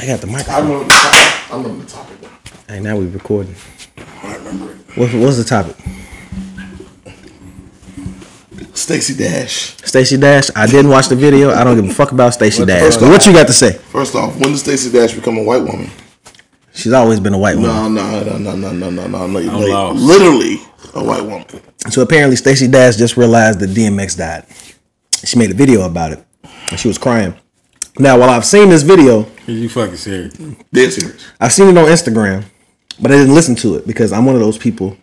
[0.00, 0.54] I got the microphone.
[0.54, 1.50] I remember the topic.
[1.50, 2.30] I the topic.
[2.68, 3.56] Hey, now we're recording.
[4.22, 4.96] I remember it.
[4.96, 5.74] What, what's the topic?
[8.74, 9.76] Stacey Dash.
[9.84, 10.50] Stacey Dash.
[10.54, 11.50] I didn't watch the video.
[11.50, 12.94] I don't give a fuck about Stacey Dash.
[12.94, 13.72] But what off, you got to say?
[13.72, 15.90] First off, when did Stacey Dash become a white woman?
[16.74, 17.72] She's always been a white woman.
[17.72, 19.26] No, no, no, no, no, no, no, no.
[19.26, 20.58] Like, literally
[20.94, 21.44] a white woman.
[21.90, 24.46] So apparently, Stacey Dash just realized that DMX died.
[25.24, 26.24] She made a video about it,
[26.70, 27.34] and she was crying.
[27.98, 30.34] Now, while I've seen this video, You fucking serious?
[30.72, 31.26] Dead serious.
[31.40, 32.44] I've seen it on Instagram,
[33.00, 34.96] but I didn't listen to it because I'm one of those people.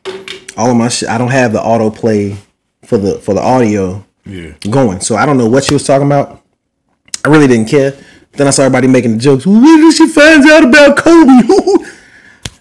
[0.58, 2.38] All of my shit, I don't have the autoplay
[2.86, 4.52] for the for the audio Yeah.
[4.70, 6.42] going, so I don't know what she was talking about.
[7.26, 7.94] I really didn't care.
[8.34, 9.46] Then I saw everybody making the jokes.
[9.46, 11.86] When did she find out about Kobe?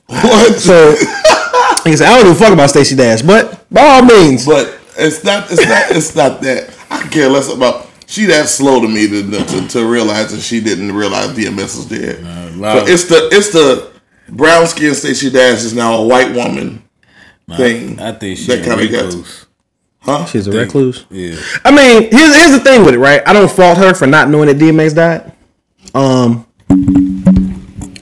[0.07, 0.59] What?
[0.61, 4.03] so, like I said, I don't give a fuck about Stacey Dash, but by all
[4.03, 5.51] means, But it's not.
[5.51, 5.91] It's not.
[5.97, 6.71] It's not that.
[6.91, 7.89] I care less about.
[8.15, 11.87] She that slow to me to, to, to realize that she didn't realize DMX was
[11.87, 12.21] dead.
[12.21, 13.91] a lot but it's the it's the
[14.29, 16.85] brown skin Stacey Dash is now a white woman
[17.57, 17.99] thing.
[17.99, 19.47] I think she that kinda got-
[19.99, 20.27] Huh?
[20.27, 21.07] she's a recluse.
[21.11, 21.35] Yeah.
[21.65, 23.21] I mean, here's here's the thing with it, right?
[23.27, 25.33] I don't fault her for not knowing that DMX died.
[25.93, 26.47] Um,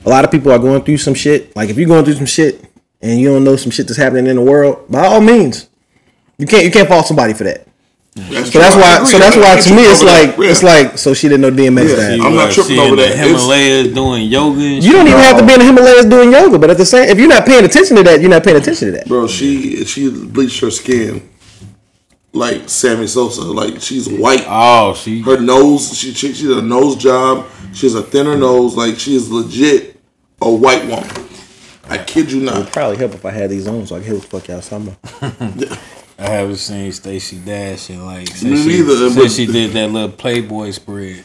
[0.05, 1.55] a lot of people are going through some shit.
[1.57, 2.63] Like if you're going through some shit
[3.01, 5.69] and you don't know some shit that's happening in the world, by all means,
[6.39, 7.67] you can't you can't fault somebody for that.
[8.15, 9.05] That's So that's why.
[9.05, 10.45] So that's why to me it's like that.
[10.51, 11.97] it's like so she didn't know DMX Yeah.
[11.97, 12.21] died.
[12.21, 13.13] I'm not was- tripping she over in the that.
[13.13, 16.31] It's- Himalayas doing yoga and You don't even have to be in the Himalayas doing
[16.33, 18.57] yoga, but at the same, if you're not paying attention to that, you're not paying
[18.59, 19.09] attention to that.
[19.09, 21.23] Bro, she she bleached her skin
[22.35, 23.43] like Sammy Sosa.
[23.43, 24.45] Like she's white.
[24.47, 25.23] Oh, she.
[25.23, 27.47] Her nose, she she, she did a nose job.
[27.73, 28.77] She has a thinner nose.
[28.77, 29.99] Like she is legit
[30.43, 31.09] a white woman.
[31.89, 32.57] I kid you not.
[32.57, 34.29] It would probably help if I had these on, so I can hear what the
[34.29, 34.97] fuck y'all talking
[35.63, 35.79] about.
[36.19, 39.91] I haven't seen Stacey Dash in like since, Me she, neither, since she did that
[39.91, 41.25] little Playboy spread.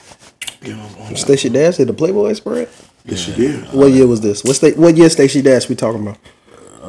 [1.15, 2.69] Stacey Dash did the Playboy spread.
[3.05, 3.73] Yes, she did.
[3.73, 4.43] What year was this?
[4.43, 6.17] What's the, what year Stacey Dash we talking about?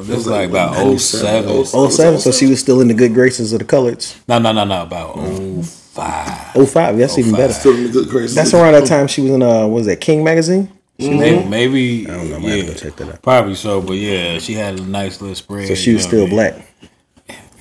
[0.01, 1.81] This was like like about 97, 07.
[1.81, 4.17] Oh seven, so she was still in the good graces of the coloreds.
[4.29, 4.83] No, no, no, no.
[4.83, 6.53] About 05.
[6.55, 7.53] Oh five, that's even better.
[7.53, 8.35] Still in the good graces.
[8.35, 10.71] That's around that time she was in uh what was that King magazine?
[10.99, 13.23] Maybe, maybe I don't know, I might have to go check that out.
[13.23, 15.69] Probably so, but yeah, she had a nice little spread.
[15.69, 16.31] So she was still I mean?
[16.31, 16.55] black.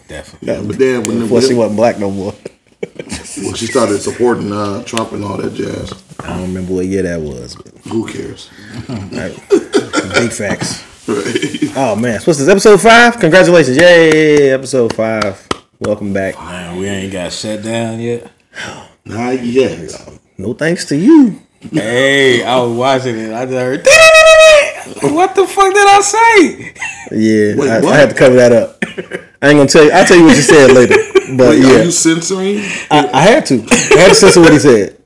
[0.08, 0.68] Definitely.
[0.68, 2.34] But then when, Before she wasn't black no more.
[2.96, 7.04] when she started supporting uh, Trump and all that jazz, I don't remember what year
[7.04, 8.50] that was, but who cares?
[8.88, 10.84] big facts.
[11.08, 11.76] Right.
[11.76, 13.20] Oh man, so what's this episode five?
[13.20, 14.52] Congratulations, yay!
[14.52, 15.48] Episode five.
[15.80, 16.36] Welcome back.
[16.36, 18.32] Man, we ain't got shut down yet.
[19.06, 19.92] Not yet.
[20.38, 21.42] No thanks to you.
[21.72, 23.34] hey, I was watching it.
[23.34, 25.14] I just heard.
[25.14, 26.74] what the fuck did I say?
[27.12, 27.94] Yeah, Wait, I, what?
[27.94, 29.24] I had to cover that up.
[29.42, 29.92] I ain't gonna tell you.
[29.92, 30.96] I'll tell you what you said later.
[31.28, 32.60] But Wait, yeah, are you censoring?
[32.90, 33.56] I, I had to.
[33.56, 34.98] I had to censor what he said.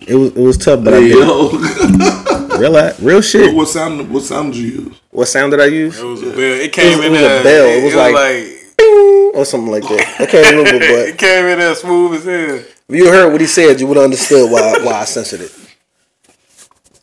[0.00, 1.18] It was it was tough, but I Hey, did.
[1.18, 1.50] yo.
[2.58, 3.54] Real real shit.
[3.54, 4.10] what sound?
[4.10, 5.00] What sound did you use?
[5.10, 5.96] What sound did I use?
[5.98, 6.38] It was a bell.
[6.40, 7.42] It came It in was a there.
[7.44, 7.66] bell.
[7.66, 8.14] It was like-
[8.76, 10.16] Bing, or something like that.
[10.20, 12.56] I can't remember, but it came in as smooth as hell.
[12.88, 15.55] if you heard what he said, you would have understood why why I censored it.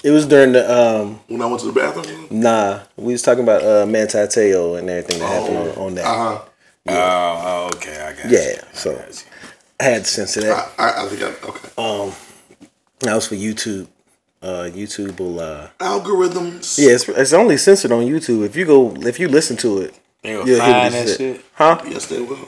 [0.04, 2.28] It was during the um When I went to the bathroom?
[2.30, 2.82] nah.
[2.98, 6.06] We was talking about uh Manti Te'o and everything that happened on, on that.
[6.06, 6.42] Uh huh.
[6.86, 6.92] Oh,
[7.72, 8.56] oh, okay, I got Yeah, you.
[8.72, 9.30] I so- got you.
[9.80, 10.72] I had to censor that.
[10.78, 11.70] I, I, I think I, okay.
[11.78, 12.14] Um,
[13.00, 13.88] that was for YouTube.
[14.42, 15.40] Uh, YouTube will.
[15.40, 16.78] Uh, Algorithms.
[16.78, 18.46] yeah, it's, it's only censored on YouTube.
[18.46, 21.18] If you go, if you listen to it, They will you'll find that said.
[21.18, 21.46] shit.
[21.54, 21.82] huh?
[21.88, 22.48] Yes, they will.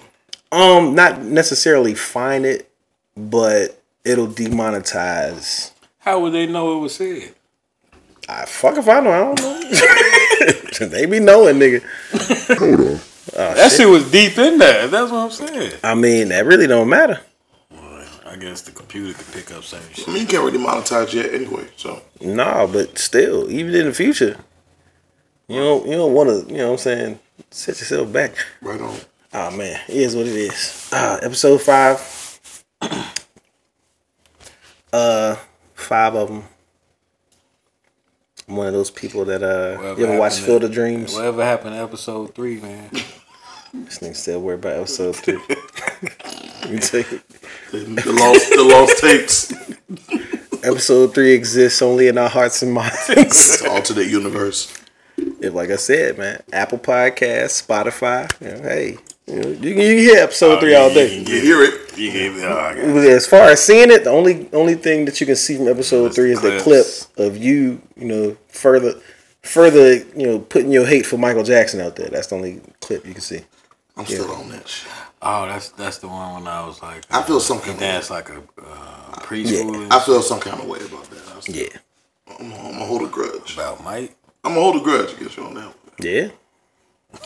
[0.52, 2.70] Um, not necessarily find it,
[3.18, 5.72] but it'll demonetize.
[6.00, 7.34] How would they know it was said?
[8.28, 9.12] I fuck if I know.
[9.12, 10.88] I don't know.
[10.88, 11.82] they be knowing, nigga.
[12.58, 13.56] Hold on.
[13.56, 14.88] that shit was deep in there.
[14.88, 15.74] That's what I'm saying.
[15.84, 17.20] I mean, that really don't matter.
[18.26, 20.10] I guess the computer could pick up certain shit.
[20.10, 21.68] I mean, you can't really monetize yet anyway.
[21.78, 24.38] So Nah, but still, even in the future,
[25.48, 26.52] you don't you don't want to.
[26.52, 27.20] You know what I'm saying?
[27.50, 28.36] Set yourself back.
[28.62, 28.98] right on.
[29.34, 30.90] Oh man, it is what it is.
[30.92, 32.40] Uh, episode five.
[34.92, 35.36] uh,
[35.74, 36.44] five of them.
[38.48, 41.14] I'm one of those people that uh, Whatever you ever watch Field of Dreams?
[41.14, 42.90] Whatever happened to episode three, man?
[42.92, 45.40] This nigga still worried about episode three.
[45.50, 47.22] Let me tell you,
[47.72, 50.64] The, the lost, the lost tapes.
[50.64, 52.96] episode three exists only in our hearts and minds.
[53.10, 54.74] It's an alternate universe.
[55.18, 59.68] if, like I said, man, Apple Podcast, Spotify, you know, hey, you, know, you, can,
[59.68, 61.18] you can hear episode three all day.
[61.20, 61.98] You can hear it?
[61.98, 62.44] You gave it.
[62.44, 62.74] Oh, I
[63.08, 66.14] as far as seeing it, the only only thing that you can see from episode
[66.14, 67.08] three is the clip clips.
[67.18, 69.00] of you, you know, further
[69.42, 72.10] further, you know, putting your hate for Michael Jackson out there.
[72.10, 73.42] That's the only clip you can see.
[73.96, 74.92] I'm still on that shit.
[75.22, 77.80] Oh, that's that's the one when I was like, I feel some he kind of
[77.80, 79.88] danced like a uh, preschool.
[79.92, 81.32] I feel some kind of way about that.
[81.32, 81.68] I was- Yeah.
[82.28, 83.54] I'm, I'm gonna hold a grudge.
[83.54, 84.16] About Mike.
[84.44, 85.66] I'm gonna hold a grudge against you on that.
[85.68, 85.76] one.
[86.00, 86.28] Yeah.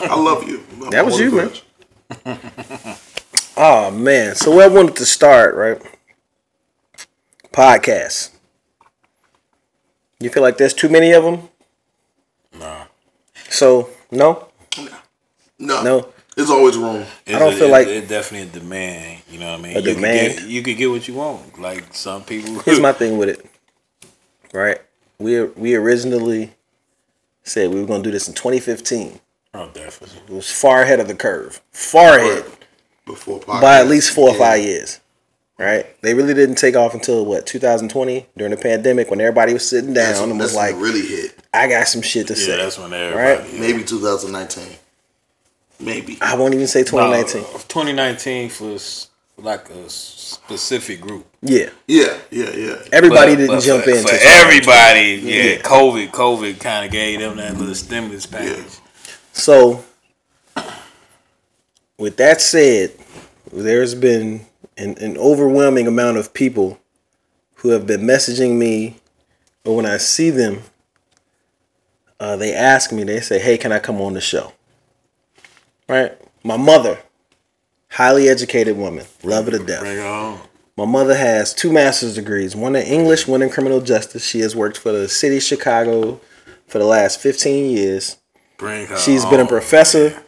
[0.01, 0.63] I love you.
[0.84, 1.51] I'm That was hold a you, man.
[2.23, 2.97] Grudge.
[3.61, 4.35] Oh man.
[4.35, 5.81] So where I wanted to start, right?
[7.51, 8.29] Podcasts.
[10.21, 11.50] You feel like there's too many of them?
[12.57, 12.85] Nah.
[13.50, 14.47] So no,
[15.57, 16.07] No, no.
[16.38, 17.06] It's always wrong.
[17.25, 19.21] It's don't a- feel it- like- it's definitely a demand.
[19.29, 19.75] You know what I mean?
[19.75, 20.38] A you Can demand.
[20.38, 21.59] get, you could get what you want.
[21.59, 22.59] Like some people.
[22.62, 23.45] Here's my thing with it.
[24.53, 24.79] Right?
[25.17, 26.53] We we originally
[27.44, 29.19] said we were gonna do this in 2015.
[29.54, 30.19] Oh, definitely.
[30.28, 31.62] It was far ahead of the curve.
[31.72, 32.46] Far ahead.
[33.06, 34.38] Before by at least four or Yeah.
[34.40, 35.00] five years.
[35.57, 36.00] Right?
[36.01, 39.94] They really didn't take off until what 2020 during the pandemic when everybody was sitting
[39.94, 41.36] down That's, and was that's like, when it really hit.
[41.54, 43.40] "I got some shit to Yeah, say." that's when everybody.
[43.42, 43.54] Right?
[43.54, 43.60] yeah.
[43.60, 44.63] Maybe 2019.
[45.81, 46.18] Maybe.
[46.22, 47.42] I won't even say 2019.
[47.42, 49.07] No, 2019 was
[49.38, 51.25] like a specific group.
[51.42, 52.75] Yeah, Yeah, yeah, yeah.
[52.94, 54.04] everybody But- didn't but jump for, in.
[54.04, 55.19] for everybody.
[55.24, 55.57] Yeah, Yeah.
[55.57, 58.63] COVID, COVID kind of gave them that little stimulus package.
[59.33, 59.83] So,
[61.97, 62.93] with that said,
[63.51, 64.45] there's been
[64.77, 66.79] an, an overwhelming amount of people
[67.55, 68.97] who have been messaging me,
[69.65, 70.61] or when I see them,
[72.19, 74.53] uh, they ask me, they say, Hey, can I come on the show?
[75.87, 76.17] Right?
[76.43, 76.99] My mother,
[77.91, 79.81] highly educated woman, love her to death.
[79.81, 80.39] Bring it on.
[80.77, 84.23] My mother has two master's degrees, one in English, one in criminal justice.
[84.23, 86.21] She has worked for the city of Chicago
[86.67, 88.15] for the last 15 years.
[88.59, 90.21] Bring her She's been a professor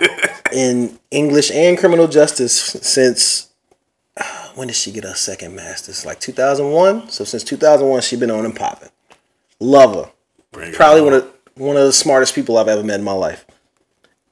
[0.52, 3.50] in English and criminal justice since
[4.16, 4.24] uh,
[4.54, 6.06] when did she get her second master's?
[6.06, 7.10] Like 2001.
[7.10, 8.88] So since 2001, she's been on and popping.
[9.60, 10.10] Love her.
[10.52, 11.06] Bring Probably on.
[11.06, 13.44] one of one of the smartest people I've ever met in my life,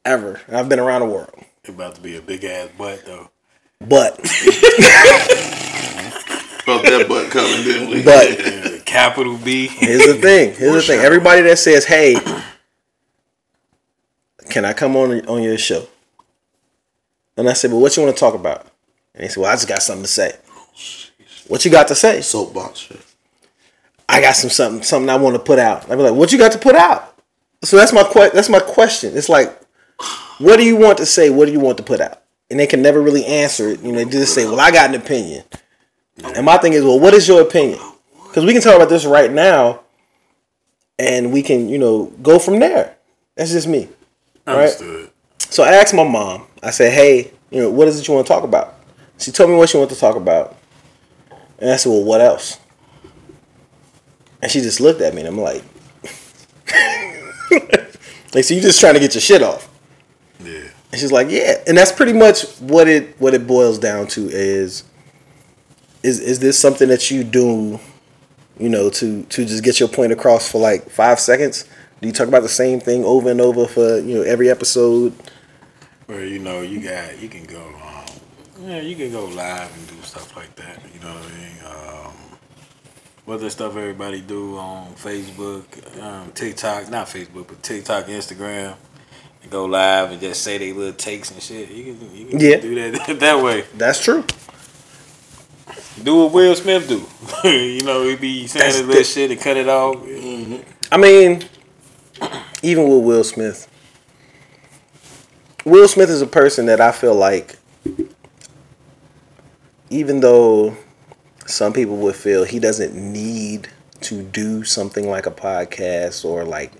[0.05, 0.41] ever.
[0.46, 1.35] And I've been around the world.
[1.64, 3.31] It about to be a big ass butt though.
[3.81, 4.17] But
[6.64, 8.03] Felt that butt coming, didn't we?
[8.03, 9.67] but Yeah, capital B.
[9.69, 10.55] Here's the thing.
[10.55, 11.00] Here's the thing.
[11.00, 12.14] Everybody that says, "Hey,
[14.50, 15.87] can I come on on your show?"
[17.37, 18.67] And I said, "Well, what you want to talk about?"
[19.14, 20.37] And he said, "Well, I just got something to say."
[21.49, 22.20] What you got to say?
[22.20, 23.00] Soapbox shit.
[24.08, 25.91] I got some something something I want to put out.
[25.91, 27.19] I'd be like, "What you got to put out?"
[27.62, 29.17] So that's my que- that's my question.
[29.17, 29.58] It's like,
[30.38, 31.31] what do you want to say?
[31.31, 32.23] What do you want to put out?
[32.50, 33.81] And they can never really answer it.
[33.81, 35.44] You know, they just say, "Well, I got an opinion."
[36.23, 37.81] And my thing is, well, what is your opinion?
[38.26, 39.81] Because we can talk about this right now,
[40.99, 42.96] and we can, you know, go from there.
[43.37, 43.88] That's just me.
[44.56, 44.64] Right?
[44.64, 45.11] Understood.
[45.38, 46.47] So I asked my mom.
[46.62, 48.76] I said, "Hey, you know, what is it you want to talk about?"
[49.19, 50.56] She told me what she wanted to talk about,
[51.58, 52.58] and I said, "Well, what else?"
[54.43, 55.62] And she just looked at me, and I'm like,
[58.35, 59.69] "Like, so you just trying to get your shit off?"
[60.43, 60.69] Yeah.
[60.93, 64.29] And she's like, "Yeah," and that's pretty much what it what it boils down to
[64.31, 64.85] is
[66.03, 67.79] is is this something that you do,
[68.58, 71.67] you know, to to just get your point across for like five seconds?
[72.00, 75.12] Do you talk about the same thing over and over for you know every episode?
[76.06, 79.87] Where you know you got you can go um, yeah you can go live and
[79.88, 80.81] do stuff like that.
[80.94, 82.06] You know what I mean?
[82.06, 82.12] Um,
[83.26, 85.64] what the stuff everybody do on Facebook,
[86.02, 88.76] um, TikTok, not Facebook, but TikTok, Instagram.
[89.43, 91.70] And go live and just say they little takes and shit.
[91.70, 92.56] You can, you can Yeah.
[92.61, 93.64] do that that way.
[93.76, 94.25] That's true.
[96.03, 97.06] Do what Will Smith do.
[97.49, 99.96] you know, he be saying That's his little the- shit and cut it off.
[100.93, 101.44] I mean,
[102.62, 103.69] even with Will Smith,
[105.65, 107.56] Will Smith is a person that I feel like,
[109.91, 110.77] even though
[111.46, 113.69] some people would feel he doesn't need
[114.03, 116.72] to do something like a podcast or like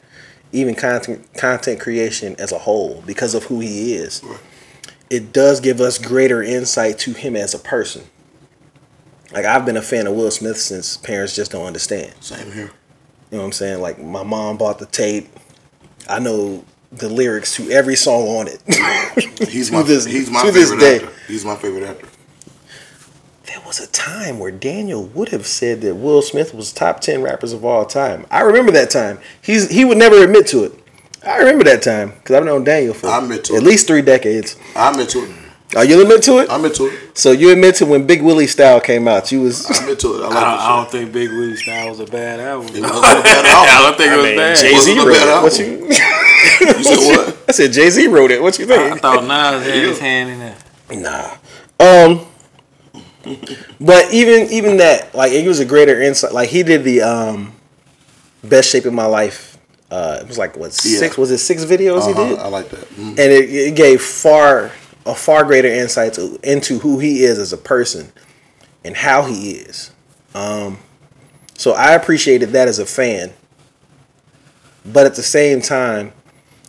[0.53, 4.23] even content content creation as a whole because of who he is,
[5.11, 8.05] it does give us greater insight to him as a person.
[9.33, 12.15] Like I've been a fan of Will Smith since Parents Just Don't Understand.
[12.21, 12.73] Same here.
[13.31, 13.81] You know what I'm saying?
[13.81, 15.29] Like my mom bought the tape.
[16.09, 18.61] I know the lyrics to every song on it.
[19.49, 20.97] He's my this- he's my favorite day.
[20.97, 21.13] actor.
[21.29, 22.09] He's my favorite actor.
[23.47, 27.23] there was a time where Daniel would have said that Will Smith was top ten
[27.23, 28.27] rappers of all time.
[28.31, 29.19] I remember that time.
[29.43, 30.73] He's he would never admit to it.
[31.25, 33.67] I remember that time because I've known Daniel for I admit to at it.
[33.67, 34.57] least three decades.
[34.75, 35.31] I'm into it.
[35.77, 36.51] Oh, you admit to it?
[36.51, 37.17] I'm into it.
[37.17, 40.25] So you admit to when Big Willie Style came out, you was I'm into it.
[40.25, 42.75] I like I don't, I don't think Big Willie Style was a bad album.
[42.75, 44.57] It wasn't a bad I don't think it was Man, bad.
[44.57, 45.43] Jay Z wrote it.
[45.43, 45.91] What you?
[46.61, 47.37] You said what?
[47.49, 48.41] I said Jay Z wrote it.
[48.43, 48.81] What you think?
[48.81, 49.01] I think?
[49.03, 50.57] thought Nas had his hand in there.
[50.91, 51.37] Nah.
[51.79, 52.27] Um
[53.81, 56.33] but even even that, like it was a greater insight.
[56.33, 57.53] Like he did the um
[58.43, 59.57] best shape of my life.
[59.91, 62.39] Uh it was like what six was it six videos he Uh-huh, did?
[62.39, 62.89] I like that.
[62.91, 63.09] Mhm.
[63.11, 64.73] And it, it gave far
[65.07, 68.13] a far greater insight to, into who he is as a person
[68.85, 69.93] and how he is.
[70.35, 70.79] Um
[71.57, 73.33] So I appreciated that as a fan.
[74.85, 76.13] But at the same time,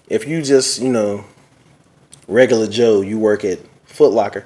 [0.09, 1.23] if you just, you know,
[2.27, 4.45] regular Joe, you work at Foot Locker.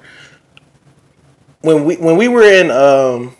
[1.62, 3.34] When we when we were in um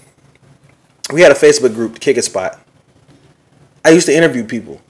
[1.12, 2.58] we had a Facebook group, Kick It Spot.
[3.84, 4.80] I used to interview people.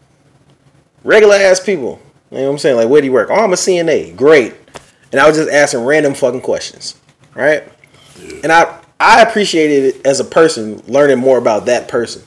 [1.05, 2.01] Regular ass people.
[2.31, 2.77] You know what I'm saying?
[2.77, 3.29] Like, where do you work?
[3.31, 4.17] Oh, I'm a CNA.
[4.17, 4.55] Great.
[5.13, 7.01] And I was just asking random fucking questions.
[7.35, 7.65] Right?
[8.43, 12.23] And I I appreciated it as a person, learning more about that person.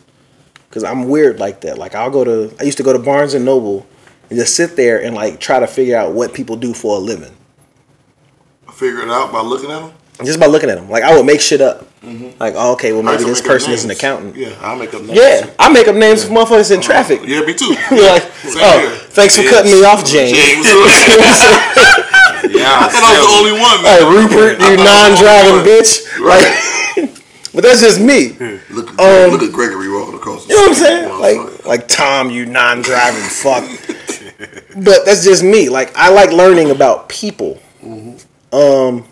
[0.71, 1.79] Cause I'm weird like that.
[1.79, 3.87] Like I'll go to I used to go to Barnes and Noble
[4.29, 6.99] and just sit there and like try to figure out what people do for a
[6.99, 7.35] living.
[8.73, 9.93] Figure it out by looking at them.
[10.23, 10.89] Just by looking at them.
[10.89, 11.87] Like I would make shit up.
[12.01, 12.39] Mm-hmm.
[12.39, 14.35] Like, oh, okay, well maybe this person is an accountant.
[14.35, 15.17] Yeah, I make up names.
[15.19, 16.87] Yeah, I make up names for motherfuckers in uh-huh.
[16.87, 17.21] traffic.
[17.25, 17.65] Yeah, me too.
[17.91, 18.89] Like, Same oh, here.
[19.09, 19.49] thanks for Yeah.
[19.49, 20.37] cutting me off, James.
[20.37, 20.65] James.
[22.59, 23.77] Yeah, I thought I was the only one.
[23.87, 24.13] Hey, Man.
[24.13, 25.81] Rupert, you thought I was the non-driving only one.
[25.81, 25.91] bitch.
[26.19, 27.23] Like,
[27.53, 28.29] but that's just me.
[28.69, 30.45] Look, at, Um, look at Gregory rolling across.
[30.45, 31.09] The you know what I'm saying?
[31.09, 31.65] motherfucker.
[31.65, 33.63] Like, like Tom, you non-driving fuck.
[34.75, 35.69] But that's just me.
[35.69, 37.59] Like, I like learning about people.
[38.51, 39.05] Um,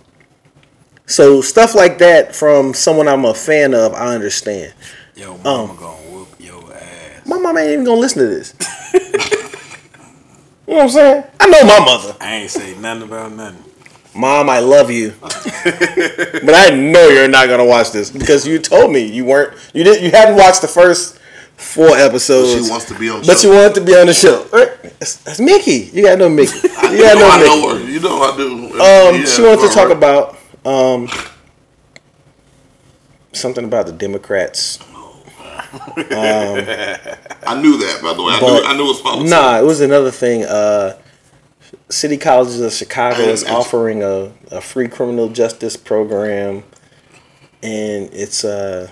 [1.06, 4.74] so stuff like that from someone I'm a fan of, I understand.
[5.16, 7.26] Yo, mama gonna whoop your ass.
[7.26, 8.54] My mom ain't even gonna listen to this.
[10.68, 11.24] you know what I'm saying?
[11.40, 12.16] I know my mother.
[12.20, 13.64] I ain't say nothing about nothing.
[14.16, 18.92] Mom, I love you, but I know you're not gonna watch this because you told
[18.92, 19.54] me you weren't.
[19.76, 20.04] You didn't.
[20.06, 21.20] You hadn't watched the first
[21.56, 22.66] four episodes.
[22.66, 23.22] She wants to be on.
[23.22, 23.52] the but show.
[23.52, 24.44] you wanted to be on the show.
[24.46, 25.90] That's, that's Mickey.
[25.94, 26.52] You gotta know Mickey.
[26.88, 27.62] You You gotta know know I Mickey.
[27.62, 27.90] know her.
[27.92, 28.66] You know I do.
[28.66, 29.98] Um, Yeah, she wanted to talk right.
[29.98, 31.08] about um
[33.34, 34.80] something about the Democrats.
[37.48, 38.34] I knew that by the way.
[38.34, 38.64] I knew.
[38.66, 39.30] I knew it was politics.
[39.30, 40.44] Nah, it was another thing.
[40.44, 40.98] Uh,
[41.90, 46.64] City Colleges of Chicago is offering a, a free criminal justice program,
[47.64, 48.44] and it's.
[48.44, 48.90] Uh,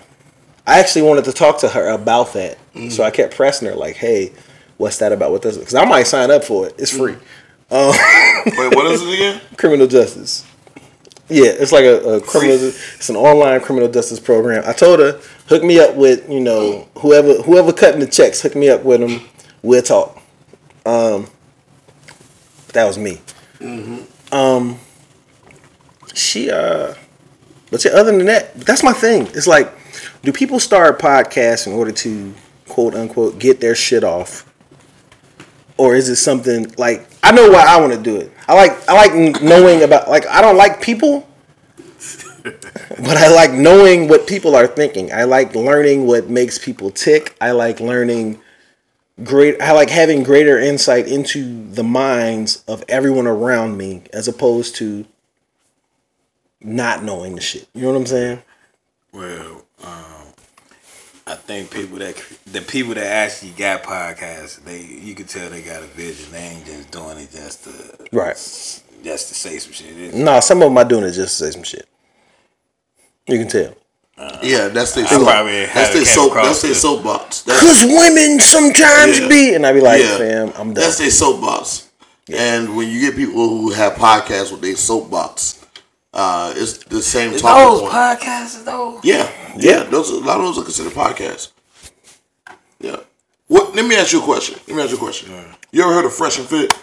[0.67, 2.57] I actually wanted to talk to her about that,
[2.89, 4.33] so I kept pressing her like, "Hey,
[4.77, 5.31] what's that about?
[5.31, 6.75] What does it?" Because I might sign up for it.
[6.77, 7.15] It's free.
[7.71, 9.41] Wait, what is it again?
[9.57, 10.45] criminal justice.
[11.29, 12.55] Yeah, it's like a, a criminal.
[12.55, 14.63] It's an online criminal justice program.
[14.65, 18.41] I told her hook me up with you know whoever whoever cutting the checks.
[18.41, 19.21] Hook me up with them.
[19.61, 20.21] We'll talk.
[20.85, 21.27] Um,
[22.73, 23.21] that was me.
[24.31, 24.79] Um,
[26.13, 26.93] she uh,
[27.71, 29.27] but yeah, other than that, that's my thing.
[29.27, 29.71] It's like,
[30.23, 32.33] do people start podcasts in order to
[32.67, 34.45] quote unquote get their shit off?
[35.77, 38.31] or is it something like I know why I want to do it.
[38.47, 41.24] I like I like knowing about like I don't like people,
[42.45, 45.11] but I like knowing what people are thinking.
[45.11, 47.35] I like learning what makes people tick.
[47.41, 48.39] I like learning
[49.23, 49.59] great.
[49.61, 55.05] I like having greater insight into the minds of everyone around me as opposed to
[56.61, 57.67] not knowing the shit.
[57.73, 58.41] You know what I'm saying?
[59.11, 60.33] Well, um,
[61.27, 65.61] I think people that the people that actually got podcasts, they you can tell they
[65.61, 66.31] got a vision.
[66.31, 67.71] They ain't just doing it just to
[68.11, 68.35] Right.
[68.35, 70.13] just to say some shit.
[70.13, 71.87] No, some of them are doing it just to say some shit.
[73.27, 73.73] You can tell.
[74.41, 75.23] Yeah, that's their soap.
[75.27, 76.33] probably That's had their soap.
[76.35, 77.41] That's their soapbox.
[77.43, 79.27] Cause women sometimes Yeah.
[79.27, 80.17] be, and I be like, Yeah.
[80.17, 80.73] fam, I'm done.
[80.75, 81.83] that's their soapbox.
[82.31, 85.59] And when you get people who have podcasts with their soapbox,
[86.13, 87.93] uh, it's the same Is talking those point.
[87.93, 88.99] podcasts though?
[89.03, 89.83] Yeah, yeah.
[89.83, 91.49] Those a lot of those are considered podcasts.
[92.79, 92.97] Yeah.
[93.47, 93.75] What?
[93.75, 94.57] Let me ask you a question.
[94.67, 95.33] Let me ask you a question.
[95.71, 96.73] You ever heard of Fresh and Fit?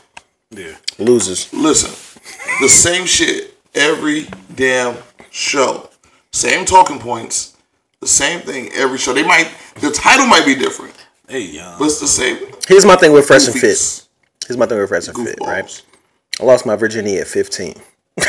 [0.50, 0.74] Yeah.
[0.98, 1.52] Losers.
[1.52, 1.90] Listen,
[2.60, 4.96] the same shit every damn
[5.30, 5.88] show.
[6.32, 7.56] Same talking points.
[8.00, 9.12] The same thing every show.
[9.12, 10.94] They might the title might be different,
[11.26, 11.78] They young.
[11.78, 12.38] but it's the same.
[12.66, 13.74] Here's my thing with Fresh and Fit.
[13.76, 14.06] Goofies,
[14.46, 15.82] Here's my thing with Fresh and Fit, right?
[16.40, 17.74] I lost my virginity at 15.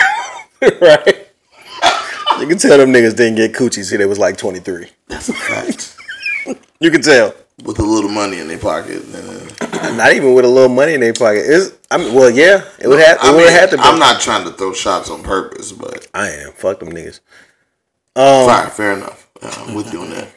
[0.81, 1.27] right?
[2.39, 4.89] You can tell them niggas didn't get coochies till they was like 23.
[5.07, 5.95] That's a fact.
[6.79, 7.33] You can tell.
[7.63, 9.01] With a little money in their pocket.
[9.13, 11.43] Uh, and- Not even with a little money in their pocket.
[11.45, 13.17] It's, I mean, well, yeah, it would have.
[13.17, 13.83] It I would mean, have had to be.
[13.83, 16.51] I'm not trying to throw shots on purpose, but I am.
[16.53, 17.19] Fuck them niggas.
[18.15, 19.29] Um, fine, fair enough.
[19.41, 20.27] Yeah, I'm with you on that.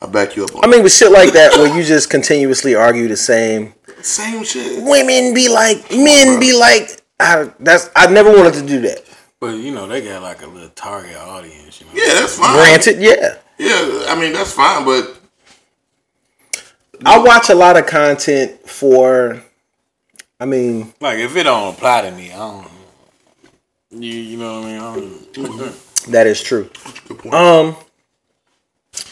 [0.00, 2.74] I back you up on I mean, with shit like that, where you just continuously
[2.74, 3.74] argue the same.
[4.00, 4.82] Same shit.
[4.84, 7.02] Women be like, men be like.
[7.20, 7.90] I, that's.
[7.96, 9.02] I never wanted to do that.
[9.40, 11.80] But you know they got like a little target audience.
[11.80, 11.92] You know.
[11.94, 12.54] Yeah, that's fine.
[12.54, 13.36] Granted, yeah.
[13.58, 15.18] Yeah, I mean that's fine, but
[17.04, 19.42] I watch a lot of content for.
[20.40, 22.68] I mean, Like if it don't apply to me, I don't.
[23.90, 24.80] You you know what I mean?
[24.80, 25.74] I don't,
[26.06, 26.70] that is true.
[27.30, 27.76] Um,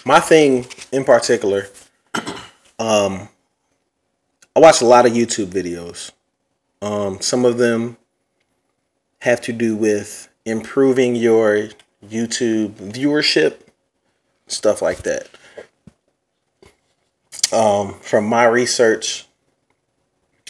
[0.04, 1.66] my thing in particular,
[2.78, 3.28] um,
[4.54, 6.12] I watch a lot of YouTube videos.
[6.82, 7.96] Um, some of them
[9.20, 11.68] have to do with improving your
[12.06, 13.56] YouTube viewership,
[14.46, 15.28] stuff like that.
[17.52, 19.26] um, from my research,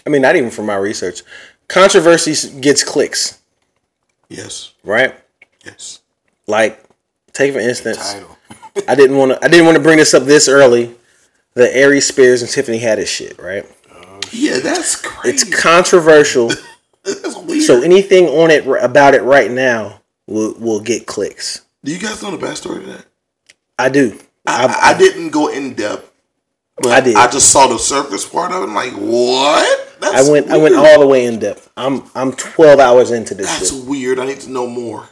[0.07, 1.23] I mean, not even from my research,
[1.69, 3.41] controversy gets clicks,
[4.29, 4.73] Yes.
[4.83, 5.15] right?
[5.65, 6.01] Yes.
[6.47, 6.83] Like,
[7.33, 8.17] take for instance.
[8.89, 9.45] I didn't want to.
[9.45, 10.95] I didn't want to bring this up this early.
[11.55, 13.65] The Aries Spears and Tiffany Haddish shit, right?
[14.33, 15.35] Yeah, that's crazy.
[15.35, 16.49] It's controversial.
[17.05, 17.63] that's weird.
[17.63, 21.63] so anything on it about it right now will will get clicks.
[21.85, 23.07] Do you guys know the backstory to that?
[23.79, 24.19] I do.
[24.47, 26.11] I, I, didn't go in depth,
[26.77, 27.17] but I did.
[27.17, 28.67] I just saw the surface part of it.
[28.67, 29.89] I'm like, what?
[30.03, 30.51] I That's went.
[30.51, 31.71] I went all the way in depth.
[31.77, 32.05] I'm.
[32.15, 33.89] I'm 12 hours into this That's shit.
[33.89, 34.19] weird.
[34.19, 35.09] I need to know more.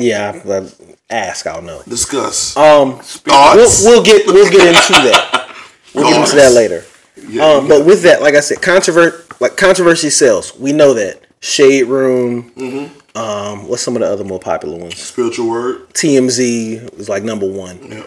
[0.00, 0.68] Yeah.
[1.10, 1.46] Ask.
[1.46, 1.82] I'll know.
[1.88, 2.56] Discuss.
[2.56, 2.90] Um.
[2.92, 3.84] We'll, Thoughts?
[3.84, 4.26] we'll get.
[4.26, 5.56] We'll get into that.
[5.94, 6.84] We'll get into that later.
[7.28, 7.68] Yeah, Um.
[7.68, 10.56] But with that, like I said, controvert like controversy sells.
[10.56, 11.20] We know that.
[11.40, 12.50] Shade Room.
[12.52, 13.18] Mm-hmm.
[13.18, 13.68] Um.
[13.68, 14.96] What's some of the other more popular ones?
[14.98, 15.88] spiritual word.
[15.94, 17.78] TMZ was like number one.
[17.90, 18.02] Yeah.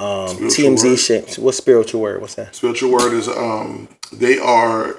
[0.00, 0.36] Um.
[0.48, 0.98] TMZ word.
[0.98, 1.34] shit.
[1.36, 2.20] What's spiritual word?
[2.20, 2.54] What's that?
[2.54, 4.96] Spiritual word is um they are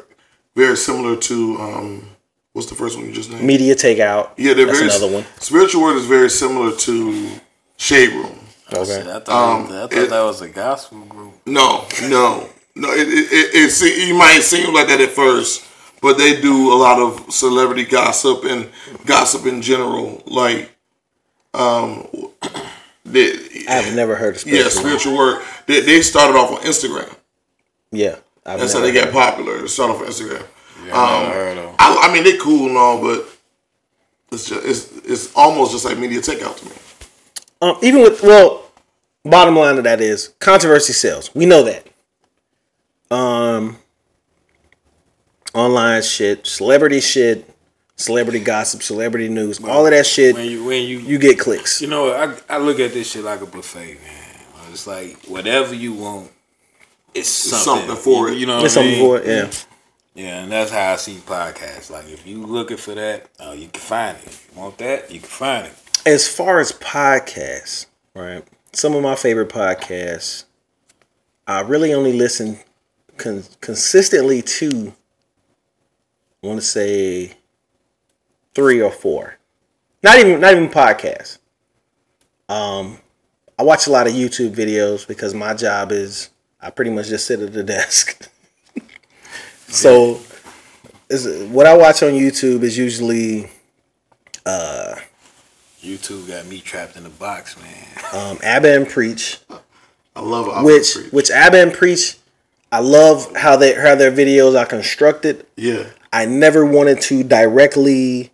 [0.56, 2.08] very similar to um
[2.54, 3.44] what's the first one you just named?
[3.44, 4.32] Media takeout.
[4.38, 5.26] Yeah, they're That's very another one.
[5.40, 7.30] Spiritual word is very similar to
[7.78, 8.38] Shade Room.
[8.70, 11.34] Shit, I thought, Um, I thought it- that was a gospel group.
[11.46, 12.92] No, no, no.
[12.94, 15.66] It it, it, it se- you might seem like that at first,
[16.02, 18.70] but they do a lot of celebrity gossip and
[19.06, 20.24] gossip in general.
[20.26, 20.72] Like,
[21.54, 22.08] um,
[23.06, 23.34] they,
[23.68, 24.72] I've never heard of yeah, spiritual.
[24.82, 25.42] spiritual word.
[25.68, 27.14] They, they started off on Instagram.
[27.92, 28.16] Yeah.
[28.46, 29.60] I've That's how they got popular.
[29.60, 30.46] They started off on Instagram.
[30.92, 31.76] Yeah, I Um, never heard of 'em.
[31.80, 33.28] I, I mean, they cool and all, but
[34.32, 36.72] it's just it's it's almost just like media takeout to me.
[37.62, 38.64] Um, even with well,
[39.24, 41.34] bottom line of that is controversy sells.
[41.36, 41.88] We know that.
[43.16, 43.78] Um,
[45.54, 47.48] online shit, celebrity shit,
[47.98, 50.36] celebrity gossip, celebrity news, all of that shit.
[50.36, 51.82] When you when you You get clicks.
[51.82, 54.18] You know, I I look at this shit like a buffet, man.
[54.72, 56.32] It's like whatever you want,
[57.14, 58.38] it's something, something for it.
[58.38, 59.06] You know, There's what I something mean?
[59.06, 59.26] for it.
[59.28, 59.52] Yeah.
[60.14, 61.90] Yeah, and that's how I see podcasts.
[61.90, 64.26] Like if you looking for that, uh, you can find it.
[64.26, 65.74] If you want that, you can find it.
[66.06, 68.44] As far as podcasts, right?
[68.74, 70.46] Some of my favorite podcasts,
[71.48, 72.60] I really only listen
[73.18, 74.94] con- consistently to.
[76.44, 77.34] I want to say
[78.54, 79.38] three or four.
[80.04, 81.38] Not even not even podcasts.
[82.50, 82.98] Um,
[83.58, 87.28] I watch a lot of YouTube videos because my job is I pretty much just
[87.28, 88.30] sit at the desk.
[89.72, 90.20] So,
[91.10, 93.50] is what I watch on YouTube is usually
[95.82, 97.88] YouTube got me trapped in a box, man.
[98.14, 99.40] um, Abba and Preach,
[100.16, 100.66] I love it.
[100.66, 102.18] which which Abba and Preach.
[102.72, 105.46] I love how they how their videos are constructed.
[105.58, 108.32] yeah, I never wanted to directly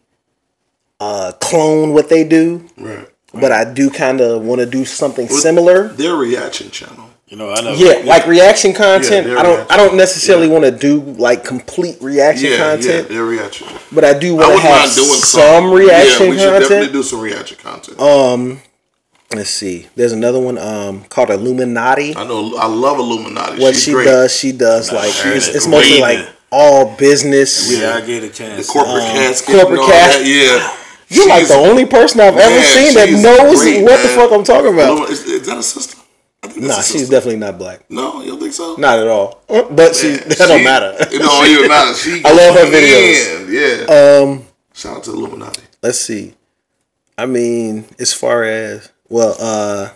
[1.00, 3.08] uh, clone what they do, right.
[3.34, 5.88] but I do kind of want to do something similar.
[5.88, 7.07] Their reaction channel.
[7.28, 7.74] You know, I know.
[7.74, 9.28] Yeah, like reaction content.
[9.28, 9.56] their I don't.
[9.58, 9.72] reaction.
[9.74, 13.68] I don't necessarily want to do like complete reaction Yeah, content, yeah, their reaction.
[13.92, 16.92] but I do want to wouldn't have mind doing some reaction Yeah, we should definitely
[16.94, 18.00] do some reaction content.
[18.00, 18.62] Um,
[19.36, 19.88] let's see.
[19.96, 22.16] There's another one um called Illuminati.
[22.16, 22.56] I know.
[22.58, 23.62] I love Illuminati.
[23.62, 24.06] what She's she great.
[24.06, 25.56] does, she does like heard it's, it.
[25.58, 27.78] it's mostly like all business.
[27.78, 28.66] Yeah, I get a chance.
[28.68, 29.48] The corporate Um, casket.
[29.54, 30.24] corporate and all casket.
[30.24, 30.74] that, Yeah.
[31.10, 34.32] You're like the only person I've ever man, seen that knows great, what the fuck
[34.32, 35.10] I'm talking about.
[35.10, 35.97] Is, is that a sister?
[36.58, 37.16] I think that's Nah, she's sister.
[37.16, 37.82] definitely not black.
[37.90, 38.76] No, you don't think so?
[38.78, 39.42] Not at all.
[39.50, 40.96] Uh, But she Man, that don't she- matter.
[41.00, 41.94] It don't even matter.
[41.94, 43.48] She I love her videos.
[43.48, 44.22] in, Yeah.
[44.24, 45.62] Um, Shout out to Illuminati.
[45.84, 46.34] let's see.
[47.18, 49.90] I mean, as far as well, uh,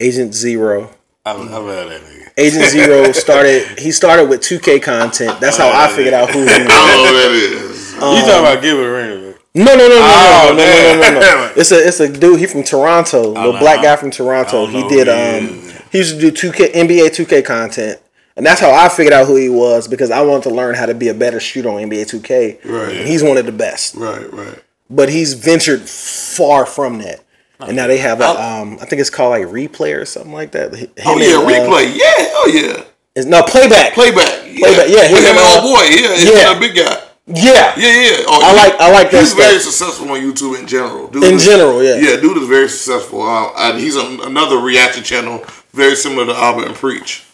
[0.00, 0.90] Agent Zero.
[1.24, 2.28] I, I love that nigga.
[2.36, 3.78] Agent Zero started.
[3.78, 5.40] He started with 2K content.
[5.40, 7.92] That's how I figured out who he I don't know who that is.
[7.92, 9.08] you talking about give it a ring?
[9.22, 9.23] man.
[9.56, 11.52] No, no, no, no, Oh, no, no, no, no, no, no.
[11.56, 12.40] It's a it's a dude.
[12.40, 13.58] He from Toronto, know.
[13.60, 14.66] black guy from Toronto.
[14.66, 15.60] He know did um
[15.92, 18.00] he used to do two K NBA two K content,
[18.36, 20.86] and that's how I figured out who he was because I wanted to learn how
[20.86, 22.58] to be a better shooter on NBA two K.
[22.64, 22.96] Right.
[22.96, 24.60] And he's one of the best, Right, right.
[24.90, 27.20] but he's ventured far from that.
[27.60, 30.50] And now they have a um I think it's called like replay or something like
[30.52, 30.74] that.
[30.74, 31.94] Him Oh yeah, and, uh, replay.
[31.94, 32.02] Yeah,
[32.34, 32.70] oh yeah.
[33.14, 33.94] it's- no playback.
[33.94, 34.46] Playback.
[34.46, 34.66] Yeah.
[34.66, 35.82] Playback, yeah, With him him and, uh, old boy.
[35.94, 36.56] Yeah, he's yeah.
[36.56, 37.00] a big guy.
[37.26, 37.72] Yeah.
[37.76, 38.24] Yeah, yeah.
[38.28, 41.08] Oh, I he- like- I like that He's very successful on YouTube in general.
[41.08, 41.96] Dude In is- general, yeah.
[41.96, 43.22] Yeah, dude is very successful.
[43.22, 47.24] Uh, and he's a, another reaction channel, very similar to Albert and Preach,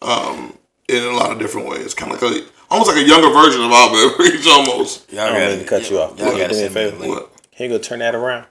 [0.00, 0.56] um,
[0.88, 1.92] in a lot of different ways.
[1.94, 5.10] Kind of like a, almost like a younger version of Albert and Preach, almost.
[5.12, 6.18] Y'all I don't gotta- mean to cut you off.
[6.18, 6.96] Y'all Do gotta me a send me the favor.
[6.98, 7.14] link.
[7.14, 7.30] What?
[7.56, 8.46] Can you go turn that around?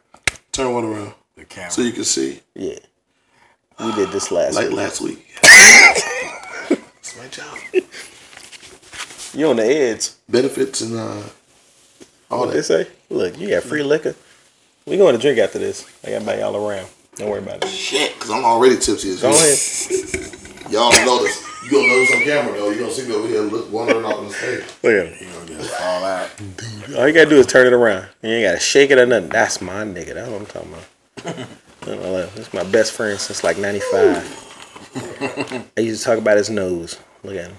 [0.51, 1.71] Turn one around The camera.
[1.71, 2.41] so you can see.
[2.53, 2.79] Yeah.
[3.79, 4.77] We did this last Like week.
[4.77, 5.25] last week.
[6.99, 7.57] It's my job.
[9.33, 10.09] You on the edge.
[10.27, 11.21] Benefits and uh,
[12.29, 12.87] all What they say?
[13.09, 14.15] Look, you got free liquor.
[14.85, 15.85] We going to drink after this.
[16.05, 16.87] I got buy y'all around.
[17.15, 17.69] Don't worry about it.
[17.69, 20.37] Shit, because I'm already tipsy as Go ahead.
[20.71, 21.45] Y'all notice.
[21.65, 22.69] You gonna notice on camera though.
[22.69, 24.63] You gonna see me over here look wandering off in the stage.
[24.81, 25.27] Look at him.
[25.27, 26.29] You gonna just fall out.
[26.97, 28.07] All you gotta do is turn it around.
[28.23, 29.29] You ain't gotta shake it or nothing.
[29.29, 30.13] That's my nigga.
[30.13, 30.85] That's what I'm talking about.
[31.81, 35.73] I don't know, This is my best friend since like '95.
[35.77, 36.97] I used to talk about his nose.
[37.23, 37.57] Look at him.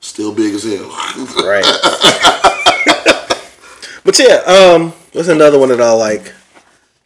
[0.00, 0.88] Still big as hell.
[1.46, 1.64] Right.
[4.04, 6.32] but yeah, um, what's another one that I like?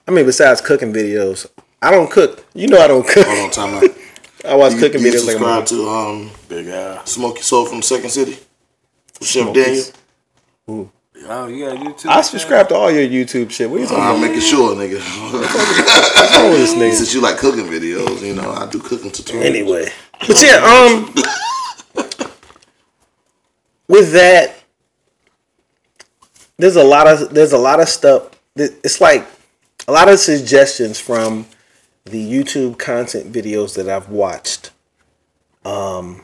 [0.07, 1.47] I mean, besides cooking videos,
[1.83, 2.45] I don't cook.
[2.55, 3.27] You know, I don't cook.
[3.27, 3.85] Hold on, time out.
[4.47, 7.01] I watch You, cooking you videos like subscribe I'm to um Big eye.
[7.05, 8.37] Smoky Soul from Second City?
[9.23, 9.93] Chef Smokies.
[10.67, 10.91] Daniel?
[11.27, 12.11] Oh, you got YouTube.
[12.11, 13.71] I subscribe to all your YouTube shit.
[13.71, 14.21] What are you talking I'm about?
[14.21, 15.01] making sure, nigga.
[15.33, 16.93] What's wrong with this nigga?
[16.93, 19.45] Since you like cooking videos, you know, I do cooking tutorials.
[19.45, 19.89] Anyway,
[20.27, 21.15] but yeah, um,
[23.88, 24.55] with that,
[26.57, 28.31] there's a lot of there's a lot of stuff.
[28.57, 29.27] It's like
[29.88, 31.47] a lot of suggestions from
[32.05, 34.70] the YouTube content videos that I've watched.
[35.64, 36.23] Um,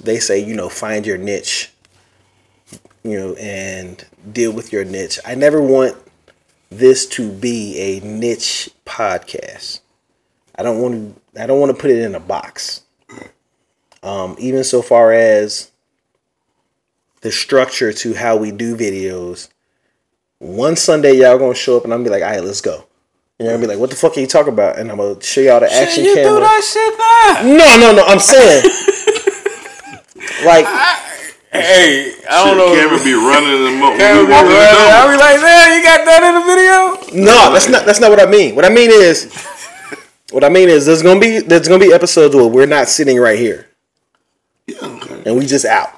[0.00, 1.72] they say you know find your niche,
[3.02, 5.18] you know, and deal with your niche.
[5.26, 5.96] I never want
[6.70, 9.80] this to be a niche podcast.
[10.54, 11.42] I don't want to.
[11.42, 12.82] I don't want to put it in a box.
[14.04, 15.71] Um, even so far as
[17.22, 19.48] the structure to how we do videos.
[20.38, 22.84] One Sunday, y'all gonna show up and I'm gonna be like, "All right, let's go."
[23.38, 25.22] And you're gonna be like, "What the fuck are you talking about?" And I'm gonna
[25.22, 26.30] show y'all the action you camera.
[26.34, 27.56] do that shit now.
[27.56, 28.04] No, no, no.
[28.06, 28.64] I'm saying,
[30.44, 30.66] like,
[31.52, 32.72] Hey, I don't know.
[32.74, 34.50] Camera be running in the mo- Camera be running.
[34.50, 34.58] door.
[34.58, 37.24] I be like, man, you got that in the video?
[37.26, 37.84] no, that's not.
[37.84, 38.54] That's not what I mean.
[38.56, 39.30] What I mean is,
[40.30, 43.18] what I mean is, there's gonna be there's gonna be episodes where we're not sitting
[43.18, 43.68] right here
[44.66, 45.22] Yeah, okay.
[45.26, 45.90] and we just out.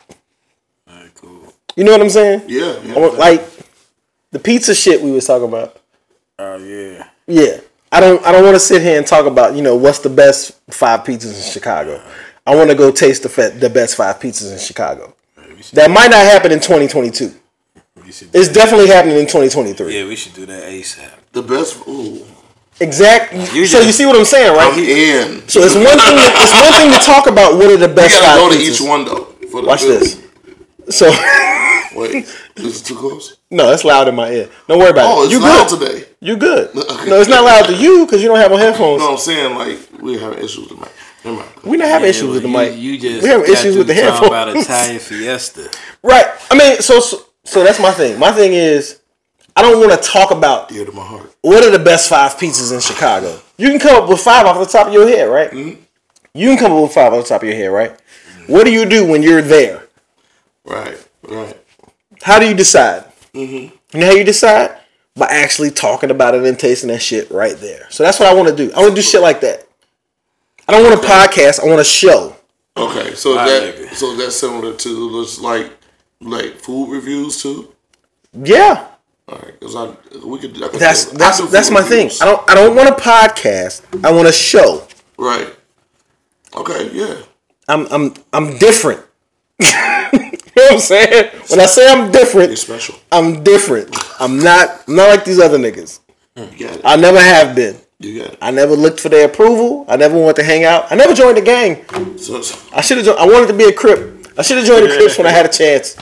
[1.77, 1.81] Alright, cool.
[1.81, 2.43] You know what I'm saying?
[2.49, 2.95] Yeah, yeah.
[2.95, 3.43] I want- Like
[4.31, 5.81] the pizza shit we was talking about.
[6.39, 7.09] Oh yeah.
[7.27, 7.61] Yeah.
[7.93, 10.11] I don't I don't want to sit here and talk about, you know, what's the
[10.11, 12.01] best five pizzas in Chicago.
[12.47, 15.15] I want to go taste the fe- the best five pizzas in Chicago.
[15.57, 17.33] We should, That might not happen in 2022.
[18.05, 18.55] we should do It's that.
[18.55, 19.97] definitely happening in 2023.
[19.97, 21.09] Yeah, we should do that ASAP.
[21.33, 21.87] the best.
[21.89, 22.25] Ooh,
[22.81, 23.45] Exactly.
[23.67, 24.67] So you see what I'm saying, right?
[24.73, 24.89] I'm right?
[24.89, 25.49] in.
[25.49, 26.17] So it's one thing.
[26.19, 28.51] To, it's one thing to talk about what are the We best gotta five go
[28.51, 28.75] to pizzas.
[28.75, 29.25] each one though.
[29.53, 30.01] For the Watch food.
[30.01, 30.19] this.
[30.91, 31.07] So
[31.96, 32.26] Wait,
[32.57, 33.37] is it too close?
[33.50, 34.48] no, it's loud in my ear.
[34.68, 35.24] Don't worry about Oh, it.
[35.26, 35.78] it's You loud good?
[35.80, 36.09] today.
[36.20, 36.74] You good?
[36.74, 36.80] No,
[37.20, 39.00] it's not loud to you because you don't have on headphones.
[39.00, 40.90] No, I'm saying like we have issues with the mic.
[41.24, 41.50] Never mind.
[41.64, 42.76] We not having Yeah, issues with the you, mic.
[42.76, 44.66] You just we have issues with the through talking about headphones.
[44.66, 45.70] Italian Fiesta.
[46.02, 46.26] Right.
[46.50, 48.18] I mean, so, so so that's my thing.
[48.18, 49.00] My thing is,
[49.57, 51.35] I don't want to talk about Dear to my heart.
[51.42, 53.40] what are the best five pizzas in Chicago.
[53.57, 55.50] You can come up with five off the top of your head, right?
[55.50, 55.80] Mm-hmm.
[56.35, 57.98] You can come up with five off the top of your head, right?
[58.48, 59.85] What do you do when you're there?
[60.64, 61.57] Right, right.
[62.25, 63.05] How do you decide?
[63.35, 63.75] Mm-hmm.
[63.93, 64.79] You know how you decide?
[65.15, 67.87] By actually talking about it and tasting that shit right there.
[67.91, 68.73] So that's what I want to do.
[68.73, 69.67] I want to do shit like that.
[70.67, 71.61] I don't want a podcast.
[71.63, 72.35] I want a show.
[72.79, 73.93] Okay, so My that nigga.
[73.95, 75.71] so that's similar to just like
[76.23, 77.75] like food reviews too.
[78.33, 78.89] Yeah,
[79.29, 79.95] All right, because I
[80.27, 80.57] we could.
[80.65, 82.11] I could that's do- that's do that's food my thing.
[82.23, 83.85] I don't I don't want a podcast.
[84.03, 84.89] I want a show.
[85.19, 85.55] Right.
[86.57, 86.91] Okay.
[86.93, 87.17] Yeah.
[87.69, 89.03] I'm I'm I'm different.
[89.61, 90.11] you know
[90.55, 91.31] what I'm saying?
[91.49, 92.97] When I say I'm You're different, special.
[93.12, 93.95] I'm different.
[94.21, 96.01] I'm not I'm not like these other niggas.
[96.37, 96.81] Mm, it.
[96.85, 97.77] I never have been.
[98.01, 98.38] You got it.
[98.43, 99.85] I never looked for their approval.
[99.88, 100.90] I never wanted to hang out.
[100.90, 101.85] I never joined the gang.
[102.19, 103.17] So, so I should have.
[103.17, 104.27] I wanted to be a Crip.
[104.37, 105.95] I should have joined the Crips when I had a chance.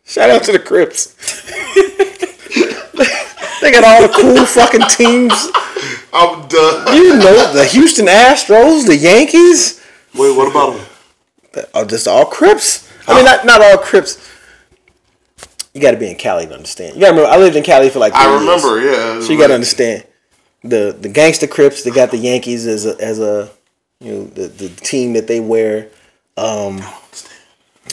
[0.04, 1.14] Shout out to the Crips.
[3.60, 5.50] they got all the cool fucking teams.
[6.12, 6.96] I'm done.
[6.96, 9.80] You know, the Houston Astros, the Yankees.
[10.14, 10.86] Wait, what about them?
[11.74, 12.88] Oh, just all Crips.
[13.08, 14.28] I mean, not not all Crips.
[15.74, 16.94] You got to be in Cali to understand.
[16.96, 18.12] You got to remember, I lived in Cali for like.
[18.14, 18.64] I three years.
[18.64, 18.80] remember.
[18.80, 19.20] Yeah.
[19.20, 20.04] So you got to understand
[20.62, 21.84] the the gangster Crips.
[21.84, 23.50] They got the Yankees as a as a
[24.00, 25.88] you know the the team that they wear.
[26.36, 26.80] Um,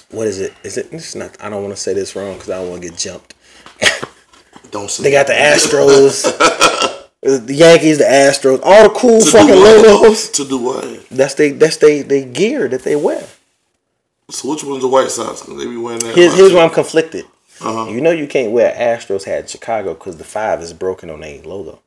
[0.09, 0.53] what is it?
[0.63, 0.87] Is it?
[0.91, 1.37] It's not.
[1.43, 3.33] I don't want to say this wrong because I don't want to get jumped.
[4.71, 5.33] Don't say They got the.
[5.33, 6.23] Astros,
[7.21, 10.29] the Yankees, the Astros, all the cool To fucking logos.
[10.31, 11.07] To do what?
[11.09, 13.25] That's they that's they they gear that they wear.
[14.29, 15.41] So which one's the White Sox?
[15.41, 16.15] 'Cause they be wearing that.
[16.15, 17.25] Here's here's why I'm conflicted.
[17.61, 17.89] Uh-huh.
[17.89, 21.21] You know you can't wear Astros hat in Chicago because the five is broken on
[21.21, 21.79] their logo.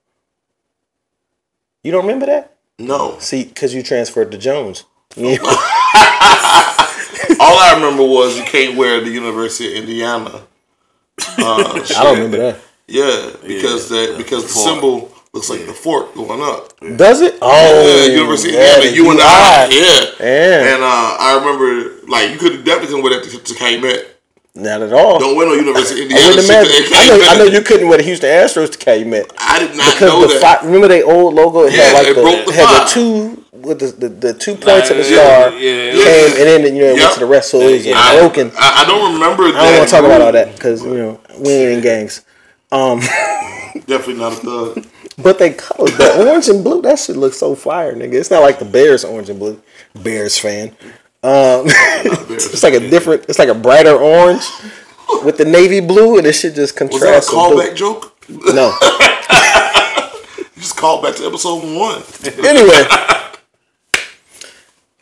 [1.84, 2.56] You don't remember that?
[2.78, 3.16] No.
[3.20, 4.84] See, because you transferred to Jones.
[5.16, 5.36] Yeah.
[7.40, 10.42] All I remember was you can't wear the University of Indiana.
[11.38, 12.56] Uh, I don't remember that.
[12.88, 14.64] Yeah, because that because the Fork.
[14.66, 16.78] symbol looks like the fork going up.
[16.96, 17.38] Does it?
[17.40, 19.68] Oh, Yeah, University of yeah, Indiana, the you and I.
[19.70, 20.26] Yeah.
[20.26, 20.74] Yeah.
[20.74, 24.16] And uh, I remember, like, you could have definitely that to, to Calumet.
[24.52, 25.20] Not at all.
[25.20, 26.42] Don't wear no University of I Indiana
[26.92, 29.92] I know, I know you couldn't wear the Houston Astros to Calumet I did not
[29.94, 30.42] because know the that.
[30.42, 30.64] five.
[30.66, 31.62] Remember their old logo?
[31.66, 34.34] It Yeah, had like it the, broke the had the two with the, the, the
[34.34, 36.02] two points of the Yeah, star yeah, yeah.
[36.02, 37.12] came, and then you know it went Yep.
[37.14, 37.50] to the rest.
[37.52, 38.50] So it was I, broken.
[38.58, 39.44] I, I don't remember.
[39.44, 42.24] I don't want to talk about all that because you know we ain't in gangs.
[43.86, 44.86] Definitely not a thug.
[45.18, 46.82] But they colored the orange and blue.
[46.82, 48.14] That shit looks so fire, nigga.
[48.14, 49.60] It's not like the Bears orange and blue.
[49.94, 50.70] Bears fan.
[51.22, 53.26] Um, it's like a different.
[53.28, 54.44] It's like a brighter orange
[55.24, 57.32] with the navy blue, and this shit just contrasts.
[57.32, 57.80] Was that a contrasts.
[57.80, 57.94] with blue.
[58.30, 58.54] callback joke?
[58.54, 58.74] No.
[60.60, 62.02] You just called back to episode one.
[62.44, 62.84] Anyway,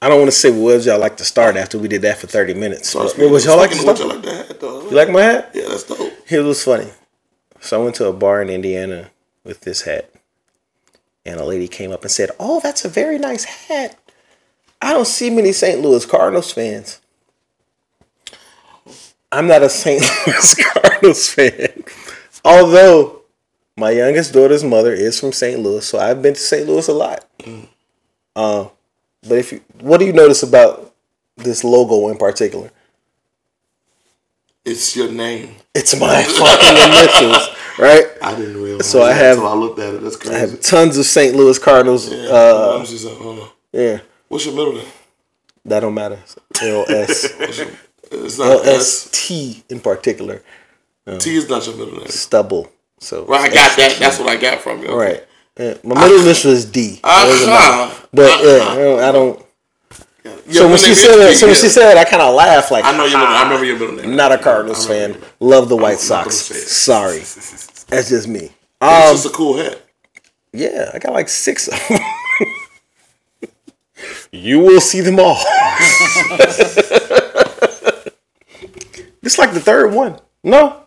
[0.01, 2.19] I don't want to say what was y'all like to start after we did that
[2.19, 2.91] for thirty minutes.
[2.91, 3.99] So What was y'all like to start?
[3.99, 4.83] Like that though?
[4.83, 5.51] You like my hat?
[5.55, 6.13] Yeah, that's dope.
[6.29, 6.89] It was funny.
[7.61, 9.11] So I went to a bar in Indiana
[9.45, 10.13] with this hat.
[11.25, 13.99] And a lady came up and said, Oh, that's a very nice hat.
[14.81, 15.81] I don't see many St.
[15.81, 17.01] Louis Cardinals fans.
[19.31, 20.01] I'm not a St.
[20.27, 21.85] Louis Cardinals fan.
[22.45, 23.23] Although
[23.77, 25.61] my youngest daughter's mother is from St.
[25.61, 26.67] Louis, so I've been to St.
[26.67, 27.25] Louis a lot.
[28.35, 28.69] Uh,
[29.23, 30.95] but if you, what do you notice about
[31.37, 32.71] this logo in particular?
[34.71, 35.57] It's your name.
[35.75, 38.05] It's my fucking initials, right?
[38.23, 38.87] I didn't realize.
[38.87, 40.03] So I have- until I looked at it.
[40.03, 40.35] That's crazy.
[40.37, 41.35] I have tons of St.
[41.35, 42.11] Louis Cardinals.
[42.11, 43.23] Let Uh, me see something.
[43.23, 43.49] Hold on.
[43.73, 44.85] yeah, What's your middle name?
[45.65, 46.19] that don't matter.
[46.63, 47.25] L S
[48.11, 49.09] It's not L S.
[49.13, 50.43] T in particular.
[51.19, 52.09] T is not your middle name.
[52.09, 52.71] Stubble.
[53.01, 53.97] So Right, I got that.
[53.99, 54.89] That's what I got from you.
[54.89, 54.97] Okay.
[54.97, 55.25] right.
[55.59, 57.01] Yeah, my middle initial is D.
[57.03, 57.27] Uh-huh.
[57.27, 58.09] It doesn't matter.
[58.13, 59.45] But yeah, I don't.
[60.49, 62.71] I so when she said that, so when she said, that, I kind of laughed
[62.71, 63.35] like, I know your middle.
[63.35, 64.17] I "Ah, remember your middle name.
[64.17, 65.21] Not a Cardinals fan.
[65.41, 66.71] Love the White I'm not gonna Sox.
[66.73, 67.19] Sorry,
[67.89, 68.41] that's just me.
[68.41, 69.81] It's Um, just a cool hat.
[70.53, 72.01] yeah, I got like six of them.
[74.33, 75.37] you will see them all.
[79.23, 80.19] it's like the third one.
[80.43, 80.85] No.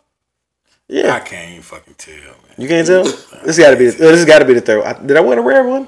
[0.87, 1.13] Yeah.
[1.15, 2.55] I can't even fucking tell, man.
[2.57, 3.03] you can't tell.
[3.03, 3.85] This got to be.
[3.87, 4.83] The, this got to be the third.
[4.83, 5.07] one.
[5.07, 5.87] Did I win a rare one?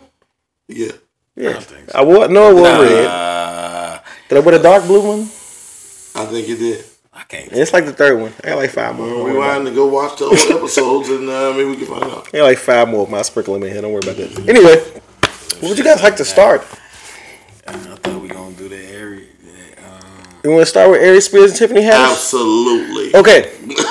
[0.67, 0.91] Yeah.
[1.35, 1.97] Yeah, think so.
[1.97, 3.05] I won No, I wore red.
[4.33, 5.19] Uh, Did I wear the dark blue one?
[6.15, 6.85] I think you did.
[7.13, 7.51] I can't.
[7.51, 8.33] It's like the third one.
[8.43, 9.07] I got like five more.
[9.07, 9.41] Don't worry about.
[9.43, 12.27] Rewind and go watch the old episodes, and uh, maybe we can find out.
[12.33, 13.81] I got like five more of my sprinkle in my head.
[13.81, 14.49] Don't worry about that.
[14.49, 14.75] Anyway,
[15.59, 16.61] what would you guys like to start?
[17.67, 19.27] I thought we gonna do the area.
[19.77, 22.11] Um, You want to start with Aries Spears and Tiffany Haddish?
[22.11, 23.15] Absolutely.
[23.15, 23.53] Okay.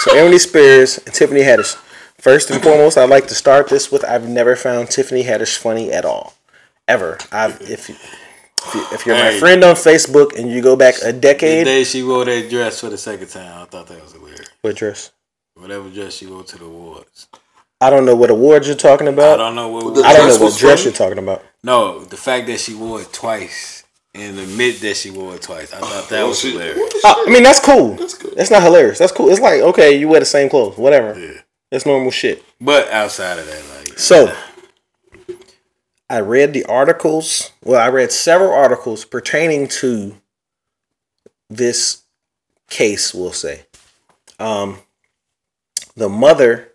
[0.00, 1.74] So Aries Spears and Tiffany Haddish.
[2.16, 5.92] First and foremost, I'd like to start this with I've never found Tiffany Haddish funny
[5.92, 6.32] at all,
[6.88, 7.18] ever.
[7.30, 7.96] I've if you,
[8.66, 11.64] if, you, if you're my friend on Facebook and you go back a the decade,
[11.64, 14.48] day she wore that dress for the second time, I thought that was weird.
[14.62, 15.12] what dress?
[15.54, 17.28] Whatever dress she wore to the awards.
[17.80, 19.24] I don't know what awards you're talking about.
[19.30, 19.36] I about.
[19.38, 19.94] don't know what.
[19.94, 20.84] The I don't know what dress funny?
[20.84, 21.42] you're talking about.
[21.64, 25.72] no, the fact that she wore it twice and admit that she wore it twice,
[25.72, 26.92] I thought that Well, was she- hilarious.
[27.04, 27.94] Uh, I mean, that's cool.
[27.94, 28.34] That's good.
[28.36, 28.98] That's not hilarious.
[28.98, 29.30] That's cool.
[29.30, 31.18] It's like okay, you wear the same clothes, whatever.
[31.18, 31.40] Yeah.
[31.70, 32.42] That's normal shit.
[32.60, 34.34] But outside of that, like So,
[36.10, 37.52] I read the articles.
[37.64, 40.16] Well, I read several articles pertaining to
[41.48, 42.02] this
[42.68, 43.66] case, we'll say.
[44.40, 44.78] Um,
[45.94, 46.72] the mother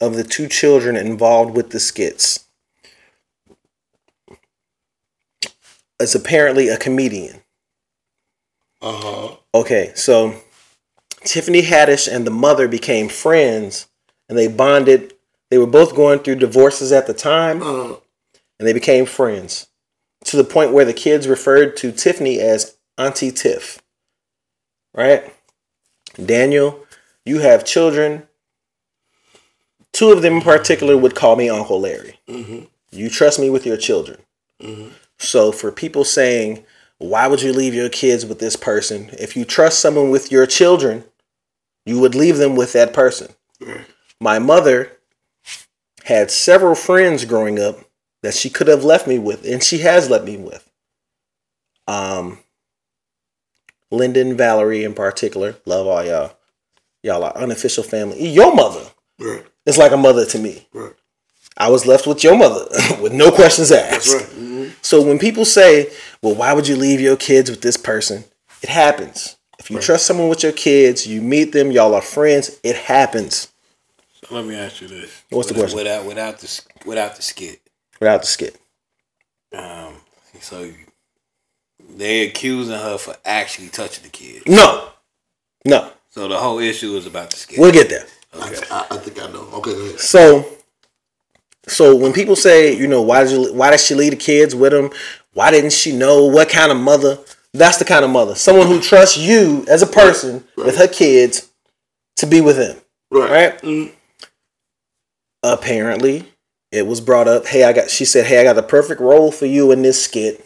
[0.00, 2.46] of the two children involved with the skits
[6.00, 7.42] is apparently a comedian.
[8.80, 9.36] Uh huh.
[9.54, 10.34] Okay, so
[11.20, 13.86] Tiffany Haddish and the mother became friends
[14.28, 15.12] and they bonded.
[15.50, 17.94] They were both going through divorces at the time Uh,
[18.62, 19.66] and they became friends
[20.24, 23.82] to the point where the kids referred to Tiffany as Auntie Tiff.
[24.94, 25.34] Right?
[26.24, 26.86] Daniel,
[27.26, 28.28] you have children.
[29.92, 32.20] Two of them in particular would call me Uncle Larry.
[32.28, 32.66] Mm-hmm.
[32.92, 34.20] You trust me with your children.
[34.62, 34.90] Mm-hmm.
[35.18, 36.64] So for people saying,
[36.98, 39.10] why would you leave your kids with this person?
[39.18, 41.02] If you trust someone with your children,
[41.84, 43.34] you would leave them with that person.
[44.20, 44.98] My mother
[46.04, 47.80] had several friends growing up
[48.22, 50.68] that she could have left me with, and she has left me with.
[51.86, 52.38] Um,
[53.90, 56.36] Lyndon, Valerie in particular, love all y'all.
[57.02, 58.28] Y'all are unofficial family.
[58.28, 58.84] Your mother
[59.18, 59.44] right.
[59.66, 60.68] is like a mother to me.
[60.72, 60.94] Right.
[61.56, 62.66] I was left with your mother
[63.00, 64.10] with no questions asked.
[64.10, 64.40] That's right.
[64.40, 64.72] Mhm.
[64.82, 68.24] So when people say, "Well, why would you leave your kids with this person?"
[68.62, 69.36] It happens.
[69.58, 72.58] If you trust someone with your kids, you meet them, y'all are friends.
[72.62, 73.48] It happens.
[74.30, 75.76] let me ask you this: What's the question?
[75.76, 77.60] Without without the without the skit,
[78.02, 78.56] Without the skit.
[79.56, 79.94] um,
[80.40, 80.68] so
[81.96, 84.42] they accusing her for actually touching the kid.
[84.48, 84.88] No,
[85.64, 85.92] no.
[86.10, 87.60] So the whole issue is about the skit.
[87.60, 88.04] We'll get there.
[88.34, 89.46] I, I, I think I know.
[89.52, 90.00] Okay, go ahead.
[90.00, 90.44] So,
[91.68, 94.52] so when people say, you know, why did you, why did she leave the kids
[94.52, 94.90] with him?
[95.34, 97.18] Why didn't she know what kind of mother?
[97.54, 101.48] That's the kind of mother, someone who trusts you as a person with her kids
[102.16, 102.78] to be with them.
[103.12, 103.30] Right.
[103.30, 103.62] Right.
[103.62, 103.92] Mhm.
[105.44, 106.31] Apparently,
[106.72, 107.46] it was brought up.
[107.46, 107.90] Hey, I got.
[107.90, 110.44] She said, "Hey, I got the perfect role for you in this skit.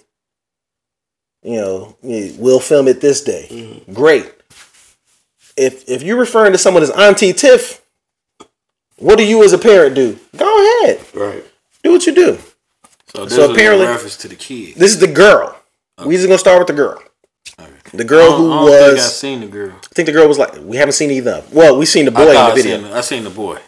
[1.43, 3.47] You know, we'll film it this day.
[3.51, 3.93] Mm-hmm.
[3.93, 4.33] Great.
[5.57, 7.81] If if you're referring to someone as Auntie Tiff,
[8.99, 10.19] what do you as a parent do?
[10.37, 11.45] Go ahead, Right.
[11.83, 12.39] do what you do.
[13.15, 14.75] So, So was apparently- a reference to the kid.
[14.77, 15.57] This is the girl.
[16.05, 17.01] We're just gonna start with the girl.
[17.95, 19.17] The girl I who I don't think I was.
[19.17, 19.71] seen the girl.
[19.83, 20.57] I think the girl was like.
[20.61, 21.45] We haven't seen either.
[21.53, 22.83] Well, we seen the I boy in the I video.
[22.83, 23.59] seen, I seen the boy.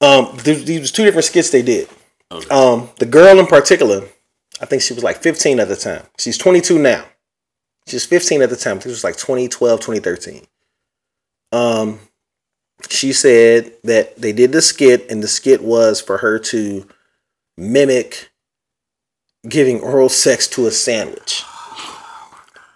[0.00, 1.88] Um, these was two different skits they did.
[2.32, 2.48] Okay.
[2.48, 4.08] Um, the girl in particular,
[4.60, 6.04] I think she was like 15 at the time.
[6.18, 7.04] She's 22 now.
[7.86, 8.76] She was 15 at the time.
[8.76, 10.46] I think it was like 2012, 2013.
[11.52, 11.98] Um,
[12.88, 16.86] she said that they did the skit, and the skit was for her to
[17.56, 18.30] mimic
[19.48, 21.42] giving oral sex to a sandwich.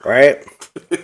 [0.04, 0.44] Right?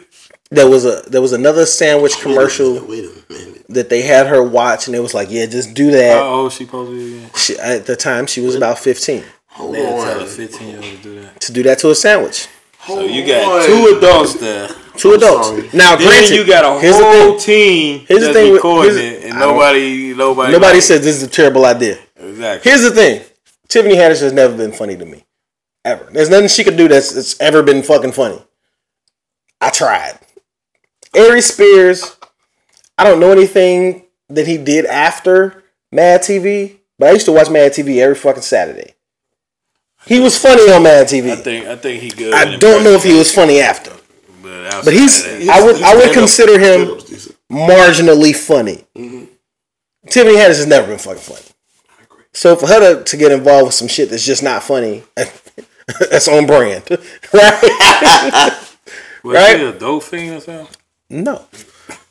[0.52, 3.64] There was a there was another sandwich commercial Wait a minute.
[3.68, 6.18] that they had her watch, and it was like, yeah, just do that.
[6.20, 7.30] How old she supposed to be again?
[7.36, 10.26] She, at the time, she was about 15 Hold They tell a on.
[10.26, 11.40] 15 year old to do that.
[11.40, 12.48] to do that to a sandwich.
[12.86, 14.68] So you got two adults there.
[14.96, 15.48] Two adults.
[15.48, 15.70] sorry.
[15.72, 17.38] Now, Then granted, you got a here's the whole thing.
[17.38, 21.16] team Here's the that's thing recording here's- it, and nobody, nobody, Nobody like- says this
[21.16, 21.96] is a terrible idea.
[22.16, 22.68] exactly.
[22.70, 23.22] Here's the thing:
[23.68, 25.24] Tiffany Haddish has never been funny to me,
[25.84, 26.08] ever.
[26.10, 28.42] There's nothing she could do that's, that's ever been fucking funny.
[29.60, 30.18] I tried.
[31.14, 32.16] Aries Spears,
[32.96, 37.50] I don't know anything that he did after Mad TV, but I used to watch
[37.50, 38.94] Mad TV every fucking Saturday.
[40.06, 41.30] He was funny on Mad TV.
[41.30, 42.32] I think, I think he good.
[42.32, 43.92] I don't know if he was funny after,
[44.42, 45.24] but, but he's.
[45.26, 45.82] of I would.
[45.82, 47.36] I would consider him stand-up's decent.
[47.50, 48.86] marginally funny.
[48.96, 49.24] Mm-hmm.
[50.08, 51.44] Tiffany Haddish has never been fucking funny.
[52.32, 56.28] So for her to, to get involved with some shit that's just not funny, that's
[56.28, 56.84] on brand,
[57.32, 57.60] right?
[59.24, 59.58] was right?
[59.58, 60.76] he a dope fiend or something?
[61.10, 61.44] No.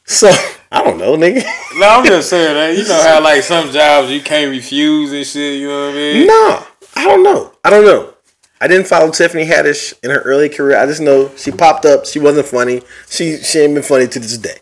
[0.06, 0.30] So
[0.72, 1.44] I don't know, nigga.
[1.80, 2.78] No, I'm just saying that.
[2.78, 5.60] You know how like some jobs you can't refuse and shit.
[5.60, 6.28] You know what I mean?
[6.28, 6.64] No,
[6.96, 7.54] I don't know.
[7.64, 8.14] I don't know.
[8.62, 10.78] I didn't follow Tiffany Haddish in her early career.
[10.78, 12.06] I just know she popped up.
[12.06, 12.82] She wasn't funny.
[13.10, 14.58] She she ain't been funny to this day.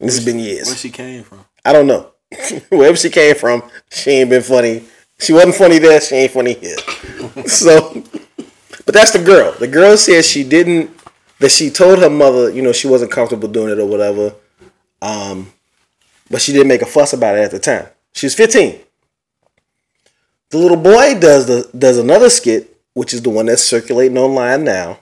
[0.00, 0.66] This has been years.
[0.66, 1.44] Where she came from?
[1.64, 2.12] I don't know.
[2.68, 4.84] Wherever she came from, she ain't been funny.
[5.18, 6.00] She wasn't funny there.
[6.00, 6.76] She ain't funny here.
[7.46, 8.02] so,
[8.84, 9.52] but that's the girl.
[9.52, 10.90] The girl says she didn't.
[11.40, 14.34] That she told her mother, you know, she wasn't comfortable doing it or whatever.
[15.00, 15.52] Um,
[16.30, 17.86] but she didn't make a fuss about it at the time.
[18.12, 18.80] She was fifteen.
[20.50, 24.64] The little boy does the does another skit, which is the one that's circulating online
[24.64, 24.98] now.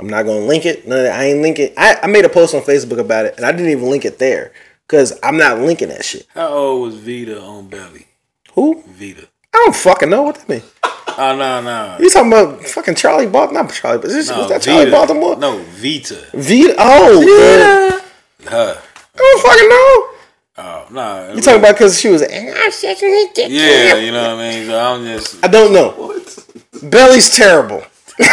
[0.00, 0.86] I'm not gonna link it.
[0.86, 1.72] No, I ain't linking.
[1.76, 4.18] I, I made a post on Facebook about it, and I didn't even link it
[4.18, 4.52] there
[4.86, 6.26] because I'm not linking that shit.
[6.34, 8.06] How old was Vita on Belly?
[8.52, 8.82] Who?
[8.86, 9.28] Vita.
[9.54, 10.62] I don't fucking know what that mean.
[11.18, 11.96] Oh no no.
[11.98, 13.62] You talking about fucking Charlie Baltimore?
[13.64, 14.90] Not Charlie, but is this, No, was that Charlie Vita.
[14.96, 15.36] Baltimore?
[15.36, 16.14] No, Vita.
[16.34, 16.74] Vita.
[16.78, 18.50] Oh, yeah.
[18.50, 18.82] Her.
[19.14, 20.12] I don't fucking know.
[20.58, 21.34] Oh no.
[21.34, 22.22] You talking about because she was?
[22.22, 24.66] Ah, yeah, you know what I mean.
[24.66, 25.44] So I'm just.
[25.44, 26.14] I don't know.
[26.82, 27.82] Belly's terrible.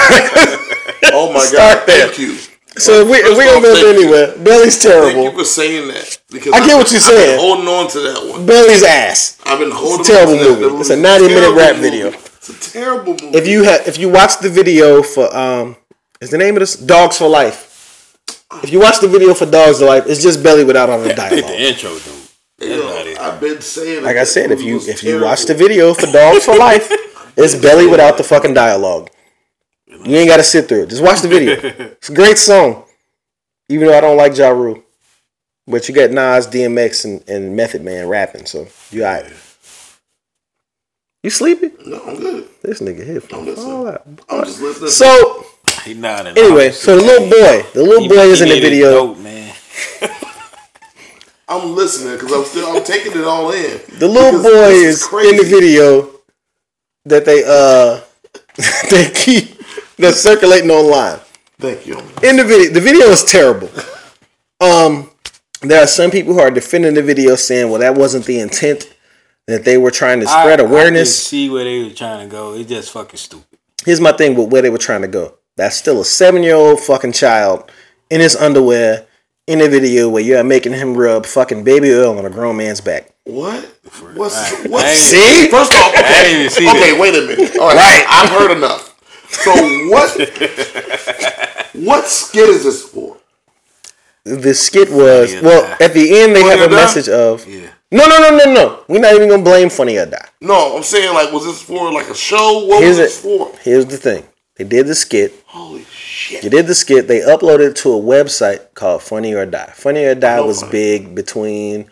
[1.16, 1.88] Oh my Start god!
[1.88, 2.08] there.
[2.08, 2.36] Thank you.
[2.78, 4.02] So if we if we First gonna go thank you.
[4.02, 5.38] anywhere, Belly's Thank you terrible.
[5.38, 7.40] for saying that because I get what you're I've been saying.
[7.40, 8.46] holding on to that one.
[8.48, 9.38] Belly's ass.
[9.46, 10.60] I've been holding It's a terrible on to that.
[10.72, 10.80] movie.
[10.80, 11.90] It's a 90 minute rap movie.
[11.90, 12.12] video.
[12.46, 13.38] It's a terrible movie.
[13.38, 15.78] If you have if you watch the video for um,
[16.20, 18.18] is the name of this Dogs for Life?
[18.62, 21.14] If you watch the video for Dogs for Life, it's just Belly without all the
[21.20, 21.52] I think dialogue.
[21.58, 22.02] the intro, dude.
[22.02, 23.18] That's You know, about it.
[23.20, 24.04] I've been saying.
[24.04, 26.58] Like I said, if you movie was if you watch the video for Dogs for
[26.58, 26.90] Life,
[27.38, 29.10] it's Belly without the fucking dialogue.
[29.88, 30.90] You ain't got to sit through it.
[30.90, 31.56] Just watch the video.
[31.98, 32.84] It's a great song.
[33.70, 34.84] Even though I don't like Ja Rule.
[35.66, 39.32] But you got Nas, DMX, and, and Method Man rapping, so you alright.
[41.24, 41.72] You sleepy?
[41.86, 42.48] No, I'm good.
[42.62, 43.22] This nigga here.
[43.32, 43.72] I'm listening.
[43.72, 44.04] all that.
[44.30, 44.90] I'm just listening.
[44.90, 45.46] So
[45.86, 46.38] He nodding.
[46.38, 48.92] anyway, so the little boy, the little He- boy is in the video.
[48.92, 49.56] dope, man.
[51.48, 53.80] I'm listening because I'm still I'm taking it all in.
[54.00, 55.30] The little boy this is crazy.
[55.30, 56.10] in the video
[57.06, 58.02] that they uh
[58.90, 59.62] they keep
[59.98, 61.20] that's circulating online.
[61.60, 61.98] Thank you.
[62.24, 63.70] in the video the video is terrible
[64.60, 65.10] um
[65.62, 68.93] there are some people who are defending the video saying well that wasn't the intent
[69.48, 72.28] that they were trying to spread I, I awareness can see where they were trying
[72.28, 72.54] to go.
[72.54, 73.60] It's just fucking stupid.
[73.86, 76.56] here's my thing with where they were trying to go that's still a seven year
[76.56, 77.70] old fucking child
[78.10, 79.06] in his underwear
[79.46, 82.80] in a video where you're making him rub fucking baby oil on a grown man's
[82.82, 83.62] back What?
[84.16, 84.86] What's I- what?
[84.86, 87.58] I ain't- see First off, okay, I didn't even see okay, wait a minute.
[87.60, 88.06] All right, Right.
[88.10, 88.90] I've heard enough.
[89.30, 89.52] So
[89.90, 90.10] what?
[91.74, 93.18] what skit is this for?
[94.26, 96.76] the skit was well at the end they Funny have a Die?
[96.76, 97.68] message of Yeah.
[97.94, 100.84] No no no no no we're not even gonna blame funny or die No, I'm
[100.84, 102.66] saying like, was this for like a show?
[102.68, 103.22] What Here's was this it.
[103.38, 103.58] for?
[103.60, 104.26] here's the thing
[104.58, 106.42] they did the skit Holy shit!
[106.44, 107.08] They did the skit.
[107.08, 109.72] They uploaded it to a website called Funny or Die.
[109.76, 110.72] Funny or Die was Funny.
[110.72, 111.90] big between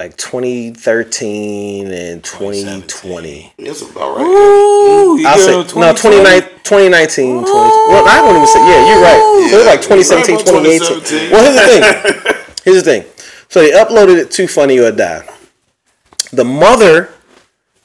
[0.00, 3.52] like 2013 and 2020.
[3.58, 4.24] That's about right.
[4.26, 6.62] Ooh, you I'll say no 2020?
[6.64, 7.46] 2019, 2019 20,
[7.92, 10.64] well I won't even say yeah you're right so it was like 2017 right about
[10.64, 11.28] 2017.
[11.28, 11.82] 2018 well here's the thing
[12.64, 13.02] here's the thing
[13.52, 15.28] so they uploaded it to Funny or Die.
[16.32, 17.12] The mother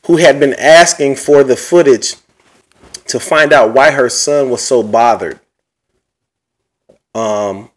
[0.05, 2.15] who had been asking for the footage
[3.07, 5.41] to find out why her son was so bothered
[7.13, 7.70] um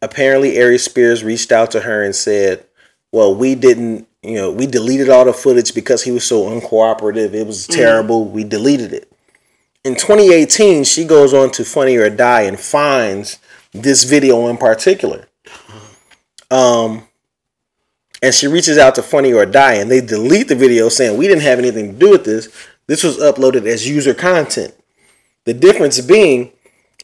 [0.00, 2.64] apparently Aries Spears reached out to her and said
[3.10, 7.34] well we didn't you know we deleted all the footage because he was so uncooperative.
[7.34, 8.26] It was terrible.
[8.26, 9.10] We deleted it.
[9.82, 13.40] In 2018 she goes on to funny or die and finds
[13.82, 15.26] this video in particular
[16.50, 17.06] um
[18.22, 21.26] and she reaches out to funny or die and they delete the video saying we
[21.26, 22.48] didn't have anything to do with this
[22.86, 24.74] this was uploaded as user content
[25.44, 26.52] the difference being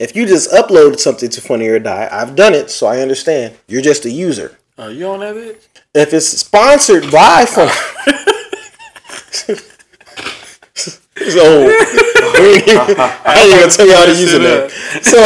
[0.01, 3.55] if you just upload something to funny or die i've done it so i understand
[3.69, 5.63] you're just a user Oh, you on that bitch?
[5.95, 7.71] if it's sponsored by Funny.
[11.31, 11.69] so
[12.35, 14.71] I ain't gonna tell you how to use it.
[15.05, 15.19] So,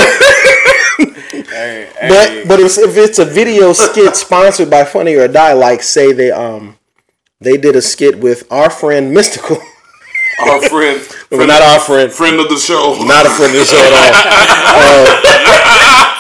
[0.98, 5.52] Hey, but hey, but if, if it's a video skit sponsored by Funny or Die,
[5.52, 6.76] like say they um
[7.40, 9.60] they did a skit with our friend Mystikal,
[10.40, 12.96] Our friend, friend, not our friend, friend of the show.
[13.04, 15.06] not a friend of the show at all.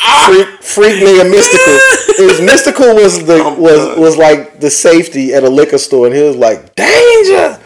[0.08, 1.78] Uh, freak, freak nigga Mystikal.
[2.18, 6.14] It was Mystikal was the was was like the safety at a liquor store, and
[6.14, 7.58] he was like danger.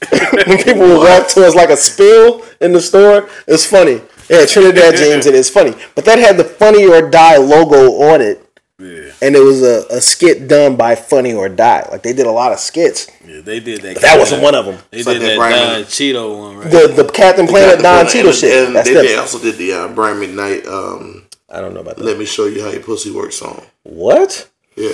[0.46, 4.00] when people would walk towards like a spill in the store, it's funny.
[4.30, 5.74] Yeah, Trinidad James, and it's funny.
[5.94, 8.46] But that had the Funny or Die logo on it,
[8.78, 11.88] yeah, and it was a, a skit done by Funny or Die.
[11.90, 13.08] Like they did a lot of skits.
[13.26, 13.94] yeah, they did that.
[13.94, 14.78] But that wasn't one of them.
[14.90, 16.70] They like did that that Brian- Don Cheadle one, right?
[16.70, 18.66] The the Captain Planet Don And- Cheeto and- shit.
[18.68, 19.04] And That's they them.
[19.04, 20.66] did, also did the uh, Brian McKnight.
[20.66, 22.04] Um, I don't know about that.
[22.04, 23.66] Let me show you how your pussy works song.
[23.82, 24.48] What?
[24.76, 24.92] Yeah,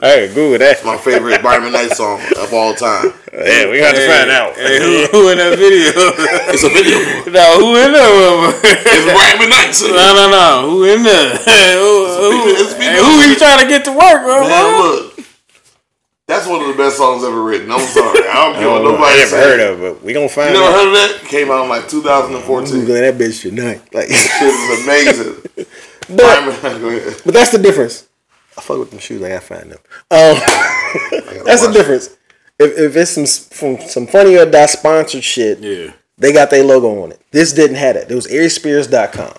[0.00, 0.84] Hey, Google that.
[0.84, 3.12] my favorite Brian McKnight song of all time.
[3.32, 4.54] Yeah, we got to find out.
[4.56, 5.90] Hey, who, who in that video?
[6.52, 6.98] It's a video.
[7.30, 8.10] no, who in there?
[8.64, 9.72] It's Brian McKnight.
[9.74, 10.70] So, no, no, no.
[10.70, 11.36] Who in there?
[11.36, 14.46] who, who, It's people- hey, who he trying to get to work, bro?
[14.48, 15.16] Man, look.
[16.26, 17.70] That's one of the best songs ever written.
[17.72, 18.20] I'm sorry.
[18.28, 20.02] I don't care what oh, I nobody never heard of it.
[20.04, 20.78] We gonna find You never out.
[20.78, 21.28] heard of that?
[21.28, 22.86] Came out in like 2014.
[22.86, 23.82] Googling that bitch tonight.
[23.92, 25.34] Like, This is amazing.
[25.56, 27.22] but Brian McKnight, go ahead.
[27.24, 28.06] but that's the difference.
[28.60, 29.22] I fuck with them shoes.
[29.22, 29.78] I find them.
[30.10, 30.36] Um,
[31.44, 32.16] that's the difference.
[32.58, 35.92] If, if it's some from some funny or die sponsored shit, Yeah.
[36.18, 37.20] they got their logo on it.
[37.30, 38.10] This didn't have it.
[38.10, 39.34] It was ArieSpears.com.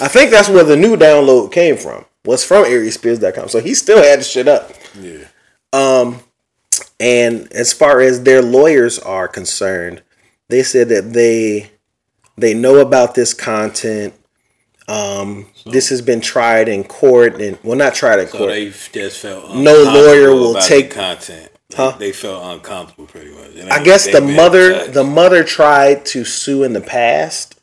[0.00, 2.04] I think that's where the new download came from.
[2.24, 3.48] Was from ArieSpears.com.
[3.48, 4.72] So he still had the shit up.
[4.98, 5.24] Yeah.
[5.72, 6.20] Um,
[7.00, 10.02] And as far as their lawyers are concerned,
[10.48, 11.70] they said that they
[12.36, 14.12] they know about this content.
[14.90, 18.50] Um, this has been tried in court, and well, not tried in So court.
[18.50, 21.48] they just felt No lawyer will take- the content.
[21.68, 21.94] They, Huh?
[21.98, 23.54] they felt uncomfortable pretty much.
[23.56, 24.92] And I guess the mother touched.
[24.94, 27.54] the mother tried to sue in the past,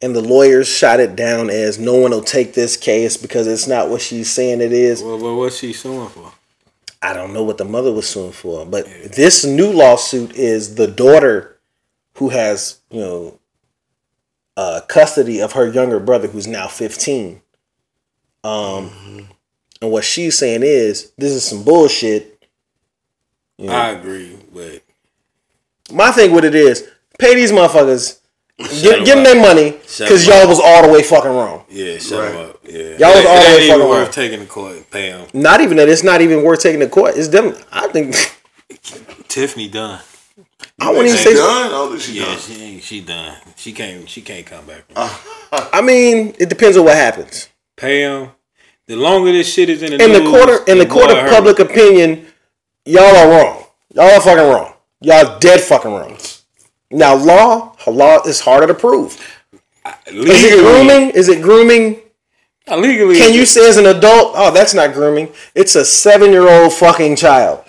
[0.00, 3.66] and the lawyers shot it down as no one will take this case because it's
[3.66, 5.02] not what she's saying it is.
[5.02, 6.32] Well, well, what's she suing for?
[7.02, 10.86] I don't know what the mother was suing for, but this new lawsuit is the
[10.86, 11.58] daughter
[12.14, 13.38] who has, you know,
[14.56, 17.40] uh, custody of her younger brother who's now 15.
[18.44, 19.28] Um,
[19.80, 22.30] and what she's saying is this is some bullshit.
[23.58, 24.82] You know, I agree, but
[25.92, 26.88] my thing with it is
[27.18, 28.18] pay these motherfuckers,
[28.58, 31.64] give, them give them their money because y'all was all the way fucking wrong.
[31.70, 32.34] yeah, shut Right.
[32.34, 32.60] up.
[32.64, 34.10] Yeah, Y'all was It- all it the way ain't even fucking worth wrong.
[34.12, 34.90] taking to court.
[34.90, 35.26] Pay them.
[35.32, 37.16] Not even that it's not even worth taking the court.
[37.16, 37.56] It's them.
[37.72, 38.16] I think
[39.28, 40.00] Tiffany done.
[40.80, 41.34] I wouldn't even say.
[41.34, 41.70] done?
[41.72, 42.38] Oh, she Yeah, done?
[42.38, 42.82] she ain't.
[42.82, 43.36] She done.
[43.56, 44.08] She can't.
[44.08, 44.84] She can't come back.
[44.96, 45.70] Ah.
[45.72, 47.48] I mean, it depends on what happens.
[47.76, 48.30] Pay them.
[48.86, 51.28] The longer this shit is in the in the news, court in the court of
[51.30, 52.26] public opinion,
[52.84, 53.64] y'all are wrong.
[53.94, 54.74] Y'all are fucking wrong.
[55.00, 56.18] Y'all dead fucking wrong.
[56.90, 59.18] Now law, law is harder to prove.
[59.84, 59.96] hurt.
[60.06, 61.10] Is Legally, it grooming?
[61.10, 62.00] Is it grooming?
[62.68, 65.32] Legally, Can you say as an adult, oh, that's not grooming.
[65.54, 67.63] It's a seven year old fucking child.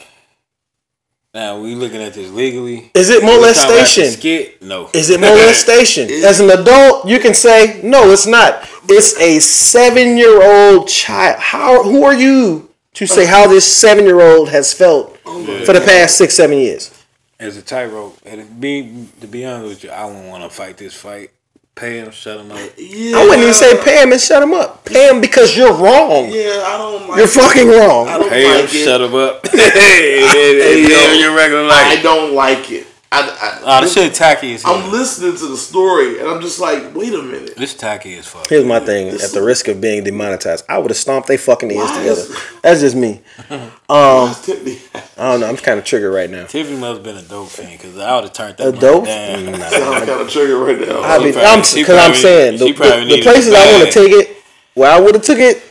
[1.36, 2.92] Now we looking at this legally.
[2.94, 4.06] Is it We talking about the molestation?
[4.06, 4.62] Skit?
[4.62, 4.90] No.
[4.94, 6.10] Is it molestation?
[6.24, 8.66] As an adult, you can say no, it's not.
[8.88, 11.38] It's a seven year old child.
[11.42, 11.84] How?
[11.84, 15.82] Who are you to say how this seven year old has felt oh for the
[15.82, 17.04] past six, seven years?
[17.38, 20.50] As a tightrope, and to be to be honest with you, I don't want to
[20.50, 21.32] fight this fight.
[21.76, 22.57] Pay him, shut him up.
[22.78, 23.17] Yeah.
[23.17, 24.86] I wouldn't even say pay him and shut him up.
[24.86, 26.30] Pay him because you're wrong.
[26.32, 27.30] Yeah, I don't like You're it.
[27.30, 28.07] fucking wrong.
[28.07, 28.86] I don't Pay him, like it.
[28.86, 29.47] shut him up.
[29.47, 32.88] hey, hey, yo, your regular I don't like it.
[33.12, 34.76] I, I, Nah, the shit tacky as hell.
[34.76, 37.56] I'm listening to the story and I'm just like, wait a minute.
[37.56, 38.47] This tacky as fuck.
[38.49, 39.08] Here's my thing.
[39.10, 42.22] At the risk of being demonetized, I would have stomped they fucking ears Why together.
[42.22, 43.22] is- That's just me.
[43.88, 44.80] Um, Tiffany,
[45.16, 45.47] I don't know.
[45.47, 46.47] I'm kind of triggered right now.
[46.47, 49.06] Tiffany must have been a dope fan because I would have turned that A dope?
[49.06, 49.45] down.
[49.45, 49.66] Mm, nah.
[49.68, 51.01] I'm kind of triggered right now.
[51.03, 53.93] I mean, probably- I'm she because I'm saying the, the, the places I want bag.
[53.93, 54.38] to take it,
[54.74, 55.62] where I would have took it,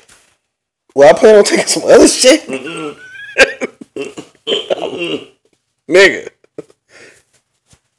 [0.94, 2.42] where I plan on taking some other shit,
[5.88, 6.28] nigga.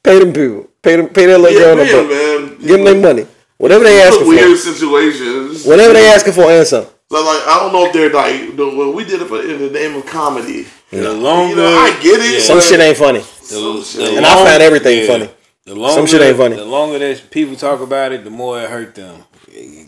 [0.06, 0.70] Pay them people.
[0.82, 1.10] Pay them.
[1.10, 1.76] Pay that little yeah, girl.
[1.76, 2.58] man, the man.
[2.60, 3.28] Give them their money.
[3.58, 4.74] Whatever they It's a asking weird for.
[4.74, 5.66] situations.
[5.66, 6.86] Whatever they asking for, answer.
[7.12, 9.60] So like, I don't know if they're like, the- well, we did it for, in
[9.60, 10.66] the name of comedy.
[10.92, 12.34] The longer, You know, I get it.
[12.36, 12.40] Yeah.
[12.40, 13.20] Some shit ain't funny.
[13.20, 14.18] the, the shit.
[14.18, 15.30] And I long- found everything funny.
[15.66, 16.56] The longer, Some shit ain't funny.
[16.58, 19.24] The longer that people talk about it, the more it hurt them.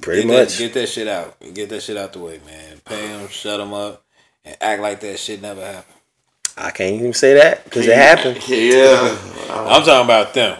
[0.01, 0.57] Pretty get much.
[0.57, 1.35] That, get that shit out.
[1.53, 2.79] Get that shit out the way, man.
[2.85, 4.03] Pay them, shut them up,
[4.45, 5.96] and act like that shit never happened.
[6.57, 8.39] I can't even say that because it happened.
[8.47, 9.17] Yeah.
[9.49, 10.59] I'm talking about them.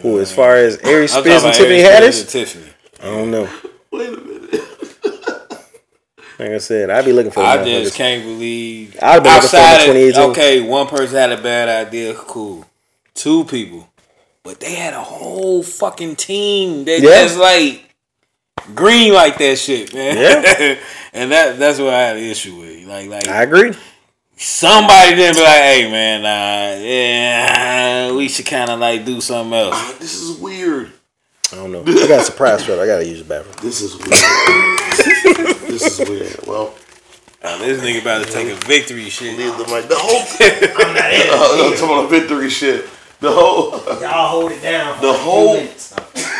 [0.00, 2.72] Who, as far as Aries I'm Spears and Tiffany Harry Haddish, Tiffany.
[3.00, 3.48] I don't know.
[3.92, 4.62] Wait a minute.
[6.38, 7.40] Like I said, I'd be looking for.
[7.40, 7.96] I just motherfuckers.
[7.96, 8.96] can't believe.
[9.00, 10.30] I'd be looking for outside of, 2018.
[10.30, 12.66] okay, one person had a bad idea, cool.
[13.14, 13.88] Two people,
[14.42, 17.22] but they had a whole fucking team that Yeah.
[17.22, 17.94] just like
[18.74, 20.16] green like that shit, man.
[20.16, 20.76] Yeah.
[21.14, 22.84] and that that's what I had an issue with.
[22.86, 23.72] Like like I agree.
[24.36, 29.52] Somebody didn't be like, hey man, nah, yeah, we should kind of like do something
[29.58, 29.94] else.
[29.98, 30.92] This is weird.
[31.52, 31.82] I don't know.
[31.82, 32.78] I got a surprise for it.
[32.80, 33.54] I gotta use the bathroom.
[33.62, 34.10] This is weird.
[35.70, 36.36] this is weird.
[36.46, 36.74] Well,
[37.42, 39.38] Now, this nigga about to take a victory shit.
[39.38, 39.88] leave the mic.
[39.88, 40.22] The whole.
[40.86, 41.28] I'm not in.
[41.30, 42.86] Uh, I'm talking about victory shit.
[43.20, 43.70] The whole.
[44.00, 45.00] Y'all hold it down.
[45.00, 45.56] The whole.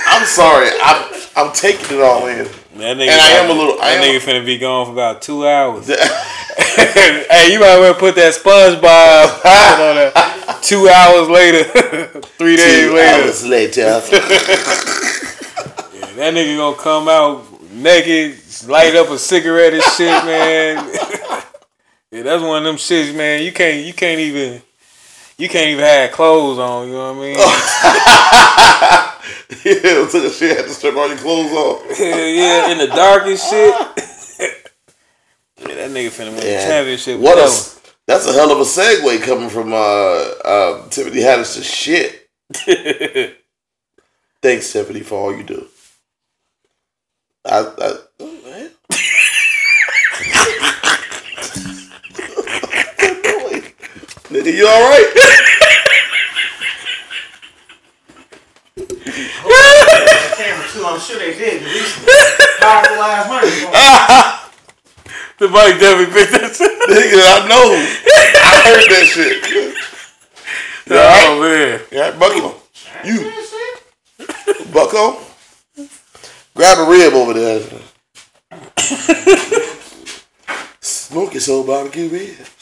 [0.07, 0.69] I'm sorry.
[0.83, 1.13] I'm.
[1.37, 2.45] I'm taking it all in.
[2.77, 4.93] That nigga And I am a little- I That am- nigga finna be gone for
[4.93, 5.87] about two hours.
[6.57, 10.13] hey, you might want well put that SpongeBob on there.
[10.63, 11.65] Two hours later,
[12.39, 14.01] three days Two later, hours later.
[16.17, 20.77] that nigga gonna come out naked, light up a cigarette and shit, man.
[22.11, 23.43] yeah, that's one of them shits, man.
[23.43, 24.63] You can't, you can't even,
[25.39, 26.89] you can't even have clothes on.
[26.89, 27.37] You know what I mean?
[29.65, 30.57] yeah, took a shit.
[30.57, 31.83] Had to strip all your clothes off.
[32.01, 33.75] yeah, yeah, in the darkest shit.
[35.59, 37.21] yeah, that nigga finna win the championship.
[37.21, 37.51] What a.
[38.07, 42.29] That's a hell of a segue coming from uh, uh, Tiffany Haddish to shit.
[44.41, 45.67] Thanks, Tiffany, for all you do.
[47.45, 48.71] I, I, oh, man.
[54.26, 55.13] Nigga, you all right?
[60.37, 60.85] camera too.
[60.85, 61.63] I'm sure they did.
[62.61, 63.51] Powerful ass money.
[65.39, 66.73] The mic definitely picked that shit.
[66.89, 67.77] Nigga, I know.
[68.41, 69.37] I heard that shit.
[70.89, 71.27] Right?
[71.27, 71.81] Oh man.
[71.91, 72.55] Yeah, Bucko.
[73.05, 73.33] You.
[74.73, 75.19] Bucko.
[76.55, 77.61] Grab a rib over there.
[80.81, 82.56] Smoke Smoky soul barbecue ribs.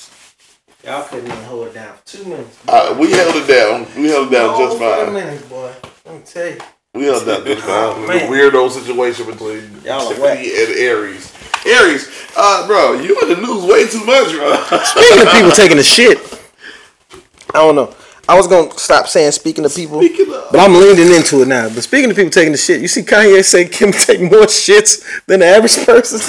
[0.85, 2.59] Y'all couldn't even hold it down for two minutes.
[2.69, 3.87] Uh, we held it down.
[3.97, 5.73] We held it down just five Two minutes, boy.
[6.05, 6.59] Let me tell you.
[6.93, 8.03] We held it down just fine.
[8.03, 8.31] The man.
[8.31, 11.33] weirdo situation between Y'all are Tiffany and Aries.
[11.67, 14.55] Aries, uh, bro, you in the news way too much, bro.
[14.85, 16.19] Speaking of people taking the shit,
[17.55, 17.95] I don't know.
[18.29, 21.49] I was gonna stop saying speaking to people, Speaking of- but I'm leaning into it
[21.49, 21.69] now.
[21.71, 25.25] But speaking to people taking the shit, you see Kanye say Kim take more shits
[25.27, 26.21] than the average person.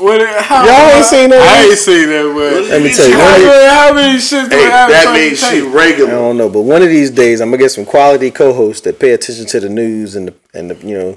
[0.00, 1.42] What, how, Y'all ain't seen that?
[1.42, 4.18] I ain't seen that, but Let me tell you, how, one of many, how many
[4.20, 6.08] shit do Hey, an average that means she take?
[6.08, 9.00] I don't know, but one of these days I'm gonna get some quality co-hosts that
[9.00, 11.14] pay attention to the news and the and the you know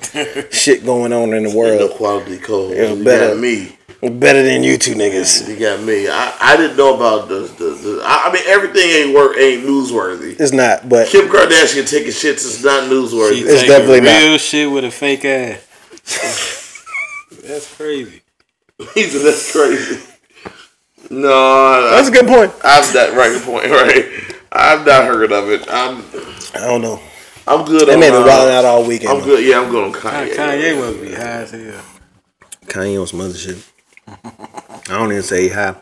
[0.52, 2.76] shit going on in the No world quality code.
[2.76, 3.34] Yeah, you better.
[3.34, 3.78] got me.
[4.20, 5.48] better than you two niggas.
[5.48, 6.08] You got me.
[6.10, 9.64] I, I didn't know about the, the, the I, I mean everything ain't work ain't
[9.64, 10.40] newsworthy.
[10.40, 13.42] It's not, but Kim Kardashian taking shits is not She newsworthy.
[13.44, 14.22] It's taking definitely not.
[14.24, 15.68] real shit with a fake ass.
[17.44, 18.21] That's crazy.
[18.94, 20.02] He said that's crazy.
[21.10, 22.52] No, that's a good point.
[22.64, 24.36] I've that right point, right?
[24.52, 25.68] I've not heard of it.
[25.70, 26.04] I'm
[26.54, 27.00] I don't know.
[27.48, 29.10] I'm good They on may have uh, been wilding out all weekend.
[29.12, 29.26] I'm though.
[29.26, 29.46] good.
[29.46, 30.34] Yeah, I'm good on Kanye.
[30.36, 31.84] Kanye must be high as hell.
[32.66, 33.58] Kanye on some other shit.
[34.08, 35.76] I don't even say hi.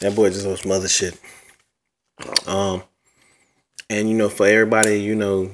[0.00, 1.18] That boy just on some other shit.
[2.46, 2.82] Um,
[3.90, 5.50] and you know, for everybody, you know,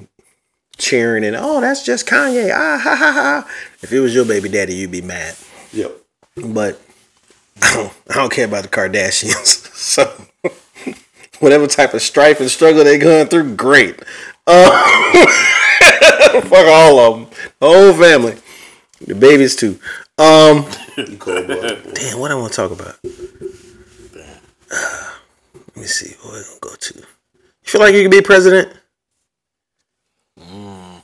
[0.77, 2.51] cheering and oh, that's just Kanye.
[2.53, 3.51] Ah ha ha ha.
[3.81, 5.35] If it was your baby daddy, you'd be mad.
[5.73, 5.91] Yep.
[6.35, 6.81] But
[7.61, 9.63] I don't, I don't care about the Kardashians.
[9.85, 10.11] So
[11.39, 14.01] whatever type of strife and struggle they're going through, great.
[14.47, 14.71] Uh,
[16.41, 17.29] fuck all of them,
[17.59, 18.35] the whole family,
[19.01, 19.79] the babies too.
[20.17, 20.65] Um.
[20.97, 21.93] You cold blooded.
[21.93, 22.97] Damn, what I want to talk about?
[24.73, 26.15] Let me see.
[26.23, 26.97] What we gonna go to?
[26.97, 27.03] You
[27.63, 28.73] feel like you could be president?
[30.37, 31.01] Nah,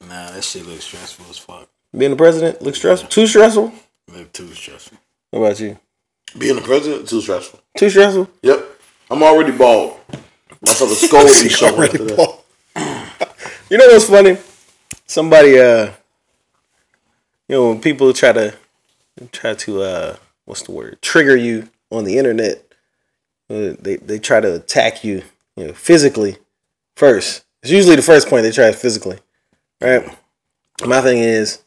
[0.00, 1.68] that shit looks stressful as fuck.
[1.96, 3.10] Being the president looks stressful.
[3.10, 3.72] Too stressful.
[4.12, 4.98] Look too stressful.
[5.30, 5.78] What about you?
[6.38, 7.60] Being the president too stressful.
[7.76, 8.30] Too stressful.
[8.42, 8.64] Yep.
[9.10, 9.98] I'm already bald.
[10.64, 12.38] My fucking skull would be showing after that.
[13.70, 14.38] you know what's funny?
[15.06, 15.86] Somebody, uh,
[17.48, 18.54] you know, when people try to
[19.32, 20.98] try to uh, what's the word?
[21.02, 22.64] Trigger you on the internet.
[23.50, 25.22] uh, They they try to attack you,
[25.56, 26.36] you know, physically
[26.96, 27.44] first.
[27.62, 29.18] It's usually the first point they try physically,
[29.80, 30.04] right?
[30.84, 31.60] My thing is,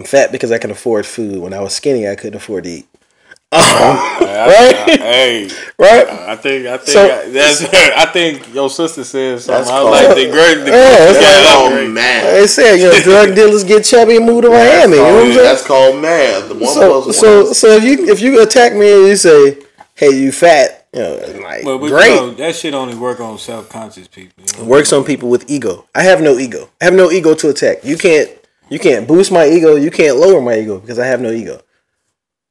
[0.00, 1.42] I'm fat because I can afford food.
[1.42, 2.86] When I was skinny, I couldn't afford to eat.
[3.52, 6.08] right, Hey, right.
[6.08, 9.58] I think I think So- that's I think your sister said something.
[9.64, 10.54] That's I called- like the great.
[10.64, 11.90] The Yeah, it's great- like- Oh great.
[11.90, 12.24] man.
[12.34, 14.96] They said, you know, drug dealers get chubby and move to Miami.
[14.96, 15.36] You know what I'm saying?
[15.44, 16.48] That's called math.
[16.48, 17.54] The one so, plus so, one.
[17.54, 19.58] so if you if you attack me and you say,
[19.96, 22.10] "Hey, you fat," you know, like But, but great.
[22.14, 24.44] You know, that shit only work on self conscious people.
[24.46, 24.64] You know?
[24.68, 25.86] Works on people with ego.
[25.94, 26.70] I have no ego.
[26.80, 27.84] I have no ego to attack.
[27.84, 28.30] You can't
[28.70, 29.76] you can't boost my ego.
[29.76, 31.60] You can't lower my ego because I have no ego.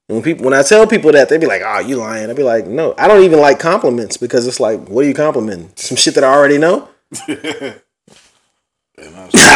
[0.07, 2.33] And when people when I tell people that, they be like, "Oh, you lying." I
[2.33, 5.71] be like, "No, I don't even like compliments because it's like, what are you complimenting?
[5.75, 6.89] Some shit that I already know."
[7.27, 7.79] I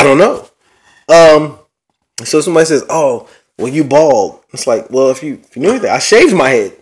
[0.04, 0.50] don't know.
[1.10, 1.60] Um,
[2.24, 5.72] so somebody says, "Oh, well, you bald." It's like, well, if you if you knew
[5.72, 6.78] anything, I shaved my head.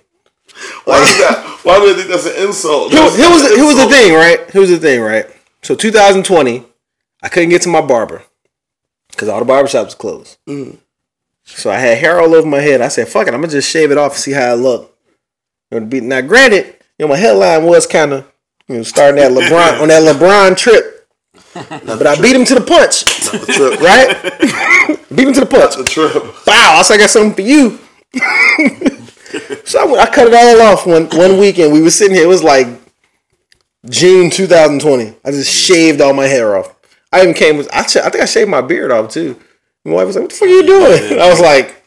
[0.85, 1.59] Why is that?
[1.63, 2.91] Why do they think that's an insult?
[2.91, 4.51] Here, That's here was an the, here was the thing, right?
[4.51, 5.25] Here was the thing, right?
[5.63, 6.65] So 2020,
[7.23, 8.23] I couldn't get to my barber
[9.11, 10.37] because all the barbershops closed.
[11.43, 12.81] So I had hair all over my head.
[12.81, 14.95] I said, "Fuck it, I'm gonna just shave it off and see how I look."
[15.69, 16.65] You know, to be- Now, granted,
[16.97, 18.25] you know my headline was kind of
[18.67, 21.07] you know starting that LeBron on that LeBron trip,
[21.53, 23.79] but I beat him to the punch, The trip.
[23.81, 25.07] right?
[25.15, 25.75] beat him to the punch.
[25.75, 26.13] The trip.
[26.47, 27.79] Wow, I said I got something for you.
[29.65, 31.73] so I, went- I cut it all off one one weekend.
[31.73, 32.23] We were sitting here.
[32.25, 32.67] It was like
[33.89, 35.15] June 2020.
[35.25, 36.75] I just shaved all my hair off.
[37.11, 37.69] I even came with.
[37.73, 39.39] I, ch- I think I shaved my beard off too.
[39.83, 41.81] My wife was like, "What the fuck are you doing?" I was like,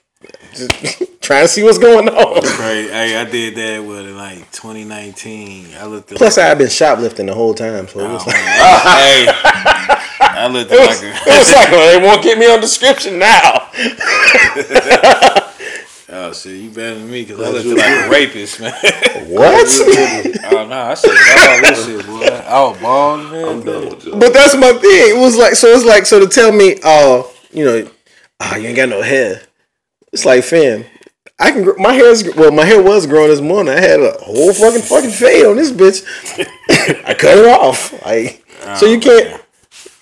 [0.54, 0.70] just
[1.20, 2.34] trying to see what's going on.
[2.34, 2.88] Right.
[2.90, 5.74] Hey, I did that with in like 2019.
[5.76, 9.26] I looked Plus, I've been shoplifting the whole time, so it was oh, like, hey,
[10.20, 13.18] I looked it like a, it was like, well, they won't get me on description
[13.18, 13.68] now.
[16.34, 18.72] oh shit, you better than me because I looked like a rapist, man.
[19.24, 19.66] What?
[20.52, 22.26] oh no, I said all this shit, boy.
[22.26, 23.48] I was bald, man.
[23.48, 24.16] I'm done with you.
[24.16, 25.16] But that's my thing.
[25.16, 25.68] It was like so.
[25.68, 27.90] It's like so to tell me, oh, you know,
[28.40, 29.40] oh, you ain't got no hair.
[30.12, 30.84] It's like, fam,
[31.40, 31.64] I can.
[31.64, 33.72] gr- My hair's well, my hair was growing this morning.
[33.74, 36.04] I had a whole fucking fucking fade on this bitch.
[37.06, 37.92] I cut it off.
[38.04, 38.44] Like,
[38.76, 39.42] so you oh, can't.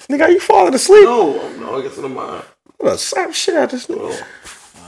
[0.09, 1.05] Nigga, are you falling asleep?
[1.05, 2.45] No, no, I guess in the mind.
[2.81, 4.27] I'm gonna slap shit out this nigga.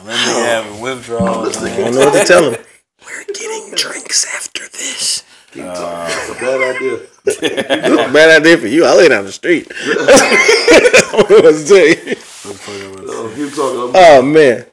[0.05, 1.49] Let me have a withdrawal.
[1.49, 2.65] I don't know what to tell him.
[3.07, 5.25] We're getting drinks after this.
[5.55, 6.99] It's a bad idea.
[8.13, 8.85] Bad idea for you.
[8.85, 9.67] I lay down the street.
[9.73, 13.07] I don't know what to tell you.
[13.07, 13.93] No, keep talking.
[13.95, 14.67] Oh man.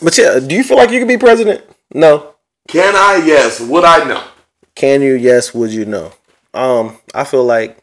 [0.00, 1.64] But yeah, do you feel like you could be president?
[1.92, 2.34] No.
[2.68, 3.24] Can I?
[3.26, 3.60] Yes.
[3.60, 4.04] Would I?
[4.06, 4.22] No.
[4.74, 5.14] Can you?
[5.14, 5.52] Yes.
[5.54, 5.84] Would you?
[5.84, 6.12] No.
[6.52, 7.78] Um, I feel like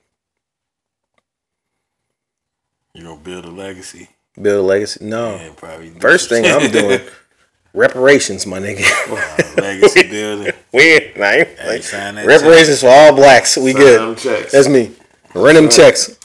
[2.93, 4.09] you're gonna build a legacy.
[4.41, 5.03] Build a legacy.
[5.05, 5.35] No.
[5.35, 6.99] And probably First thing I'm doing,
[7.73, 9.57] reparations, my nigga.
[9.57, 10.53] legacy building.
[10.73, 13.57] we ain't, I ain't- Hey, like, sign that reparations for all blacks.
[13.57, 14.01] We Sign good.
[14.01, 14.51] them checks.
[14.51, 14.91] That's me.
[15.33, 16.17] Run them checks.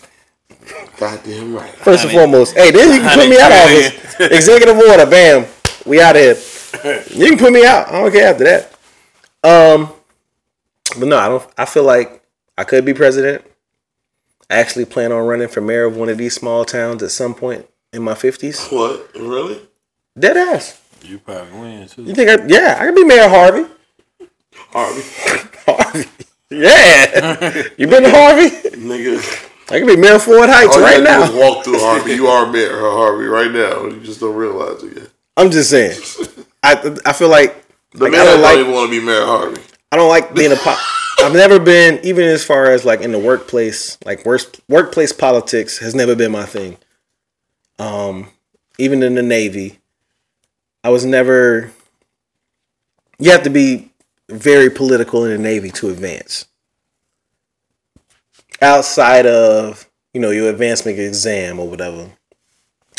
[0.99, 1.71] Goddamn right.
[1.77, 2.55] First and foremost.
[2.57, 4.21] Hey, then you can put me out of office.
[4.33, 5.07] Executive order.
[5.07, 5.47] Bam.
[5.85, 7.05] We out of here.
[7.15, 7.89] You can put me out.
[7.89, 8.73] I don't care after that.
[9.45, 9.93] Um,
[10.99, 11.47] but no, I don't.
[11.59, 12.23] I feel like
[12.59, 13.45] I could be president.
[14.51, 17.35] I actually plan on running for mayor of one of these small towns at some
[17.35, 18.67] point in my fifties.
[18.69, 19.11] What?
[19.15, 19.61] Really?
[20.19, 20.81] Dead ass.
[21.03, 22.03] You probably win too.
[22.05, 22.29] You think?
[22.31, 23.67] I, yeah, I could be Mayor Harvey.
[24.71, 25.03] Harvey.
[25.67, 26.09] Harvey.
[26.49, 27.65] Yeah.
[27.77, 28.51] you been to Harvey?
[28.79, 29.19] Nigga.
[29.69, 31.25] I could be Mayor Ford Heights All you right do now.
[31.25, 32.13] is walk through Harvey.
[32.13, 33.85] You are Mayor Harvey right now.
[33.87, 35.09] You just don't realize it yet.
[35.37, 35.99] I'm just saying.
[36.63, 37.65] I I feel like
[37.95, 39.61] The Like, man I don't don't like- even want to be Mayor Harvey.
[39.91, 40.79] I don't like being a pop.
[41.19, 45.79] I've never been even as far as like in the workplace, like worst workplace politics
[45.79, 46.77] has never been my thing.
[47.79, 48.31] Um,
[48.79, 49.79] even in the Navy,
[50.85, 51.73] I was never.
[53.19, 53.91] You have to be
[54.29, 56.47] very political in the Navy to advance.
[58.61, 62.11] Outside of you know your advancement exam or whatever,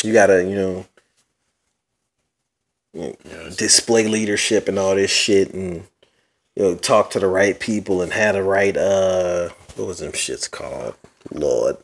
[0.02, 0.86] you gotta you know
[3.56, 5.84] display leadership and all this shit and
[6.56, 10.12] you know, talk to the right people and have the right uh what was them
[10.12, 10.96] shits called?
[11.30, 11.76] Lord.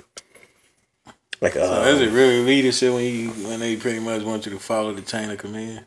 [1.40, 4.58] Like uh Is it really leadership when you when they pretty much want you to
[4.58, 5.86] follow the chain of command?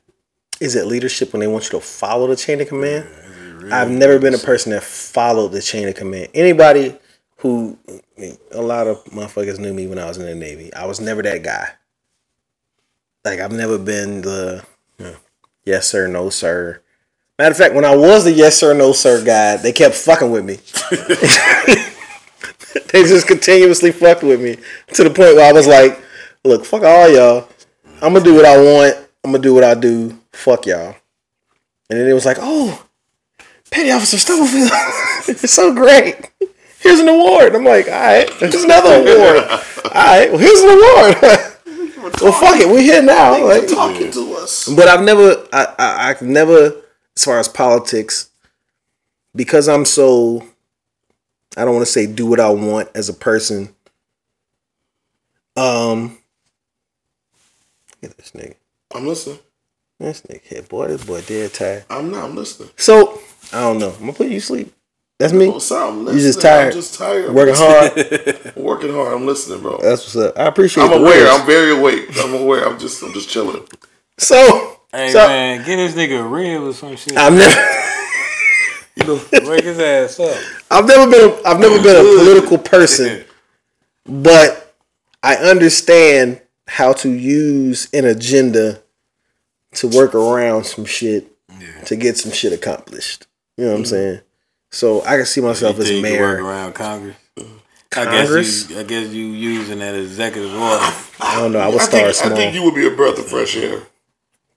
[0.60, 3.06] is it leadership when they want you to follow the chain of command?
[3.06, 6.30] Is it real I've never been a person that followed the chain of command.
[6.34, 6.96] Anybody
[7.38, 7.78] who,
[8.52, 10.74] a lot of motherfuckers knew me when I was in the Navy.
[10.74, 11.70] I was never that guy.
[13.24, 14.64] Like I've never been the
[14.98, 15.16] know,
[15.66, 16.82] yes sir, no sir.
[17.38, 20.32] Matter of fact, when I was the yes sir, no sir guy, they kept fucking
[20.32, 20.58] with me.
[22.92, 24.58] they just continuously fucked with me
[24.94, 26.02] to the point where I was like,
[26.44, 27.50] look, fuck all y'all.
[28.02, 28.96] I'm gonna do what I want.
[29.24, 30.18] I'm gonna do what I do.
[30.32, 30.96] Fuck y'all.
[31.90, 32.86] And then it was like, oh,
[33.72, 34.70] Petty Officer Stubblefield,
[35.28, 36.32] it's so great.
[36.80, 37.56] Here's an award.
[37.56, 39.44] I'm like, all right, here's another award.
[39.48, 42.14] All right, well, here's an award.
[42.22, 43.44] well, fuck it, we're here now.
[43.46, 44.68] Like, talking to us.
[44.74, 46.82] but I've never, I, I, I've never,
[47.16, 48.30] as far as politics,
[49.36, 50.46] because I'm so,
[51.56, 53.74] I don't want to say do what I want as a person.
[55.56, 56.18] Um,
[58.02, 58.56] look at this nigga.
[58.94, 59.40] I'm listening.
[60.00, 60.88] This nigga hit boy.
[60.88, 61.86] This boy dead tired.
[61.90, 62.26] I'm not.
[62.26, 62.70] I'm listening.
[62.78, 63.20] So
[63.52, 63.92] I don't know.
[63.92, 64.74] I'm gonna put you to sleep.
[65.20, 65.48] That's me.
[65.48, 66.24] Oh, sorry, I'm You listening.
[66.24, 66.66] just tired.
[66.68, 67.34] I'm just tired.
[67.34, 68.56] Working hard.
[68.56, 69.14] Working hard.
[69.16, 69.80] I'm listening, bro.
[69.82, 70.38] That's what's up.
[70.38, 70.84] I appreciate.
[70.84, 70.86] It.
[70.86, 71.24] I'm the aware.
[71.26, 71.40] words.
[71.40, 72.10] I'm very awake.
[72.20, 72.68] I'm aware.
[72.68, 73.02] I'm just.
[73.02, 73.64] I'm just chilling.
[74.20, 74.74] so.
[74.94, 77.18] Hey so man, get this nigga a rib or some shit.
[77.18, 77.56] I'm never.
[79.06, 80.38] Wake his ass up.
[80.72, 81.30] I've never been.
[81.30, 83.26] A, I've never been a political person,
[84.06, 84.76] but
[85.24, 88.82] I understand how to use an agenda
[89.74, 91.32] to work around some shit
[91.86, 93.28] to get some shit accomplished.
[93.56, 93.90] You know what I'm mm-hmm.
[93.90, 94.22] saying?
[94.72, 96.46] So I can see myself as You think you work mayor.
[96.46, 97.16] around Congress.
[97.96, 98.64] I Congress?
[98.64, 100.94] guess you, I guess you using that executive order.
[101.22, 101.60] I don't know.
[101.60, 102.16] I would I start think.
[102.16, 102.34] small.
[102.34, 103.84] I think you would be a breath of fresh air.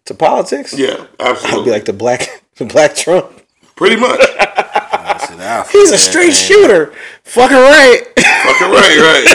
[0.06, 1.60] to politics, Yeah, absolutely.
[1.60, 3.30] I'd be like the black, the black Trump.
[3.76, 4.20] Pretty much.
[5.66, 6.46] I He's a that straight thing.
[6.48, 6.92] shooter.
[7.24, 8.02] Fucking right.
[8.16, 9.26] Fucking right, right.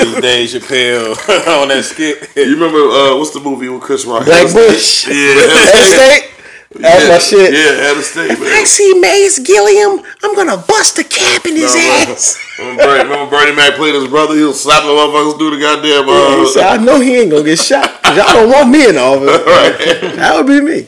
[0.04, 1.12] These Dave Chappelle
[1.62, 2.28] on that skit.
[2.36, 4.24] You remember uh, what's the movie with Chris Rock?
[4.24, 5.06] Black Bush.
[5.06, 6.26] Yeah, Head state.
[6.72, 7.52] That's my shit.
[7.52, 8.64] Yeah, head of state, I man.
[8.64, 10.06] see Mays Gilliam.
[10.22, 12.38] I'm gonna bust a cap in his Remember, ass.
[12.60, 14.34] remember, Bernie, remember Bernie Mac played his brother?
[14.36, 16.04] He'll slap the motherfuckers through the goddamn.
[16.06, 17.90] He Uh, said, I know he ain't gonna get shot.
[18.04, 19.28] Y'all don't want me in office.
[19.46, 20.14] right.
[20.14, 20.86] That would be me.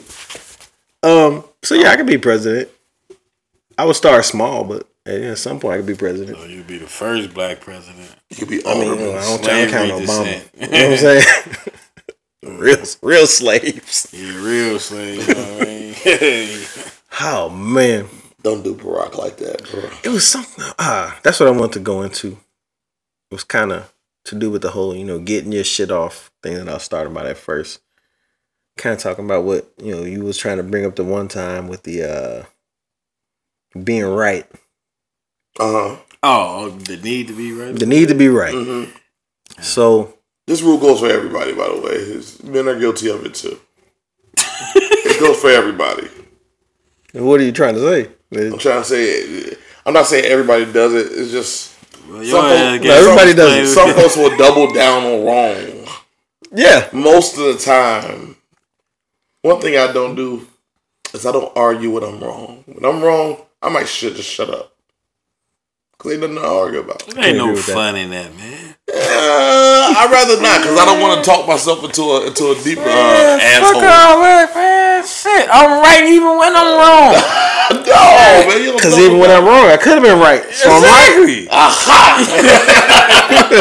[1.02, 1.44] Um.
[1.64, 2.68] So yeah, I could be president.
[3.82, 6.38] I would start small, but at some point I could be president.
[6.40, 8.14] Oh, you'd be the first black president.
[8.30, 9.06] You'd be I mean, honorable.
[9.06, 10.00] you know, I don't, I don't count Obama.
[10.06, 10.50] descent.
[10.54, 11.26] You know what I'm saying?
[12.60, 14.08] real, real slaves.
[14.12, 15.26] You're real slave.
[15.26, 16.66] You know what I mean?
[17.20, 18.06] Oh man,
[18.42, 19.90] Don't do Barack like that, bro.
[20.04, 20.64] it was something.
[20.78, 22.28] Ah, that's what I wanted to go into.
[23.30, 23.92] It was kind of
[24.26, 26.84] to do with the whole, you know, getting your shit off thing that I was
[26.84, 27.80] starting about at first.
[28.78, 31.26] Kind of talking about what you know you was trying to bring up the one
[31.28, 32.44] time with the uh
[33.80, 34.46] being right,
[35.58, 35.96] Uh huh.
[36.22, 37.74] oh, the need to be right.
[37.74, 38.54] the need to be right.
[38.54, 38.84] hmm
[39.60, 40.14] So
[40.46, 41.94] This rule goes for everybody, by the way.
[42.04, 43.58] His, men are guilty of it too.
[44.74, 46.08] it goes for everybody.
[47.14, 48.10] what are you trying to say?
[48.34, 51.06] I'm trying to say, I'm not saying everybody does it.
[51.12, 51.74] It's just
[52.08, 53.74] Well, Some your folks- no, everybody does it.
[53.74, 55.86] some folks will double down on wrong.
[56.54, 58.36] Yeah, Most of the time,
[59.42, 60.46] one thing I don't do
[61.14, 62.62] is I don't argue when I'm wrong.
[62.66, 64.74] When I'm wrong, I might should just shut up.
[65.98, 67.06] Cause ain't nothing to argue about.
[67.06, 67.72] There ain't agree no with that.
[67.72, 68.74] fun in that, man.
[68.92, 72.56] Uh, I'd rather not, cause I don't want to talk myself into a into a
[72.62, 73.74] deeper uh, Man, asshole.
[73.74, 75.06] Fuck all that, man.
[75.06, 77.14] Shit, I'm right even when I'm wrong.
[77.72, 80.42] No, man, because even when I'm wrong, I could have been right.
[80.52, 81.46] So I'm right.
[81.46, 81.46] Exactly.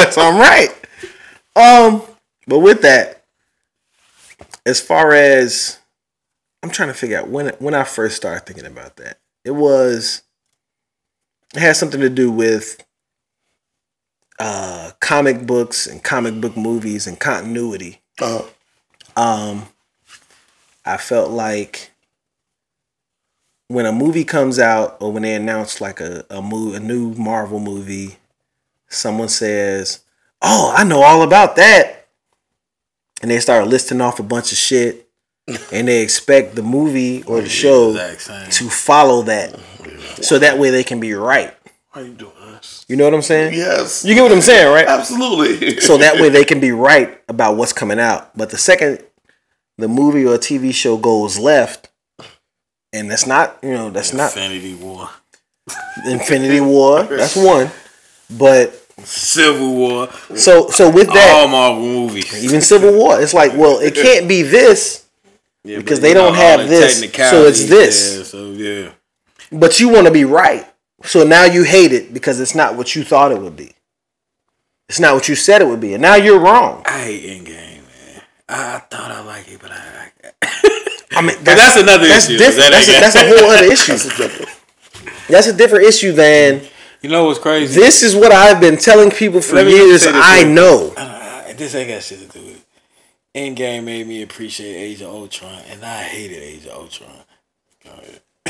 [0.12, 0.70] so I'm right.
[1.56, 2.02] Um,
[2.45, 3.24] but with that,
[4.66, 5.80] as far as
[6.62, 10.22] I'm trying to figure out when when I first started thinking about that, it was
[11.56, 12.84] it had something to do with
[14.39, 18.02] uh comic books and comic book movies and continuity.
[18.22, 18.44] Uh,
[19.16, 19.68] Um,
[20.86, 21.92] I felt like
[23.68, 27.14] when a movie comes out or when they announce like a a, mo- a new
[27.16, 28.18] Marvel movie,
[28.89, 30.00] someone says,
[30.42, 32.08] "Oh, I know all about that,"
[33.22, 35.10] and they start listing off a bunch of shit,
[35.72, 39.58] and they expect the movie or the show to follow that,
[40.22, 41.54] so that way they can be right.
[41.93, 42.86] Why you doing this?
[42.88, 43.54] You know what I'm saying?
[43.54, 44.88] Yes, You get what I'm saying, right?
[44.88, 45.80] absolutely.
[45.82, 48.36] so that way they can be right about what's coming out.
[48.38, 49.04] But the second
[49.78, 51.89] the movie or TV show goes left,
[52.93, 55.10] and that's not you know that's not Infinity War.
[56.06, 57.04] Infinity War.
[57.04, 57.70] That's one.
[58.30, 58.74] But
[59.04, 60.10] Civil War.
[60.36, 62.43] so so with that, All Marvel movies.
[62.43, 65.06] even Civil War, it's like well, it can't be this,
[65.64, 66.99] Yeah, because they don't have this,
[67.30, 68.16] so it's this.
[68.16, 68.91] there, so yeah.
[69.51, 70.66] but you want to be right.
[71.03, 73.74] So now you hate it because it's not what you thought it would be.
[74.89, 76.84] It's not what you said it would be, and now you're wrong.
[76.86, 78.22] I hate Endgame, man.
[78.49, 80.12] I, I thought I liked it, but I,
[80.43, 80.51] I
[81.14, 82.38] I mean, But that's another that's issue.
[82.38, 83.93] That That's, a, that's a whole other issue.
[85.28, 86.62] That's a different issue than
[87.01, 87.80] You know what's crazy?
[87.80, 90.05] this is what I've been telling people for Let years.
[90.07, 90.93] I know.
[90.95, 92.51] Uh, this ain't got shit to do with it.
[93.36, 97.10] Endgame made me appreciate Age of Ultron, and I hated Age of Ultron.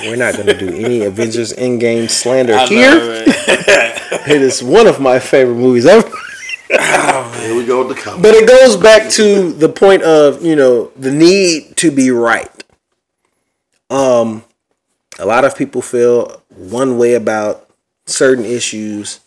[0.02, 2.96] We're not going to do any Avengers Endgame slander I here.
[2.96, 3.28] man.
[4.28, 6.08] It is one of my favorite movies ever.
[6.70, 8.22] Here we go with the comment.
[8.22, 12.50] But it goes back to the point of, you know, the need to be right.
[13.90, 14.44] Um
[15.20, 17.68] a lot of people feel one way about
[18.06, 19.20] certain issues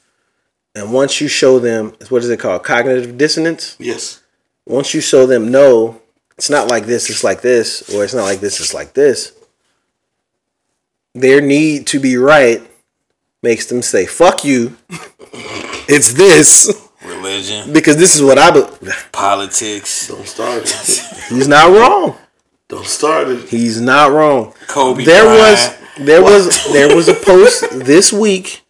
[0.74, 2.62] and once you show them what is it called?
[2.62, 3.76] Cognitive dissonance?
[3.78, 4.22] Yes.
[4.66, 6.00] Once you show them no,
[6.36, 9.32] it's not like this, it's like this, or it's not like this, it's like this.
[11.14, 12.60] Their need to be right
[13.42, 14.76] makes them say, "Fuck you."
[15.88, 21.00] it's this Religion, because this is what I be- politics, Don't start it.
[21.28, 22.16] He's not wrong.
[22.68, 23.48] Don't start it.
[23.48, 24.54] He's not wrong.
[24.66, 25.04] Kobe.
[25.04, 25.38] There Bryant.
[25.38, 28.63] was there was there was a post this week.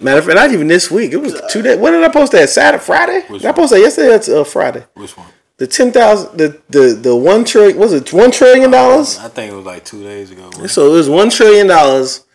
[0.00, 1.12] Matter of fact, not even this week.
[1.12, 1.78] It was two days.
[1.78, 2.48] When did I post that?
[2.48, 3.22] Saturday, Friday.
[3.28, 4.08] Which Did I post that yesterday?
[4.08, 4.84] That's uh, Friday.
[4.94, 5.26] Which one?
[5.58, 7.78] The ten thousand, the the the one trillion.
[7.78, 9.18] Was it one trillion dollars?
[9.18, 10.50] I think it was like two days ago.
[10.66, 12.26] So it was one trillion dollars,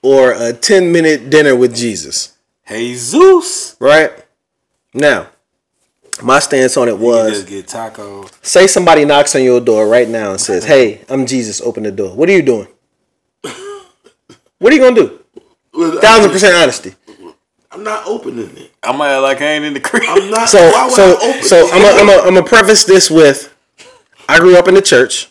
[0.00, 2.36] or a ten minute dinner with Jesus.
[2.68, 3.76] Jesus.
[3.80, 4.12] Right
[4.94, 5.28] now,
[6.22, 8.32] my stance on it was: get tacos.
[8.44, 11.60] say somebody knocks on your door right now and says, "Hey, I'm Jesus.
[11.60, 12.68] Open the door." What are you doing?
[14.58, 16.00] What are you gonna do?
[16.00, 16.94] Thousand percent honesty.
[17.70, 18.72] I'm not opening it.
[18.82, 20.02] I'm gonna like I ain't in the crib.
[20.06, 20.48] I'm not.
[20.48, 21.74] So, why would so, I open so it?
[21.74, 23.54] I'm gonna I'm a, I'm a preface this with:
[24.28, 25.30] I grew up in the church.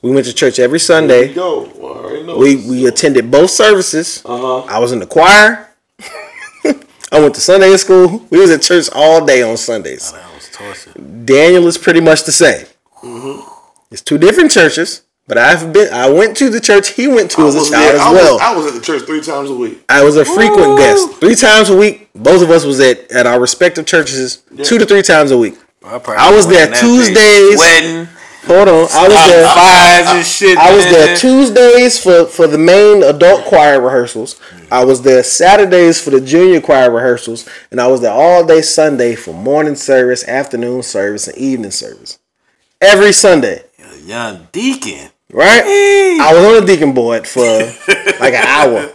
[0.00, 0.86] We went to church every There you
[1.28, 1.34] Sunday.
[1.34, 1.70] go.
[1.76, 2.38] Well, I know.
[2.38, 4.22] We we attended both services.
[4.24, 4.58] Uh huh.
[4.64, 5.68] I was in the choir.
[7.12, 8.26] I went to Sunday school.
[8.30, 10.12] We was at church all day on Sundays.
[10.12, 10.92] That was torture.
[11.24, 12.66] Daniel is pretty much the same.
[13.90, 15.92] It's two different churches, but I've been.
[15.92, 18.12] I went to the church he went to I as a child there- as I,
[18.12, 18.32] well.
[18.34, 19.84] was, I was at the church three times a week.
[19.88, 21.20] I was a frequent guest.
[21.20, 22.08] Three times a week.
[22.14, 25.54] Both of us was at, at our respective churches two to three times a week.
[25.80, 27.14] probably I was there Tuesdays.
[27.14, 28.08] day Sweating.
[28.46, 28.74] Hold on.
[28.74, 29.44] I was there.
[29.46, 30.56] Fives and shit.
[30.56, 34.40] I was there Tuesdays for, for the main adult choir rehearsals.
[34.70, 37.46] I was there Saturdays for the junior choir rehearsals.
[37.70, 42.18] And I was there all day Sunday for morning service, afternoon service, and evening service.
[42.80, 43.64] Every Sunday.
[44.04, 45.10] Young deacon.
[45.32, 45.62] Right?
[45.64, 47.44] I was on the deacon board for
[48.18, 48.90] like an hour.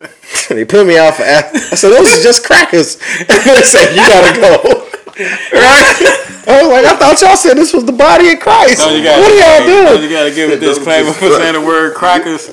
[0.50, 1.22] they put me out for.
[1.22, 1.42] I
[1.74, 2.96] said, "Those are just crackers."
[3.28, 4.84] they said, "You gotta go."
[5.18, 5.98] Right?
[6.46, 8.78] I was like, "I thought y'all said this was the body of Christ.
[8.78, 11.54] Don't you gotta, what are y'all don't doing?" You gotta give a disclaimer for saying
[11.54, 12.48] the word crackers.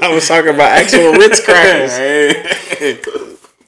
[0.00, 1.96] I was talking about actual Ritz crackers.
[1.98, 2.98] Hey.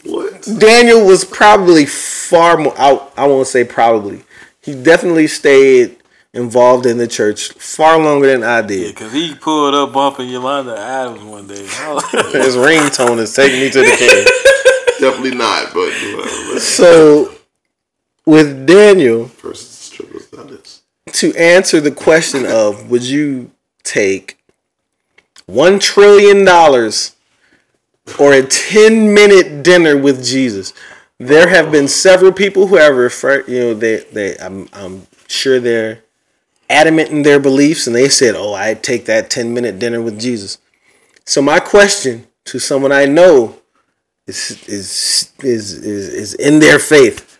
[0.04, 0.48] What?
[0.58, 2.74] Daniel was probably far more.
[2.78, 4.22] I, I won't say probably.
[4.62, 5.98] He definitely stayed
[6.36, 8.94] involved in the church far longer than I did.
[8.94, 11.54] Cause he pulled up bumping Yolanda Adams one day.
[11.62, 14.26] His ringtone is taking me to the king.
[15.00, 15.72] Definitely not.
[15.72, 16.60] But whatever.
[16.60, 17.32] So,
[18.24, 20.26] with Daniel, Versus strippers
[21.12, 23.50] to answer the question of would you
[23.82, 24.38] take
[25.46, 27.16] one trillion dollars
[28.18, 30.74] or a 10 minute dinner with Jesus?
[31.18, 35.58] There have been several people who have referred, you know, they, they, I'm, I'm sure
[35.58, 36.02] they're
[36.68, 40.20] adamant in their beliefs and they said, oh, I'd take that 10 minute dinner with
[40.20, 40.58] Jesus.
[41.24, 43.58] So my question to someone I know
[44.26, 47.38] is, is, is, is, is in their faith.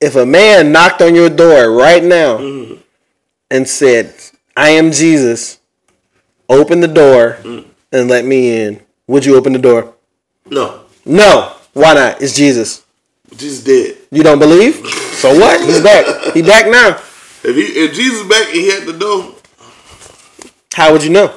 [0.00, 2.80] If a man knocked on your door right now mm-hmm.
[3.50, 4.14] and said,
[4.56, 5.60] I am Jesus,
[6.48, 7.68] open the door mm-hmm.
[7.92, 9.94] and let me in, would you open the door?
[10.46, 10.84] No.
[11.04, 11.54] No.
[11.72, 12.22] Why not?
[12.22, 12.84] It's Jesus.
[13.36, 13.96] Jesus dead.
[14.10, 14.74] You don't believe?
[14.86, 15.60] So what?
[15.60, 16.34] He's back.
[16.34, 17.00] He back now.
[17.42, 19.34] If he if Jesus back and he at the door,
[20.74, 21.34] How would you know?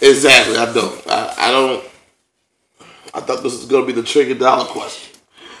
[0.00, 0.56] exactly.
[0.56, 1.06] I don't.
[1.08, 1.84] I, I don't.
[3.14, 5.10] I thought this was gonna be the trillion dollar question.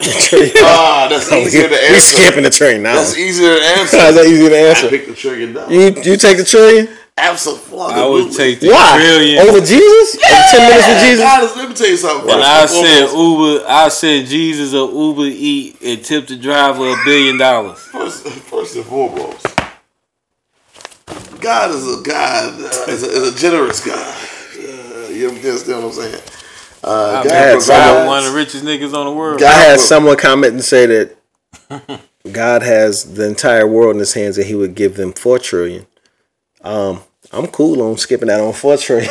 [0.58, 1.92] Ah, that's easier to answer.
[1.92, 2.94] we skipping the train now.
[2.96, 3.96] That's easier to answer.
[3.98, 4.86] How's that easy to answer?
[4.86, 5.72] I picked the trillion dollar.
[5.72, 6.88] You you take the trillion?
[7.16, 7.78] Absolutely.
[7.78, 8.98] I would take the Why?
[9.00, 9.46] trillion.
[9.46, 10.16] Over Jesus?
[10.16, 11.20] Over ten minutes with Jesus?
[11.20, 12.30] Guys, let me tell you something.
[12.30, 13.64] And First I said foremost, Uber.
[13.68, 17.78] I said Jesus or Uber eat and tip the driver a billion dollars.
[17.78, 19.46] First, first and foremost,
[21.40, 24.16] God is a God, uh, is, a, is a generous God.
[24.58, 26.22] Uh, you understand what I'm saying?
[26.82, 27.64] Uh, God had provides.
[27.66, 29.40] someone- One of the richest niggas on the world.
[29.42, 32.00] I had someone comment and say that
[32.32, 35.86] God has the entire world in his hands and he would give them four trillion.
[36.64, 39.10] Um, I'm cool on skipping that on four trillion.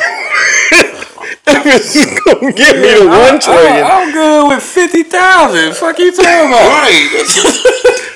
[1.64, 3.84] He's gonna give me the one trillion.
[3.84, 5.74] I, am good with fifty thousand.
[5.74, 6.68] Fuck you talking about?
[6.68, 8.00] Right.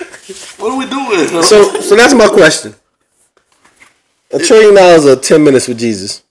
[0.58, 1.42] What are we doing?
[1.42, 2.74] So, so that's my question.
[4.32, 6.22] A trillion dollars or ten minutes with Jesus?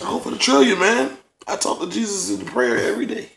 [0.00, 1.16] I hope for the trillion, man.
[1.48, 3.30] I talk to Jesus in the prayer every day.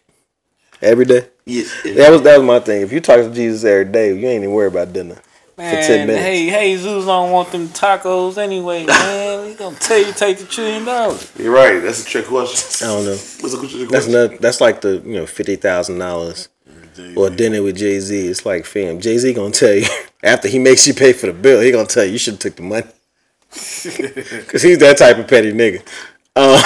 [0.82, 1.30] Every day.
[1.46, 1.74] Yes.
[1.84, 2.82] That was that was my thing.
[2.82, 5.18] If you talk to Jesus every day, you ain't even worry about dinner.
[5.58, 6.24] Man, 10 minutes.
[6.24, 9.48] hey, hey, Zeus don't want them tacos anyway, man.
[9.50, 11.32] He gonna tell you take the trillion dollars.
[11.36, 11.80] You're right.
[11.82, 12.88] That's a trick question.
[12.88, 13.12] I don't know.
[13.12, 14.40] What's a trick That's not.
[14.40, 16.50] That's like the you know fifty thousand dollars
[17.16, 18.28] or dinner with Jay Z.
[18.28, 19.00] It's like fam.
[19.02, 19.88] Jay Z gonna tell you
[20.24, 21.60] after he makes you pay for the bill.
[21.62, 22.88] He gonna tell you you should have took the money
[23.50, 25.80] because he's that type of petty nigga.
[26.36, 26.62] Um,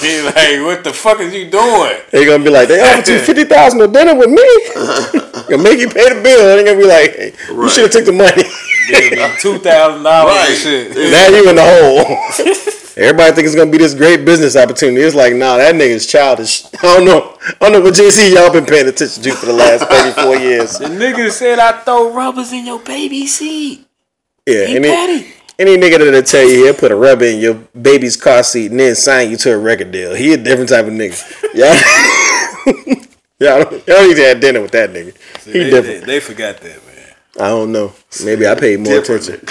[0.00, 1.96] He like, what the fuck is you doing?
[2.12, 5.20] They gonna be like, they offered you fifty thousand to dinner with me.
[5.50, 6.44] Gonna make you pay the bill.
[6.46, 8.44] They ain't gonna be like, hey, you should have took the money.
[9.40, 10.56] Two thousand dollars Right.
[10.56, 10.96] shit.
[10.96, 12.66] now you in the hole.
[12.96, 15.00] Everybody think it's gonna be this great business opportunity.
[15.00, 16.64] It's like, nah, that nigga's childish.
[16.82, 17.36] I don't know.
[17.46, 20.36] I don't know what JC y'all been paying attention to for the last thirty four
[20.36, 20.78] years.
[20.78, 23.86] The nigga said I throw rubbers in your baby seat.
[24.46, 25.32] Yeah, He any, petty.
[25.58, 28.80] any nigga that'll tell you he'll put a rubber in your baby's car seat and
[28.80, 30.14] then sign you to a record deal.
[30.14, 31.22] He a different type of nigga.
[31.54, 31.80] Yeah.
[33.44, 35.14] Y'all don't, y'all need to have dinner with that nigga.
[35.44, 36.00] He They, different.
[36.00, 37.14] they, they forgot that, man.
[37.38, 37.92] I don't know.
[38.24, 39.28] Maybe I paid more Different.
[39.28, 39.48] attention.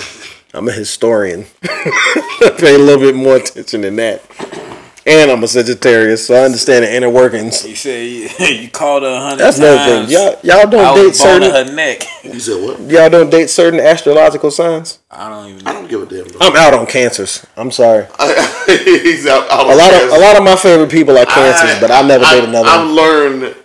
[0.53, 1.45] I'm a historian.
[1.63, 4.21] I pay a little bit more attention than that.
[5.07, 7.65] And I'm a Sagittarius, so I understand the inner workings.
[7.67, 9.99] You said you, you called her a hundred That's another thing.
[10.01, 10.11] times.
[10.11, 11.67] Y'all, y'all don't date was boning certain.
[11.69, 12.03] her neck.
[12.23, 12.79] You said what?
[12.81, 14.99] Y'all don't date certain astrological signs.
[15.09, 15.65] I don't even.
[15.67, 16.27] I don't give a damn.
[16.41, 17.43] I'm out on cancers.
[17.57, 18.05] I'm sorry.
[18.67, 21.79] He's out, out A lot of a lot of my favorite people are cancers, I-
[21.81, 22.95] but I never I, date another I've one.
[22.95, 23.55] learned.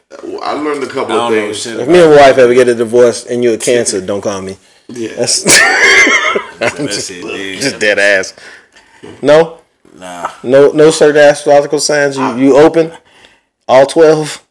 [0.44, 1.62] I learned a couple I of don't know things.
[1.62, 4.20] shit If me and my wife ever get a divorce and you're a cancer, don't
[4.20, 4.56] call me.
[4.88, 5.14] Yeah.
[5.16, 5.42] That's
[6.58, 7.60] that shit, dude.
[7.60, 8.34] just dead ass.
[9.22, 9.60] No,
[9.94, 12.16] Nah, no, no certain astrological signs.
[12.16, 12.92] You you open
[13.68, 14.44] all twelve.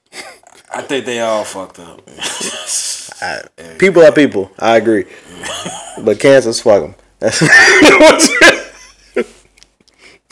[0.73, 2.01] I think they all fucked up.
[3.77, 4.51] People are people.
[4.57, 5.05] I agree.
[6.01, 6.95] But cancers, fuck them.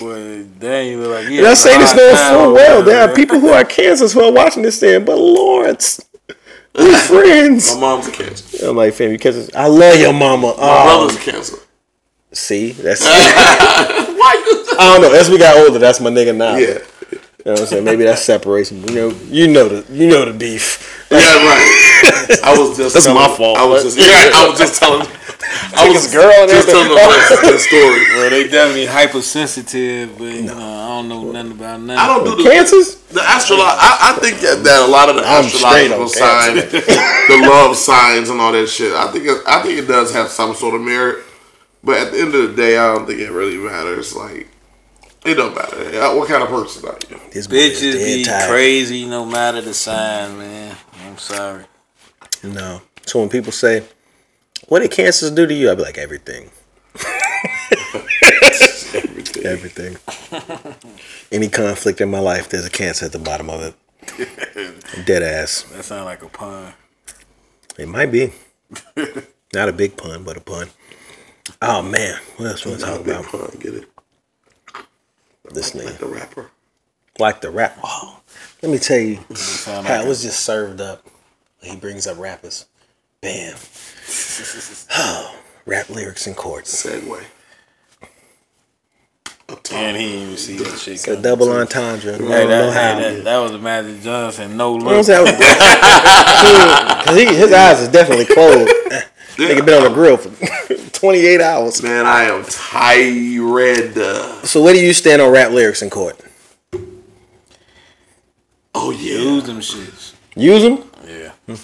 [0.02, 2.84] Boy, dang, you look like you And I say this hard knowing time full well.
[2.84, 6.02] There are people who are cancers who are watching this saying, but Lawrence,
[6.76, 7.76] we friends.
[7.76, 8.68] My mom's a cancer.
[8.68, 9.52] I'm like, fam, you cancer.
[9.56, 10.47] I love your mama.
[10.47, 11.58] My Oh, brother's a cancer.
[12.32, 13.04] see, that's.
[13.06, 14.43] Why?
[14.47, 15.14] you- I don't know.
[15.20, 16.56] As we got older, that's my nigga now.
[16.56, 16.80] Yeah.
[17.43, 17.84] You know what I'm saying?
[17.84, 18.88] Maybe that's separation.
[18.88, 21.08] You know, you know the you know the beef.
[21.12, 22.39] Yeah, right.
[22.43, 22.93] I was just.
[22.93, 23.97] That's telling, my fault, I was just.
[23.97, 25.08] Yeah, I was just telling.
[25.44, 27.46] I was his girl and just telling everything.
[27.46, 28.02] the, the story.
[28.16, 31.98] Well, they definitely hypersensitive, but you know, I don't know nothing about nothing.
[31.98, 32.96] I don't do the Cancers?
[33.12, 36.72] The astrolo- I, I think that, that a lot of the I'm astrological on signs,
[36.72, 38.94] the love signs, and all that shit.
[38.94, 41.24] I think it, I think it does have some sort of merit,
[41.84, 44.16] but at the end of the day, I don't think it really matters.
[44.16, 44.48] Like
[45.26, 46.16] it don't matter.
[46.16, 47.20] What kind of person are you?
[47.32, 48.50] This Bitches be tired.
[48.50, 50.76] crazy no matter the sign, man.
[51.06, 51.66] I'm sorry.
[52.44, 52.82] No.
[53.06, 53.84] So when people say,
[54.72, 56.50] "What did cancers do to you?" I'd be like, "Everything."
[59.44, 59.98] Everything.
[61.30, 63.76] Any conflict in my life, there's a cancer at the bottom of it.
[65.06, 65.64] Dead ass.
[65.74, 66.74] That sound like a pun.
[67.78, 68.32] It might be.
[69.54, 70.70] Not a big pun, but a pun.
[71.62, 73.26] Oh man, what else we want to talk about?
[73.26, 73.90] pun, get it?
[75.52, 75.98] This nigga.
[75.98, 76.50] The rapper.
[77.20, 77.78] like the rap.
[77.84, 78.22] Oh,
[78.62, 81.06] let me tell you sound how like it was just served up.
[81.62, 82.68] He brings up rappers.
[83.20, 83.58] Bam.
[84.95, 85.36] Oh,
[85.66, 86.66] rap lyrics in court.
[86.66, 87.24] Segue.
[89.49, 89.80] Uptown.
[89.84, 91.08] And he didn't even see that shit.
[91.08, 92.18] A double entendre.
[92.18, 92.97] No, Hey, that, how.
[92.99, 94.56] hey, that, that was a Magic Johnson.
[94.56, 95.06] No You look.
[97.06, 98.72] Cause his eyes is definitely closed.
[99.36, 100.30] Nigga been on the grill for
[100.99, 101.82] 28 hours.
[101.84, 103.93] Man, I am tired.
[104.47, 106.20] So where do you stand on rap lyrics in court?
[108.74, 109.18] oh yeah.
[109.18, 110.14] Use them shits.
[110.36, 110.84] Use them?
[111.06, 111.32] Yeah.
[111.47, 111.56] Hmm.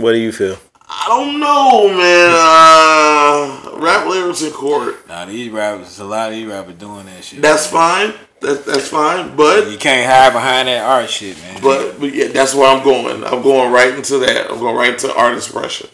[0.00, 0.56] What do you feel?
[0.94, 2.32] I don't know, man.
[2.34, 5.08] Uh, rap lyrics in court.
[5.08, 7.40] Now these rappers, a lot of these rappers doing that shit.
[7.40, 8.14] That's fine.
[8.40, 9.34] That, that's fine.
[9.34, 11.62] But you can't hide behind that art shit, man.
[11.62, 13.24] but but yeah, that's where I'm going.
[13.24, 14.50] I'm going right into that.
[14.50, 15.88] I'm going right into art expression.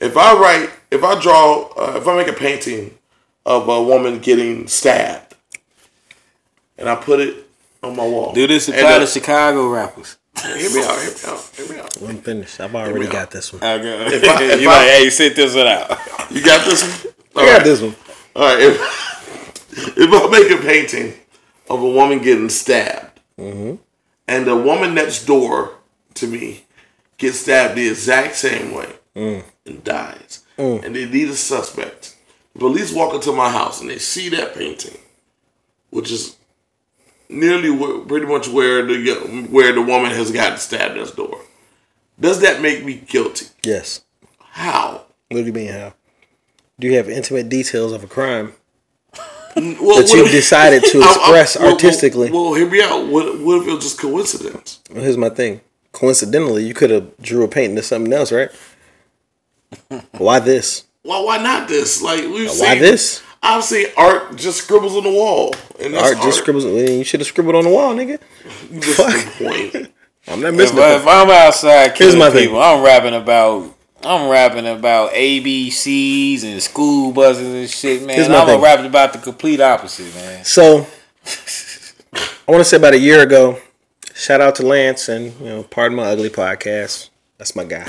[0.00, 2.98] If I write, if I draw, uh, if I make a painting
[3.46, 5.34] of a woman getting stabbed,
[6.76, 7.48] and I put it
[7.82, 10.18] on my wall, do this and, apply uh, to Chicago rappers.
[10.42, 11.00] Hear me out.
[11.00, 11.50] Hear me out.
[11.54, 12.02] Hear me out.
[12.02, 12.60] I'm finished.
[12.60, 13.12] I've already out.
[13.12, 13.62] got this one.
[13.62, 14.06] Okay.
[14.16, 15.90] If I- if you I- like, hey, sit this one out.
[16.30, 17.12] You got this one.
[17.36, 17.64] All I got right.
[17.64, 17.96] this one.
[18.36, 18.60] All right.
[18.60, 21.14] If, if I make a painting
[21.70, 23.76] of a woman getting stabbed, mm-hmm.
[24.26, 25.74] and the woman next door
[26.14, 26.64] to me
[27.18, 29.42] gets stabbed the exact same way mm.
[29.66, 30.82] and dies, mm.
[30.84, 32.16] and they need a suspect,
[32.54, 34.98] the police walk into my house and they see that painting,
[35.90, 36.36] which is
[37.28, 41.40] nearly where, pretty much where the where the woman has gotten stabbed next door.
[42.20, 43.46] Does that make me guilty?
[43.64, 44.02] Yes.
[44.40, 45.04] How?
[45.30, 45.94] What do you mean how?
[46.80, 48.54] Do you have intimate details of a crime
[49.56, 52.30] Well, that you decided to I'm- I'm- express well, well, artistically?
[52.30, 53.06] Well, hear me out.
[53.06, 54.80] What, what if it was just coincidence?
[54.90, 55.60] Well, here's my thing.
[55.92, 58.50] Coincidentally, you could have drew a painting to something else, right?
[60.18, 60.84] Why this?
[61.02, 61.20] Why?
[61.22, 62.02] Why not this?
[62.02, 62.66] Like we've seen.
[62.66, 63.22] Why this?
[63.42, 66.64] I've seen art just scribbles on the wall, and that's Art just scribbles.
[66.64, 68.18] well, You should have scribbled on the wall, nigga.
[68.70, 69.38] That's Fuck.
[69.38, 69.92] the point.
[70.28, 71.08] I'm not If, missing if it.
[71.08, 72.48] I'm outside Here's killing my thing.
[72.48, 73.74] people, I'm rapping about
[74.04, 78.16] I'm rapping about ABCs and school buses and shit, man.
[78.16, 78.60] Here's my I'm thing.
[78.60, 80.44] rapping about the complete opposite, man.
[80.44, 80.86] So,
[82.14, 83.58] I want to say about a year ago,
[84.14, 87.08] shout out to Lance and you know, pardon my ugly podcast.
[87.38, 87.88] That's my guy.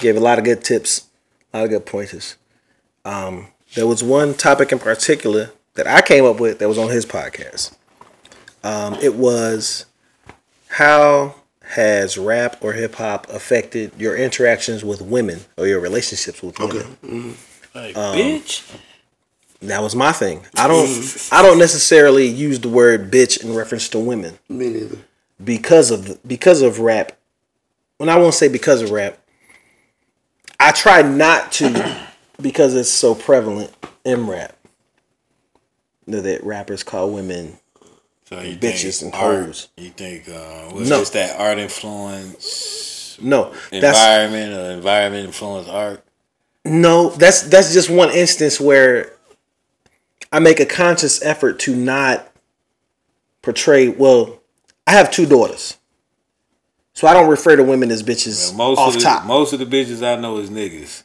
[0.00, 1.08] Gave a lot of good tips,
[1.52, 2.36] a lot of good pointers.
[3.04, 6.90] Um, there was one topic in particular that I came up with that was on
[6.90, 7.72] his podcast.
[8.64, 9.86] Um, it was
[10.68, 16.58] how has rap or hip hop affected your interactions with women or your relationships with
[16.58, 17.36] women?
[17.74, 18.76] Like, Um, bitch.
[19.62, 20.44] That was my thing.
[20.56, 20.88] I don't
[21.32, 24.96] I don't necessarily use the word bitch in reference to women Me neither.
[25.42, 27.12] because of because of rap.
[27.98, 29.18] When I won't say because of rap,
[30.58, 32.06] I try not to
[32.42, 33.72] because it's so prevalent
[34.04, 34.56] in rap.
[36.06, 37.58] That rappers call women
[38.24, 39.68] So bitches and hoes.
[39.76, 40.98] You think uh, was No.
[41.00, 43.52] just that art influence no.
[43.70, 46.02] Environment or environment influence art?
[46.64, 49.12] no, that's that's just one instance where
[50.32, 52.26] I make a conscious effort to not
[53.42, 54.40] portray well,
[54.86, 55.76] I have two daughters.
[56.92, 59.24] So I don't refer to women as bitches Most off of the, top.
[59.26, 61.02] most of the bitches I know is niggas.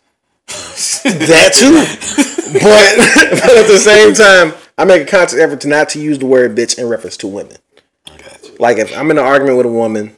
[0.47, 2.53] That too.
[2.53, 6.19] but, but at the same time, I make a conscious effort to not to use
[6.19, 7.57] the word bitch in reference to women.
[8.05, 8.17] I.
[8.59, 10.15] Like if I'm in an argument with a woman,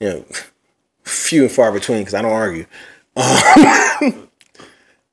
[0.00, 0.24] you know,
[1.02, 2.66] few and far between because I don't argue.
[3.16, 4.28] Um,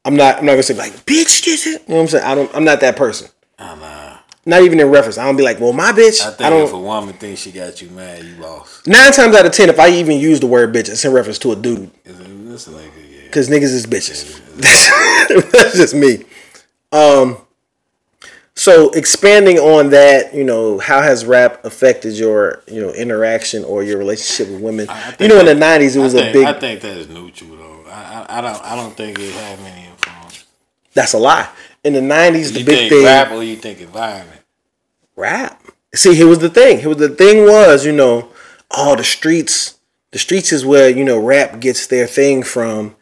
[0.05, 0.39] I'm not.
[0.39, 1.45] I'm not gonna say like bitch.
[1.45, 1.84] This it.
[1.84, 2.26] You know what I'm saying?
[2.26, 2.55] I don't.
[2.55, 3.30] I'm not that person.
[3.57, 5.18] I'm, uh, Not even in reference.
[5.18, 6.22] I don't be like, well, my bitch.
[6.22, 6.64] I I, don't.
[6.64, 8.86] if a woman thinks she got you mad, you lost.
[8.88, 11.39] nine times out of ten, if I even use the word bitch, it's in reference
[11.39, 11.89] to a dude.
[12.03, 12.91] It's, it's like.
[13.34, 14.39] Because niggas is bitches.
[15.51, 16.23] That's just me.
[16.91, 17.38] Um,
[18.55, 23.81] so expanding on that, you know, how has rap affected your, you know, interaction or
[23.81, 24.88] your relationship with women?
[25.19, 26.45] You know, in the '90s, it was I a think, big.
[26.45, 27.84] I think that is neutral though.
[27.89, 28.63] I, I, I don't.
[28.63, 30.45] I don't think it had any influence.
[30.93, 31.49] that's a lie.
[31.84, 34.41] In the '90s, the You big thing, rap or you think environment?
[35.15, 35.59] rap.
[35.95, 36.79] See, here was the thing.
[36.79, 38.29] Here was the thing was, you know,
[38.69, 39.79] oh, the streets.
[40.11, 42.95] The streets is where you know rap gets their thing from,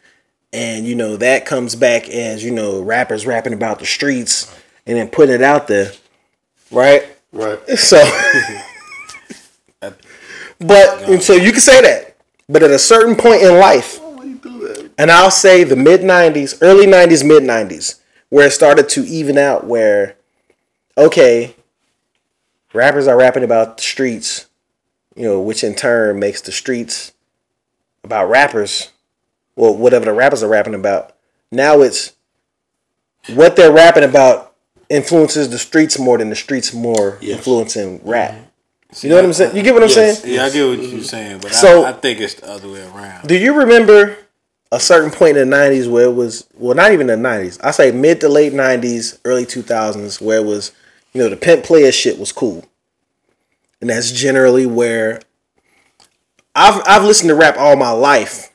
[0.52, 4.54] and you know that comes back as you know rappers rapping about the streets
[4.86, 5.92] and then putting it out there,
[6.70, 7.04] right?
[7.32, 7.58] Right.
[7.78, 7.98] So,
[10.58, 12.16] but and so you can say that,
[12.48, 14.90] but at a certain point in life, Why you do that?
[14.98, 19.38] and I'll say the mid '90s, early '90s, mid '90s, where it started to even
[19.38, 20.16] out, where
[20.96, 21.56] okay,
[22.74, 24.46] rappers are rapping about the streets,
[25.16, 27.12] you know, which in turn makes the streets
[28.04, 28.90] about rappers,
[29.56, 31.14] well, whatever the rappers are rapping about.
[31.50, 32.12] Now it's
[33.28, 34.54] what they're rapping about
[34.88, 37.38] influences the streets more than the streets more Yes.
[37.38, 38.32] influencing rap.
[38.32, 39.06] Mm-hmm.
[39.06, 39.56] You know what I'm saying?
[39.56, 40.22] You get what I'm Yes.
[40.22, 40.34] saying?
[40.34, 41.00] Yeah, I get what you're mm-hmm.
[41.02, 43.26] saying, but So- I, I think it's the other way around.
[43.26, 44.18] Do you remember
[44.72, 47.60] a certain point in the '90s where it was well, not even the '90s.
[47.62, 50.72] I say mid to late '90s, early 2000s, where it was,
[51.12, 52.64] you know, the pimp player shit was cool,
[53.82, 55.20] and that's generally where
[56.54, 58.48] I've I've listened to rap all my life.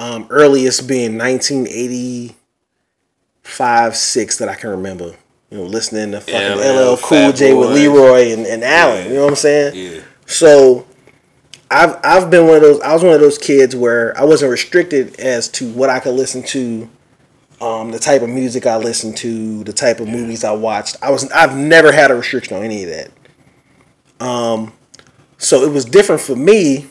[0.00, 5.14] Um, earliest being 1985, six that I can remember.
[5.50, 9.08] You know, listening to fucking LL, Cool J with Leroy and, and Allen.
[9.08, 9.74] You know what I'm saying?
[9.74, 10.86] Yeah, So
[11.70, 14.50] I've I've been one of those I was one of those kids where I wasn't
[14.50, 16.88] restricted as to what I could listen to,
[17.60, 20.96] um, the type of music I listened to, the type of movies I watched.
[21.02, 23.10] I was I've never had a restriction on any of that.
[24.24, 24.72] Um
[25.36, 26.86] so it was different for me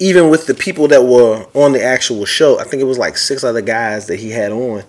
[0.00, 2.58] even with the people that were on the actual show.
[2.58, 4.82] I think it was like six other guys that he had on.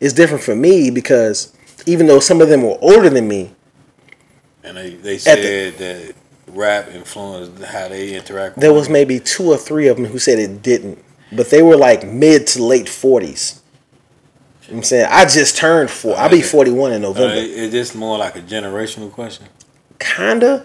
[0.00, 1.52] It's different for me because
[1.86, 3.50] even though some of them were older than me,
[4.64, 6.14] and they, they said that
[6.48, 8.58] rap influenced how they interact.
[8.60, 8.92] There was women.
[8.92, 10.98] maybe two or three of them who said it didn't,
[11.32, 13.60] but they were like mid to late forties.
[14.68, 16.16] You know I'm saying I just turned four.
[16.16, 17.34] I'll be forty one in Uh, November.
[17.36, 19.46] it's just more like a generational question.
[19.98, 20.64] Kinda.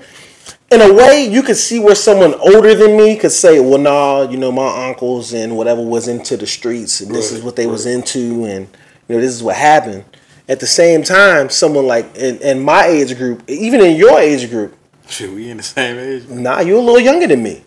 [0.70, 4.24] In a way, you could see where someone older than me could say, "Well, nah,
[4.30, 7.68] you know, my uncles and whatever was into the streets, and this is what they
[7.68, 8.68] was into, and
[9.08, 10.04] you know, this is what happened."
[10.50, 14.50] At the same time, someone like in, in my age group, even in your age
[14.50, 14.76] group,
[15.08, 16.28] Shit, we in the same age.
[16.28, 17.64] nah, you're a little younger than me.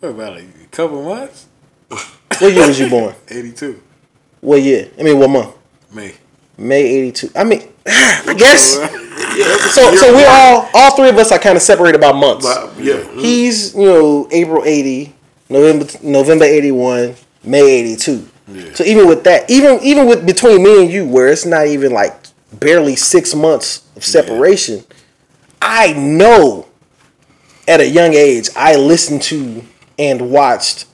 [0.00, 1.46] What about a couple months?
[2.38, 3.14] What year was you born?
[3.28, 3.82] Eighty two.
[4.42, 4.90] What year?
[4.98, 5.54] I mean, what month?
[5.90, 6.12] May.
[6.58, 7.30] May '82.
[7.34, 8.76] I mean, I guess.
[9.36, 12.46] Yeah, So, so we're all, all three of us are kind of separated by months.
[12.78, 12.94] Yeah.
[12.94, 13.18] Mm-hmm.
[13.18, 15.14] He's, you know, April 80,
[15.50, 17.14] November November 81,
[17.44, 18.28] May 82.
[18.74, 21.92] So even with that, even even with between me and you, where it's not even
[21.92, 22.14] like
[22.52, 24.84] barely six months of separation,
[25.60, 26.66] I know
[27.66, 29.64] at a young age I listened to
[29.98, 30.86] and watched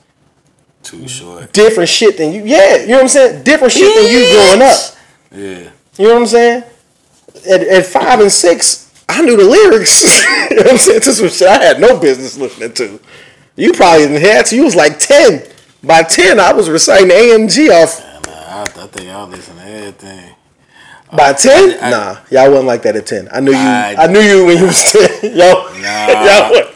[0.81, 1.53] Too short.
[1.53, 2.43] different shit than you.
[2.43, 3.43] Yeah, you know what I'm saying?
[3.43, 4.79] Different shit than you growing up.
[5.31, 5.69] Yeah.
[5.99, 6.63] You know what I'm saying?
[7.49, 10.23] At, at five and six, I knew the lyrics.
[10.51, 11.01] you know I'm saying?
[11.01, 12.99] To some shit I had no business listening to.
[13.55, 14.55] You probably didn't have to.
[14.55, 15.43] You was like 10.
[15.83, 17.99] By 10, I was reciting AMG off.
[18.25, 20.35] Nah, I, I think y'all listen to everything.
[21.11, 21.77] By uh, 10?
[21.83, 23.27] I- nah, y'all wasn't like that at 10.
[23.31, 23.57] I knew you.
[23.57, 24.91] I, I- knew you when you was
[25.21, 25.35] 10.
[25.35, 25.45] Yo,
[25.81, 25.81] Nah.
[26.25, 26.69] y'all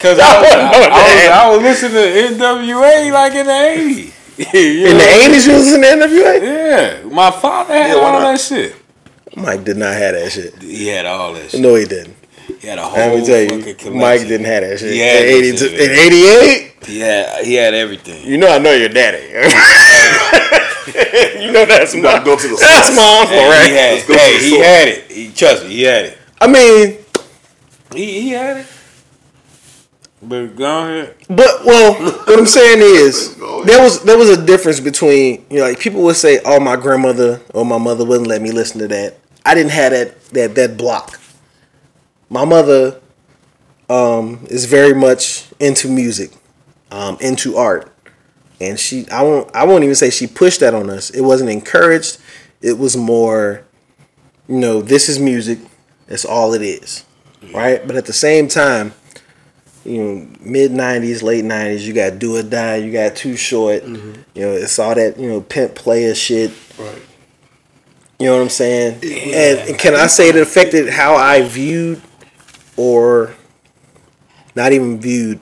[0.00, 1.58] Cause Y'all I, was, I, I was.
[1.60, 4.14] I listening to NWA like in the eighties.
[4.38, 6.42] In the 80s, you was in the NWA?
[6.42, 8.74] Yeah, my father had Yeah, all that shit.
[9.36, 10.54] Mike did not have that shit.
[10.62, 11.60] He had all that shit.
[11.60, 12.14] No, he didn't.
[12.60, 13.98] He had a whole Let me tell you, collection.
[13.98, 14.92] Mike didn't have that shit.
[14.92, 18.24] He had in, that 82 in 88, He had, he had everything.
[18.26, 19.26] you know I know your daddy.
[21.42, 22.96] you know that's You my, go to the that's source.
[22.96, 23.70] my uncle, Hey, right?
[23.70, 24.66] He had, Let's go to hey, he source.
[24.66, 25.10] had it.
[25.10, 26.18] He trust me, he had it.
[26.40, 26.98] I mean,
[27.94, 28.66] He, he had it.
[30.22, 31.14] But go ahead.
[31.28, 33.34] But well, what I'm saying is
[33.66, 36.76] there was there was a difference between you know like people would say, "Oh, my
[36.76, 40.54] grandmother or my mother wouldn't let me listen to that." I didn't have that that
[40.54, 41.20] that block.
[42.30, 43.00] My mother
[43.88, 46.32] um, is very much into music,
[46.90, 47.92] um, into art,
[48.60, 51.10] and she I won't I won't even say she pushed that on us.
[51.10, 52.18] It wasn't encouraged.
[52.62, 53.64] It was more,
[54.48, 55.58] you know, this is music.
[56.06, 57.04] That's all it is,
[57.54, 57.86] right?
[57.86, 58.94] But at the same time
[59.84, 61.82] you know, mid '90s, late '90s.
[61.82, 62.76] You got Do or Die.
[62.76, 63.84] You got Too Short.
[63.84, 66.52] You know, it's all that you know pimp player shit.
[66.78, 67.02] Right.
[68.18, 69.00] You know what I'm saying?
[69.02, 72.00] And, and can I say it affected how I viewed,
[72.76, 73.34] or
[74.54, 75.40] not even viewed?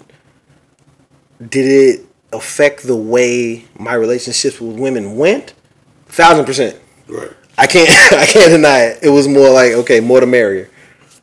[1.40, 1.66] Did
[2.00, 5.54] it affect the way my relationships with women went?
[6.06, 6.78] Thousand percent.
[7.08, 7.32] Right.
[7.58, 7.90] I can't.
[8.12, 9.00] I can't deny it.
[9.02, 10.66] It was more like okay, more to marry.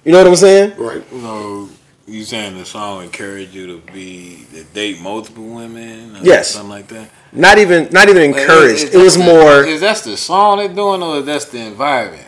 [0.06, 0.78] You know what I'm saying?
[0.78, 1.04] Right.
[1.10, 1.70] So
[2.08, 6.16] you saying the song encouraged you to be to date multiple women?
[6.18, 6.52] Or Yes.
[6.52, 7.10] something like that.
[7.32, 7.90] Not even.
[7.92, 8.86] Not even encouraged.
[8.86, 11.60] Is- It was is- more Is that the song they're doing, or is that the
[11.60, 12.26] environment?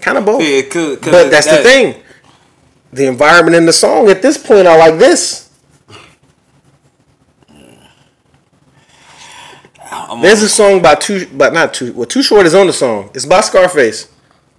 [0.00, 0.42] kind of both.
[0.42, 1.94] Yeah, it could, 'cause But that's the thing.
[2.92, 5.48] The environment and the song at this point are like this.
[10.20, 11.92] There's a song by two, but not two.
[11.92, 13.10] Well, Too Short is on the song.
[13.14, 14.08] It's by Scarface.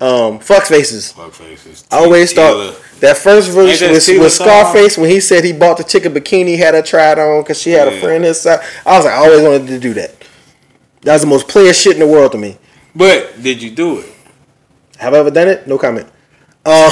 [0.03, 1.13] Um, Fuck Faces.
[1.13, 1.85] Fuck faces.
[1.89, 4.35] I always thought that first verse Ain't was, was?
[4.35, 7.61] Scarface when he said he bought the chick a bikini, had her tried on because
[7.61, 8.59] she had a friend his side.
[8.85, 10.27] I was like, I always wanted to do that.
[11.03, 12.57] That was the most player shit in the world to me.
[12.93, 14.13] But did you do it?
[14.97, 15.67] Have I ever done it?
[15.67, 16.07] No comment.
[16.65, 16.91] Um,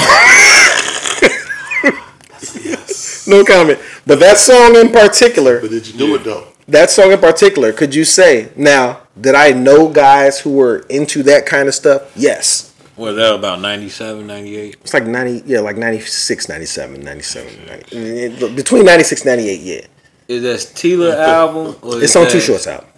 [3.26, 3.78] no comment.
[4.06, 6.48] But that song in particular, But did you do it though?
[6.66, 11.22] that song in particular, could you say now did I know guys who were into
[11.24, 12.10] that kind of stuff?
[12.16, 12.71] Yes.
[13.02, 14.76] Was that about 97, 98?
[14.80, 19.80] It's like 90, yeah, like 96, 97, 97, 90, between 96 98, yeah.
[20.28, 21.76] Is that Tela album?
[21.82, 22.88] Or It's on Too Short's album.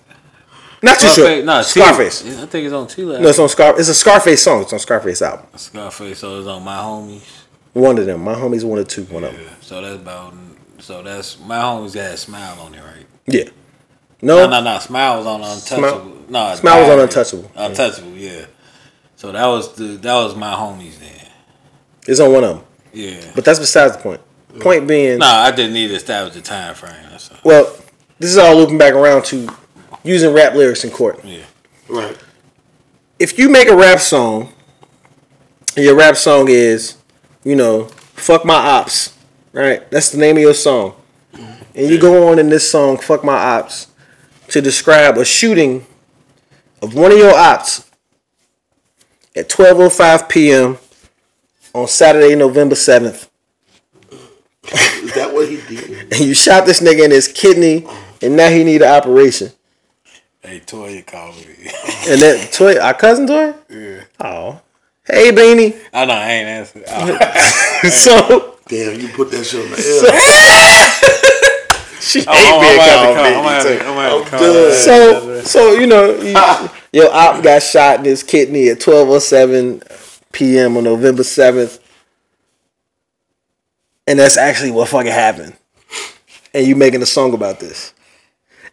[0.82, 1.44] Not Too Short.
[1.44, 2.22] No, Scarface.
[2.22, 2.42] Tela.
[2.42, 3.18] I think it's on Tela.
[3.20, 3.78] No, it's on Scar.
[3.80, 4.62] It's a Scarface song.
[4.62, 5.46] It's on Scarface album.
[5.56, 6.18] Scarface.
[6.18, 7.22] So it's on My Homies.
[7.72, 8.22] One of them.
[8.22, 9.04] My homies one or two.
[9.04, 9.46] One of them.
[9.62, 10.34] So that's about.
[10.78, 13.06] So that's My Homies got a smile on it, right?
[13.26, 13.44] Yeah.
[14.20, 14.50] No, No.
[14.50, 14.78] no, no.
[14.78, 16.30] Smile was on Untouchable.
[16.30, 17.00] No, Smile was on.
[17.00, 17.50] Untouchable.
[17.56, 18.44] Untouchable, yeah.
[19.16, 21.28] So that was the that was My Homies then.
[22.06, 22.66] It's on one of them.
[22.92, 23.32] Yeah.
[23.34, 24.20] But that's besides the point.
[24.60, 26.94] Point being, No, I didn't need to establish the time frame.
[27.10, 27.74] That's well,
[28.20, 29.48] this is all looping back around to
[30.04, 31.24] using rap lyrics in court.
[31.24, 31.42] Yeah.
[31.88, 32.16] Right.
[33.18, 34.52] if you make a rap song,
[35.76, 36.96] and your rap song is,
[37.42, 37.84] you know,
[38.14, 39.16] fuck my ops,
[39.52, 39.90] right?
[39.90, 40.94] That's the name of your song.
[41.32, 41.62] Mm-hmm.
[41.74, 43.88] And you go on in this song, fuck my ops,
[44.48, 45.84] to describe a shooting
[46.80, 47.83] of one of your ops
[49.36, 50.78] at 12:05 p.m.
[51.74, 53.28] on Saturday, November 7th.
[54.72, 56.12] Is that what he did?
[56.12, 57.86] And you shot this nigga in his kidney
[58.22, 59.50] and now he need an operation.
[60.42, 61.44] Hey, Toya called me.
[62.08, 63.54] And that Toy, our cousin Toy?
[63.68, 64.04] yeah.
[64.20, 64.60] Oh.
[65.06, 65.76] Hey Beanie.
[65.92, 66.84] I know I ain't answering.
[66.88, 69.76] Oh, so Damn, you put that shit on the
[71.36, 71.40] air.
[72.10, 73.86] she hate Oh, I'm being gonna have called to call- I'm Beanie, gonna have too.
[73.86, 76.80] I'm gonna have to call So, so you know, you, ah.
[76.92, 79.82] your op got shot in his kidney at twelve oh seven
[80.32, 80.76] p.m.
[80.76, 81.78] on November seventh,
[84.06, 85.56] and that's actually what fucking happened.
[86.52, 87.92] And you making a song about this,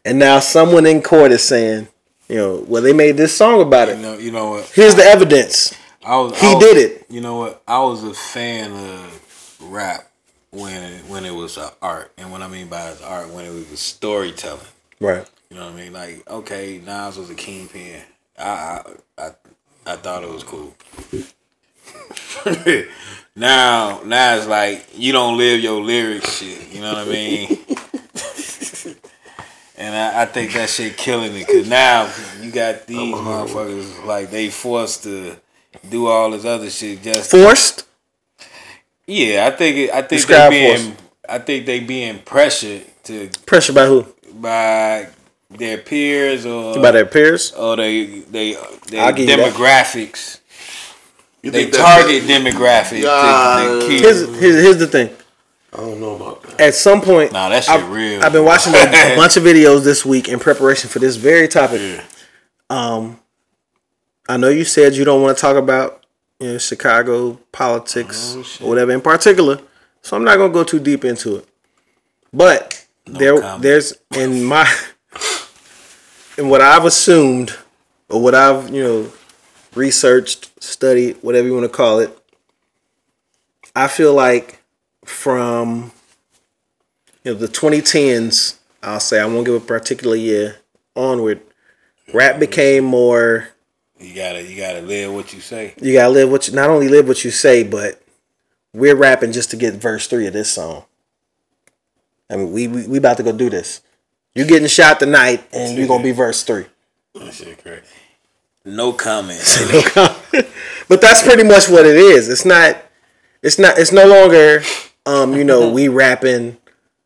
[0.05, 1.87] and now someone in court is saying,
[2.29, 3.97] You know, well, they made this song about it.
[3.97, 4.01] You it.
[4.03, 4.65] know, you know what?
[4.75, 5.73] Here's the evidence.
[6.05, 6.39] I was.
[6.39, 7.05] He I was- did it.
[7.09, 7.63] You know what?
[7.67, 10.10] I was a fan of rap
[10.51, 13.79] when it, when it was art, and what I mean by art when it was
[13.79, 14.61] storytelling.
[14.99, 15.27] Right.
[15.49, 15.93] You know what I mean?
[15.93, 18.01] Like, okay, Nas was a kingpin.
[18.37, 18.83] I I
[19.17, 19.31] I,
[19.85, 20.75] I thought it was cool.
[23.35, 26.71] now, now it's like you don't live your lyrics shit.
[26.73, 27.47] You know what I mean?
[29.77, 32.11] and I, I think that shit killing it because now
[32.41, 35.35] you got these motherfuckers like they forced to
[35.89, 37.31] do all this other shit just.
[37.31, 37.87] Forced.
[39.11, 41.01] Yeah, I think it, I think Describe they being forced.
[41.29, 44.05] I think they being pressured to Pressure by who?
[44.33, 45.07] by
[45.49, 47.51] their peers or By their peers.
[47.53, 49.53] or they they I'll their give you that.
[49.53, 50.39] demographics.
[51.43, 53.63] You They think that's- target demographic Yeah.
[53.69, 54.01] to, to keep.
[54.01, 55.09] Here's, here's here's the thing.
[55.73, 56.59] I don't know about that.
[56.61, 58.21] At some point, Nah, that shit I've, real.
[58.21, 61.47] I've been watching a, a bunch of videos this week in preparation for this very
[61.47, 62.01] topic.
[62.69, 63.19] Um,
[64.27, 66.00] I know you said you don't want to talk about
[66.47, 69.59] know Chicago politics Oh, or whatever in particular,
[70.01, 71.47] so I'm not gonna go too deep into it.
[72.33, 73.61] But there, comment.
[73.63, 74.67] there's in my
[76.37, 77.55] in what I've assumed
[78.09, 79.11] or what I've you know
[79.75, 82.17] researched, studied, whatever you want to call it.
[83.75, 84.61] I feel like
[85.05, 85.91] from
[87.23, 90.57] you know the 2010s, I'll say I won't give a particular year
[90.95, 91.41] onward.
[92.13, 93.49] Rap became more.
[94.01, 95.75] You gotta you gotta live what you say.
[95.79, 98.01] You gotta live what you not only live what you say, but
[98.73, 100.85] we're rapping just to get verse three of this song.
[102.29, 103.81] I mean, we we, we about to go do this.
[104.33, 106.65] You getting shot tonight, and you're gonna be verse three.
[107.15, 107.83] That shit crazy.
[108.63, 109.41] No comment.
[110.87, 112.29] but that's pretty much what it is.
[112.29, 112.77] It's not.
[113.41, 113.79] It's not.
[113.79, 114.61] It's no longer.
[115.07, 116.57] Um, you know, we rapping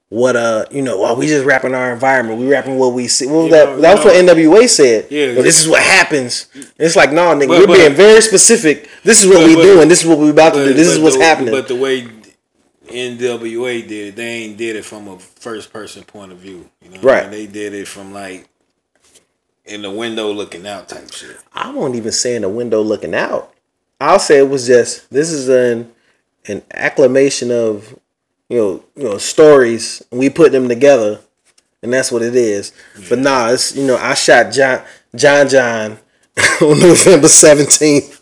[0.09, 2.39] what uh, you know, well, we just rapping our environment.
[2.39, 3.25] We rapping what we see.
[3.27, 3.69] well, that?
[3.69, 5.07] know, that was you what NWA said.
[5.09, 5.33] Yeah.
[5.33, 6.47] Well, this is what happens.
[6.77, 8.87] It's like, no, nigga, But- we're but- being very specific.
[9.03, 9.87] This is what but- we doing.
[9.87, 10.73] This is what we about to do.
[10.73, 11.51] This is what's the, happening.
[11.53, 12.07] But the way
[12.87, 16.69] NWA did it, they ain't did it from a first person point of view.
[16.83, 17.31] You know, what I Right.
[17.31, 17.31] mean?
[17.31, 18.47] They did it from like
[19.65, 21.37] in the window looking out type shit.
[21.53, 23.51] I won't even say in the window looking out.
[23.99, 25.91] I'll say it was just this is an
[26.47, 27.97] an acclamation of
[28.55, 30.01] you know you know stories.
[30.11, 31.19] And we put them together,
[31.83, 32.71] and that's what it is.
[33.09, 34.81] But nah, it's you know I shot John
[35.13, 35.99] John John
[36.61, 38.21] on November seventeenth.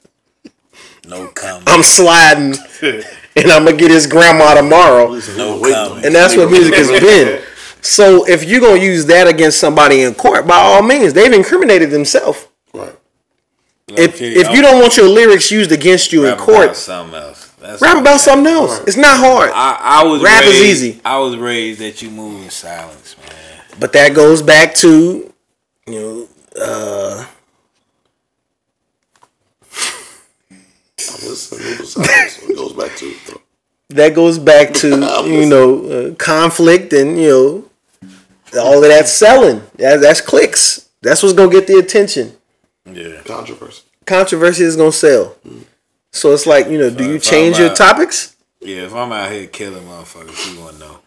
[1.06, 1.64] No comment.
[1.68, 5.14] I'm sliding, and I'm gonna get his grandma tomorrow.
[5.38, 6.06] No comment.
[6.06, 7.44] And that's what music has been.
[7.82, 11.92] So if you're gonna use that against somebody in court, by all means, they've incriminated
[11.92, 12.48] themselves.
[12.74, 12.96] Right.
[13.90, 17.20] If Okay, if I'm you don't want your lyrics used against you in court, something
[17.20, 17.43] else.
[17.64, 18.80] That's Rap what- about something else.
[18.86, 19.50] It's not hard.
[19.54, 21.02] I, I was Rap is raised, easy.
[21.06, 23.62] I was raised that you move in silence, man.
[23.80, 25.34] But that goes back to,
[25.88, 26.28] you know,
[26.62, 27.26] uh,
[31.24, 32.40] Listen, it was silence.
[32.44, 33.14] It goes back to
[33.90, 34.88] that goes back to,
[35.26, 38.10] you know, uh, conflict and, you know,
[38.60, 39.62] all of that selling.
[39.76, 40.90] That, that's clicks.
[41.02, 42.34] That's what's going to get the attention.
[42.86, 43.22] Yeah.
[43.24, 43.84] controversy.
[44.06, 45.36] Controversy is going to sell.
[46.14, 48.36] So it's like, you know, do you change I'm your out- topics?
[48.62, 51.00] Yeah, if I'm out here killing motherfuckers, you won't know.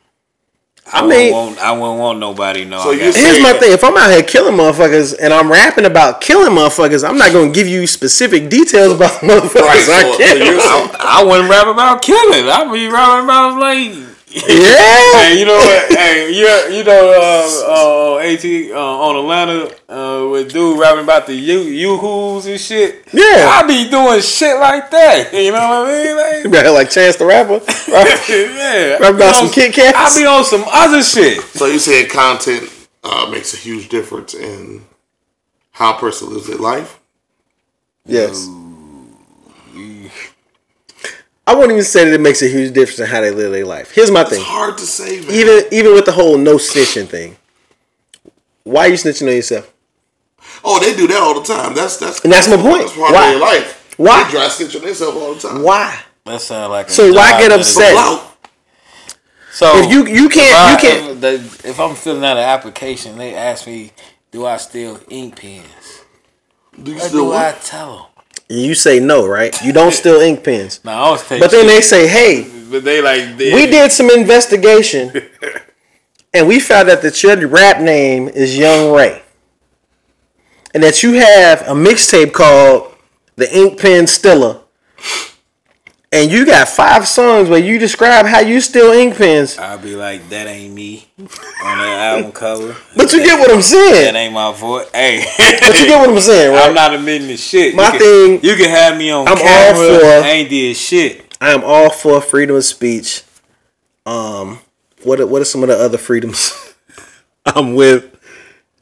[0.92, 2.80] I I mean- won't want, I won't want nobody know.
[2.82, 3.72] So I you Here's my thing.
[3.72, 7.52] If I'm out here killing motherfuckers and I'm rapping about killing motherfuckers, I'm not going
[7.52, 10.36] to give you specific details about motherfuckers Right, I so- so kill.
[10.44, 12.48] you're saying- I wouldn't rap about killing.
[12.48, 14.15] I'd be rapping about like.
[14.36, 15.18] Yeah.
[15.22, 15.92] Hey, you know what?
[15.96, 21.26] hey, you you know uh, uh, at uh, on Atlanta uh, with dude rapping about
[21.26, 23.06] the you yoo-hoos and shit.
[23.12, 23.48] Yeah.
[23.50, 25.32] I be doing shit like that.
[25.46, 26.16] You know what I mean?
[26.16, 27.60] Like, You better like Chance the Rapper.
[27.90, 28.28] Right?
[28.28, 28.98] yeah.
[28.98, 30.16] Rap about I be some on- Kit Kats?
[30.16, 31.40] I be on some other shit.
[31.42, 32.70] So you said content
[33.04, 34.84] uh, makes a huge difference in
[35.70, 36.98] how a person lives their life.
[38.04, 38.46] Yes.
[41.46, 43.64] I wouldn't even say that it makes a huge difference in how they live their
[43.64, 43.92] life.
[43.92, 44.42] Here's my It's thing.
[44.42, 45.30] hard to say, man.
[45.30, 47.36] Even even with the whole no snitching thing.
[48.64, 49.72] Why are you snitching on yourself?
[50.64, 51.74] oh, they do that all the time.
[51.74, 52.82] That's that's And that's my point.
[52.82, 53.26] That's part Why?
[53.26, 53.94] of their life.
[53.96, 54.24] Why?
[54.24, 55.62] They dry stitch on themselves all the time.
[55.62, 56.00] Why?
[56.24, 58.22] That sound like a So why job get upset?
[59.52, 61.20] So If you you can't I, you can't if,
[61.62, 63.92] the, if I'm filling out an application, they ask me,
[64.32, 66.02] "Do I steal ink pens?"
[66.82, 68.15] Do you What still do I tell them?
[68.48, 69.60] You say no, right?
[69.62, 70.80] You don't steal ink pens.
[70.84, 71.40] No, I was taking.
[71.40, 75.12] But then they say, hey, but they like they, we did some investigation
[76.34, 79.22] and we found that that your rap name is Young Ray.
[80.74, 82.94] And that you have a mixtape called
[83.36, 84.60] The Ink Pen Stiller.
[86.16, 89.58] And you got five songs where you describe how you steal ink pens.
[89.58, 91.26] I'll be like, that ain't me on
[91.76, 92.74] that album cover.
[92.96, 94.14] But you get what I'm saying.
[94.14, 94.88] That ain't my voice.
[94.94, 95.26] Hey,
[95.60, 96.62] But you get what I'm saying, right?
[96.68, 97.74] I'm not admitting the shit.
[97.74, 99.98] My you can, thing- you can have me on I'm all camera.
[100.00, 101.36] for- I ain't did shit.
[101.38, 103.22] I am all for freedom of speech.
[104.06, 104.60] Um,
[105.02, 106.74] what are, what are some of the other freedoms?
[107.46, 108.10] I'm with.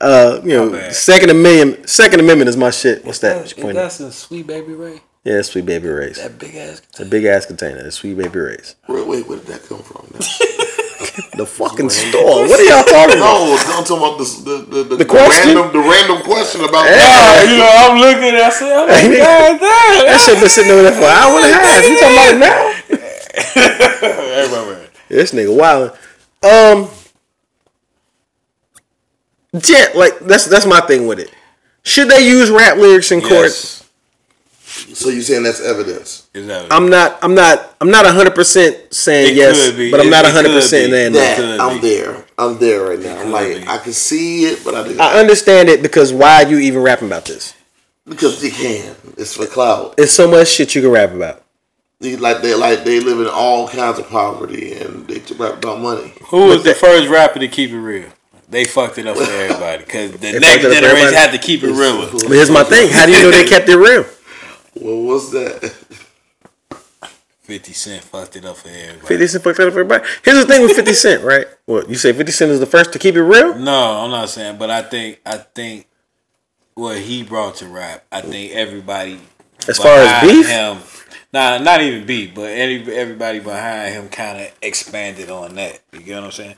[0.00, 0.90] Uh, you know.
[0.90, 1.88] Second Amendment.
[1.90, 3.04] Second Amendment is my shit.
[3.04, 3.38] What's that?
[3.38, 3.82] What you pointing at?
[3.82, 5.00] That's a Sweet Baby Ray.
[5.24, 6.22] Yeah, Sweet Baby Ray's.
[6.22, 6.82] That big ass.
[6.90, 7.86] It's a big ass container.
[7.86, 8.76] It's Sweet Baby Ray's.
[8.88, 10.06] Wait, wait, where did that come from?
[11.36, 12.46] The fucking store.
[12.46, 13.46] What are y'all talking about?
[13.46, 15.54] no, I'm talking about this, the the, the, the, question?
[15.54, 18.34] random the random question about Yeah, you know, I'm looking.
[18.34, 20.06] I said, I'm like, God damn.
[20.06, 21.86] That shit been sitting over there for an hour and a half.
[21.86, 22.58] You talking about it now?
[24.42, 24.90] Everybody.
[25.08, 25.90] This nigga wild.
[26.42, 26.90] Um,
[29.52, 31.30] yeah, like that's that's my thing with it.
[31.84, 33.83] Should they use rap lyrics in court?
[34.86, 34.98] Yes.
[34.98, 36.28] So you're saying that's evidence?
[36.34, 37.18] Is I'm not.
[37.22, 37.74] I'm not.
[37.80, 39.90] I'm not hundred percent saying It yes, could be.
[39.90, 40.90] but I'm It- not it hundred could percent be.
[40.92, 41.18] saying no.
[41.18, 41.88] That I'm be.
[41.88, 42.24] there.
[42.36, 43.18] I'm there right now.
[43.20, 43.68] I'm like be.
[43.68, 46.82] I can see it, but I didn't I understand it because why are you even
[46.82, 47.54] rapping about this?
[48.06, 48.94] because you can.
[49.16, 49.94] It's for clout.
[49.96, 51.42] It's so much shit you can rap about.
[52.00, 55.80] They, like they like they live in all kinds of poverty and they rap about
[55.80, 56.12] money.
[56.26, 58.08] Who was the first rapper to keep it real?
[58.50, 61.16] They fucked it up for everybody because the fucked next it up for generation everybody?
[61.16, 62.10] had to keep it real.
[62.10, 64.04] But here's my thing: How do you know they kept it real?
[64.80, 65.74] Well, what's that?
[67.42, 69.06] Fifty Cent fucked it up for everybody.
[69.06, 70.04] Fifty Cent fucked it up for everybody.
[70.24, 71.46] Here's the thing with Fifty Cent, right?
[71.66, 72.12] What you say?
[72.12, 73.54] Fifty Cent is the first to keep it real.
[73.56, 75.86] No, I'm not saying, but I think I think
[76.74, 79.20] what he brought to rap, I think everybody
[79.68, 80.48] As far as behind beef?
[80.48, 80.78] him,
[81.32, 85.80] nah, not even beef, but any, everybody behind him kind of expanded on that.
[85.92, 86.56] You get what I'm saying?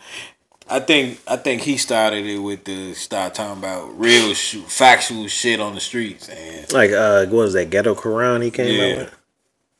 [0.68, 5.28] I think I think he started it with the start talking about real, sh- factual
[5.28, 7.70] shit on the streets, and Like, uh, what was that?
[7.70, 9.02] Ghetto Quran he came Yeah.
[9.02, 9.10] out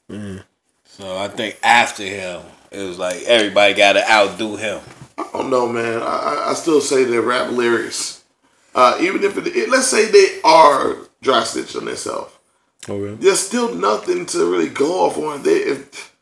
[0.08, 0.42] with.
[0.86, 4.80] so I think after him, it was like everybody got to outdo him.
[5.18, 6.02] I don't know, man.
[6.02, 8.22] I, I- I still say that rap lyrics,
[8.74, 12.32] uh, even if it, it- let's say they are dry stitched on themselves,
[12.88, 13.16] Okay.
[13.20, 15.42] there's still nothing to really go off on.
[15.42, 16.12] They if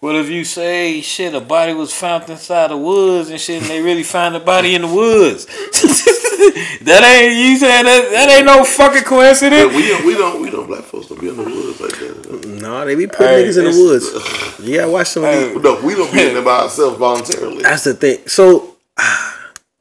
[0.00, 1.34] What if you say shit?
[1.34, 4.76] A body was found inside the woods and shit, and they really find the body
[4.76, 5.46] in the woods.
[6.84, 8.08] that ain't you saying that?
[8.12, 9.74] That ain't no fucking coincidence.
[9.74, 12.46] we don't we don't we don't black folks don't be in the woods like that.
[12.46, 14.64] No, they be putting Hey, niggas in the woods.
[14.64, 15.62] You gotta watch some of these.
[15.62, 17.64] No, we don't be in there by ourselves voluntarily.
[17.64, 18.28] That's the thing.
[18.28, 19.40] So I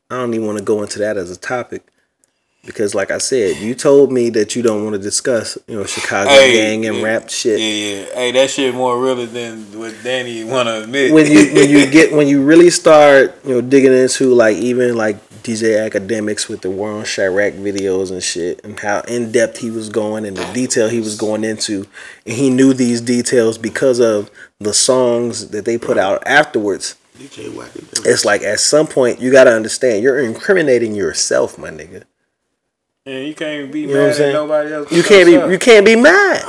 [0.09, 1.83] don't even want to go into that as a topic
[2.67, 5.85] because, like I said, you told me that you don't want to discuss, you know,
[5.85, 7.59] Chicago Hey, gang and yeah, rap shit.
[7.59, 8.05] Yeah, yeah.
[8.13, 11.13] Hey, that shit more realer than what Danny want to admit.
[11.13, 14.97] When you when you get when you really start, you know, digging into like even
[14.97, 19.59] like DJ Akademiks with the War on Chiraq videos and shit, and how in depth
[19.59, 21.87] he was going and the detail he was going into,
[22.25, 24.29] and he knew these details because of
[24.59, 26.97] the songs that they put out afterwards.
[27.17, 28.05] DJ Wacken.
[28.05, 32.03] It's like at some point you gotta understand you're incriminating yourself, my nigga.
[33.07, 34.91] Yeah, you can't be know what I'm mad at nobody else.
[34.91, 35.51] You can't be yourself.
[35.51, 36.43] you can't be mad.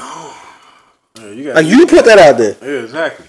[1.17, 2.57] Yeah, you Like you put that out there.
[2.61, 3.27] yeah, exactly.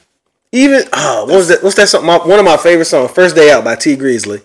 [0.52, 1.62] Even oh, what was that?
[1.62, 2.08] What's that song?
[2.08, 4.42] My, one of my favorite songs, "First Day Out" by Tee Grizzley.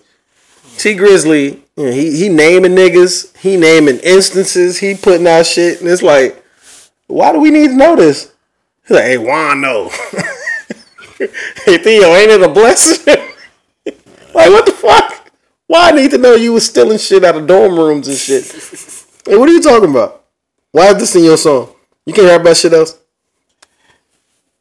[0.77, 5.81] Tee Grizzley, you know, he he naming niggas, he naming instances, he putting out shit,
[5.81, 6.43] and it's like,
[7.07, 8.31] why do we need to know this?
[8.87, 9.89] He's like, hey, Juan, no.
[11.17, 13.15] hey Theo, ain't it a blessing?
[13.85, 15.24] like, what the fuck?
[15.67, 18.45] Why I need to know you was stealing shit out of dorm rooms and shit?
[19.25, 20.23] Hey, what are you talking about?
[20.71, 21.73] Why is this in your song?
[22.05, 22.99] You can't rap about shit else.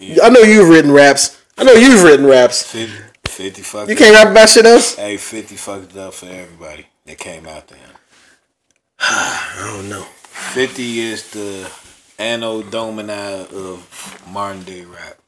[0.01, 1.43] I know you've written raps.
[1.59, 2.63] I know you've written raps.
[2.63, 2.93] 50,
[3.27, 4.97] 50 fucked You can't rap about shit else.
[4.97, 7.79] Hey, 50 fucked up for everybody that came out there.
[9.01, 10.03] I don't know.
[10.03, 11.71] 50 is the
[12.19, 15.19] anno domini of modern day rap.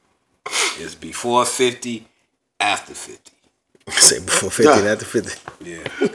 [0.79, 2.07] It's before 50,
[2.59, 3.31] after 50.
[3.91, 5.39] Say before fifty, not after fifty.
[5.63, 6.09] Yeah.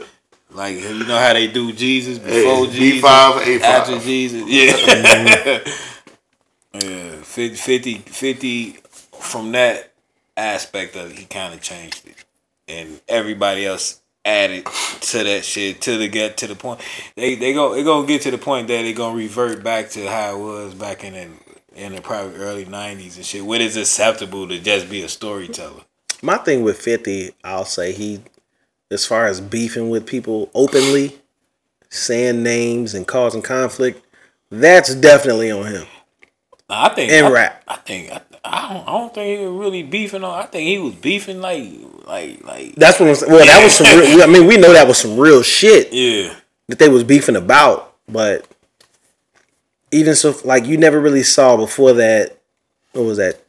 [0.51, 3.61] Like you know how they do Jesus before it's Jesus, B5, A5.
[3.61, 4.43] after Jesus.
[4.47, 5.59] Yeah.
[6.83, 7.09] yeah.
[7.21, 8.69] 50, 50, 50
[9.19, 9.91] from that
[10.37, 12.23] aspect of it, he kind of changed it,
[12.67, 14.65] and everybody else added
[15.01, 16.81] to that shit to the get to the point.
[17.15, 20.07] They they go they gonna get to the point that they gonna revert back to
[20.07, 21.29] how it was back in the,
[21.75, 23.43] in the probably early nineties and shit.
[23.43, 25.81] What is acceptable to just be a storyteller.
[26.23, 28.21] My thing with fifty, I'll say he,
[28.89, 31.19] as far as beefing with people openly,
[31.89, 34.03] saying names and causing conflict,
[34.49, 35.85] that's definitely on him.
[36.69, 37.63] I think And I, rap.
[37.67, 38.87] I think I, I don't.
[38.87, 40.39] I don't think he was really beefing on.
[40.39, 41.69] I think he was beefing like
[42.05, 42.75] like like.
[42.75, 43.31] That's what I'm saying.
[43.31, 43.99] Well, that was some.
[43.99, 46.33] Real, I mean, we know that was some real shit Yeah.
[46.69, 48.47] that they was beefing about, but
[49.91, 52.37] even so, like you never really saw before that.
[52.93, 53.42] What was that?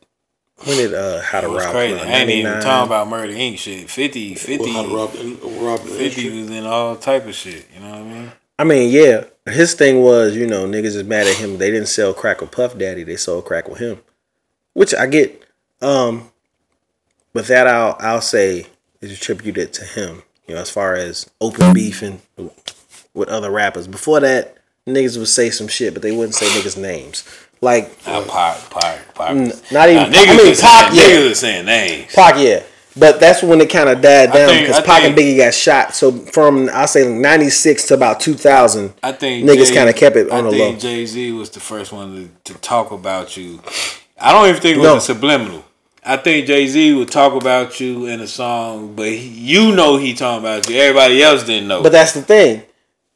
[0.65, 1.73] When did uh How to It was Rob?
[1.73, 1.99] crazy.
[1.99, 2.09] come?
[2.09, 3.59] I ain't even talking about Murder Inc.
[3.59, 3.91] shit.
[3.91, 6.41] 50, 50, Well, how to rob rob 50 industry.
[6.41, 7.67] was in all type of shit.
[7.75, 8.33] You know what I mean?
[8.59, 9.25] I mean, yeah.
[9.47, 11.59] His thing was, you know, niggas is mad at him.
[11.59, 13.03] They didn't sell crack with Puff Daddy.
[13.05, 13.99] They sold crack with him,
[14.73, 15.43] which I get.
[15.83, 16.31] Um,
[17.35, 18.67] but that I'll I'll say
[19.03, 20.23] is attributed to him.
[20.47, 22.23] You know, as far as open beefing
[23.13, 23.87] with other rappers.
[23.87, 27.25] Before that, niggas would say some shit, but they wouldn't say niggas' names.
[27.65, 29.35] Like Nah, Pac, Pac, Pac.
[29.73, 30.11] not even.
[30.11, 31.17] Nah, niggas, I mean, Pac, saying, yeah.
[31.17, 32.13] niggas saying names.
[32.15, 32.63] Pac, yeah.
[32.97, 35.95] But that's when it kind of died down because Pac and Biggie got shot.
[35.97, 40.31] So from I say '96 to about 2000, I think niggas kind of kept it
[40.31, 40.69] on I the low.
[40.69, 43.61] think Jay Z was the first one to, to talk about you.
[44.21, 44.97] I don't even think it was No.
[44.99, 45.65] a subliminal.
[46.05, 49.97] I think Jay Z would talk about you in a song, but he, you know
[49.97, 50.77] he talking about you.
[50.77, 51.83] Everybody else didn't know.
[51.83, 52.63] But that's the thing.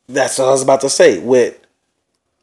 [0.09, 1.21] That's what I was about to say.
[1.21, 1.57] With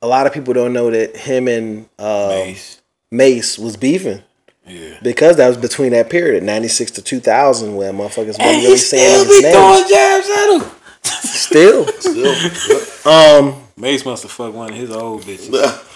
[0.05, 2.81] a lot of people don't know that him and uh, Mase.
[3.11, 4.21] Mase, was beefing
[4.67, 4.99] yeah.
[5.01, 8.77] because that was between that period, '96 to 2000, where motherfuckers wasn't And really he
[8.77, 9.53] saying still be his name.
[9.53, 10.71] throwing jabs at him.
[11.03, 12.35] Still, Still,
[13.11, 13.61] um.
[13.77, 15.51] Mase must have fucked one of his old bitches.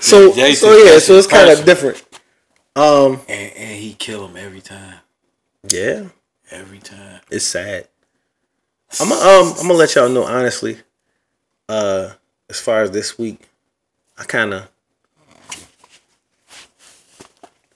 [0.00, 2.02] So Jay so yeah, so it's kind of different.
[2.76, 3.20] Um.
[3.28, 4.96] And, and he kill him every time.
[5.68, 6.08] Yeah,
[6.50, 7.20] Every time.
[7.30, 7.88] it's sad.
[9.00, 10.78] I'm gonna um I'm gonna let y'all know honestly.
[11.68, 12.10] Uh,
[12.50, 13.48] as far as this week,
[14.18, 14.68] I kind of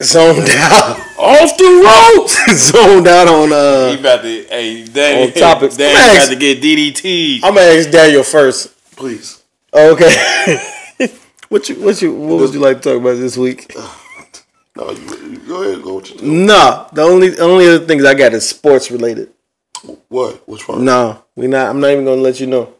[0.02, 2.52] zoned out Off the ropes!
[2.70, 3.90] zoned out on uh.
[3.93, 5.73] He about to, hey, Danny, On topic.
[5.73, 7.40] Danny I'm about ask- to get DDT.
[7.43, 8.74] I'm gonna ask Daniel first.
[8.97, 9.43] please.
[9.73, 10.15] Okay.
[11.48, 13.74] what you what you what would you like to talk about this week?
[14.77, 15.01] No, you,
[15.31, 15.82] you go ahead.
[15.82, 16.24] Go what you do.
[16.47, 19.28] Nah, the only only other things I got is sports related.
[20.06, 20.48] What?
[20.48, 20.85] Which one?
[20.85, 21.69] No, we not.
[21.70, 22.74] I'm not even gonna let you know.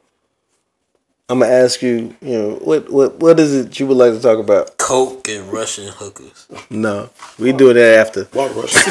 [1.31, 2.15] I'm gonna ask you.
[2.23, 4.79] You know what what what is it you would like to talk about?
[4.79, 6.47] Coke and Russian hookers.
[6.71, 8.25] No, we do that after.
[8.33, 8.81] Why Russia?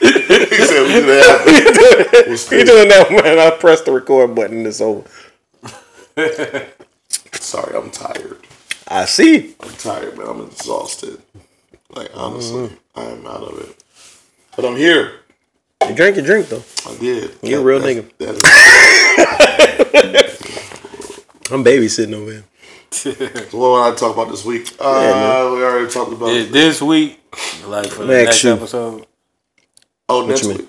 [0.00, 2.24] he said we do that.
[2.28, 4.66] What's We doing that when I press the record button.
[4.66, 5.08] It's over.
[7.32, 8.38] Sorry, I'm tired.
[8.88, 9.54] I see.
[9.60, 10.26] I'm tired, man.
[10.28, 11.22] I'm exhausted.
[11.88, 13.00] Like honestly, mm-hmm.
[13.00, 13.82] I am out of it.
[14.56, 15.20] But I'm here.
[15.88, 16.62] You drink your drink though.
[16.86, 17.38] I did.
[17.42, 18.10] you're a real nigga.
[18.18, 20.19] that
[21.52, 22.44] I'm babysitting over here.
[22.92, 24.74] is- what would I talk about this week?
[24.78, 26.26] Uh, we already talked about.
[26.26, 27.20] This, this week,
[27.66, 29.06] like for the Max next episode,
[30.08, 30.66] oh, next week.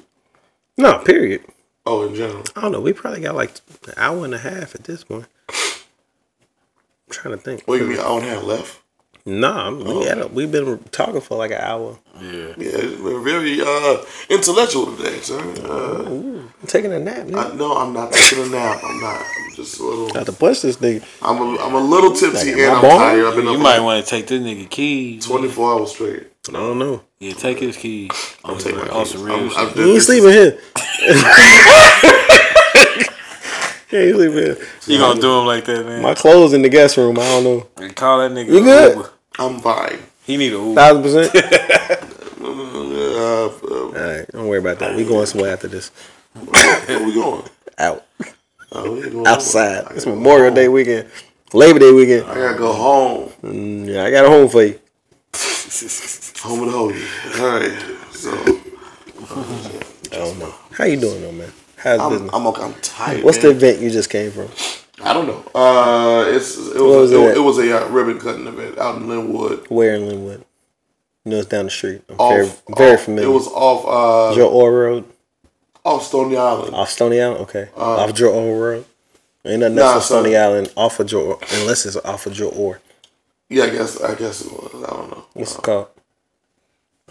[0.77, 1.43] No, period.
[1.85, 2.43] Oh, in general.
[2.55, 2.79] I don't know.
[2.81, 3.51] We probably got like
[3.87, 5.25] an hour and a half at this point.
[5.49, 5.55] I'm
[7.09, 7.63] trying to think.
[7.65, 7.99] What do you mean?
[7.99, 8.80] I don't have left.
[9.25, 11.97] Nah, I'm- we had a, we've been talking for like an hour.
[12.19, 12.53] yeah.
[12.57, 13.97] Yeah, we're very uh,
[14.29, 15.39] intellectual today, sir.
[15.63, 17.27] Uh, I'm taking a nap.
[17.33, 18.79] I, no, I'm not taking a nap.
[18.83, 19.21] I'm not.
[19.21, 20.09] I'm just a little.
[20.09, 21.03] Got to push this nigga.
[21.21, 22.97] I'm a, I'm a little tipsy Like, and I'm ball?
[22.97, 23.25] tired.
[23.25, 25.25] I've been You up might for want to take this nigga keys.
[25.25, 26.27] 24 hours straight.
[26.49, 27.03] I don't know.
[27.19, 28.09] Yeah, take his keys.
[28.43, 29.11] On, Take my on keys.
[29.11, 29.57] some real I'm- shit.
[29.59, 30.59] I'm- You ain't sleeping here.
[33.93, 34.57] yeah, you sleeping here.
[34.87, 36.01] you gonna do him like that, man?
[36.01, 37.17] My clothes in the guest room.
[37.19, 37.67] I don't know.
[37.77, 38.47] And call that nigga.
[38.53, 38.95] You good?
[38.97, 39.09] Uber.
[39.39, 39.99] I'm fine.
[40.23, 40.75] He need a Uber.
[40.75, 41.35] Thousand percent.
[42.41, 44.95] All right, don't worry about that.
[44.95, 45.91] We going somewhere after this.
[46.33, 47.43] where we going?
[47.77, 48.05] Out
[48.71, 49.85] Uh, we going outside.
[49.85, 50.53] I It's gotta go Memorial home.
[50.55, 51.09] Day weekend,
[51.53, 52.25] Labor Day weekend.
[52.25, 53.29] I gotta go home.
[53.43, 54.79] Mm, yeah, I got a home for you.
[56.41, 56.95] Home and holy.
[57.39, 57.77] All right.
[58.11, 58.31] So
[60.11, 60.53] I don't know.
[60.71, 61.51] How you doing though, man?
[61.83, 62.31] How's I'm business?
[62.33, 63.23] I'm, okay, I'm tired.
[63.23, 64.49] What's the event you just came from?
[65.03, 65.43] I don't know.
[65.59, 68.97] Uh, it's it was was, it it, it was a uh, ribbon cutting event out
[68.97, 69.67] in Lynwood.
[69.69, 70.43] Where in Lynwood?
[71.25, 72.01] You know, it's down the street.
[72.09, 73.29] I'm Off, very, very off- familiar.
[73.29, 73.85] It was off
[74.31, 75.05] uh Joe Orr Road,
[75.83, 76.75] off Stony Island.
[76.75, 77.41] off Stony Island.
[77.41, 78.85] Okay, off Joe Orr Road.
[79.43, 80.35] Ain't nothing Uh, Nah, else on Stony.
[80.37, 82.79] Island off of Joe, Orr, unless it's off of Joe Orr.
[83.49, 84.83] Yeah, I guess I guess it was.
[84.83, 85.23] I don't know.
[85.33, 85.87] What's it called?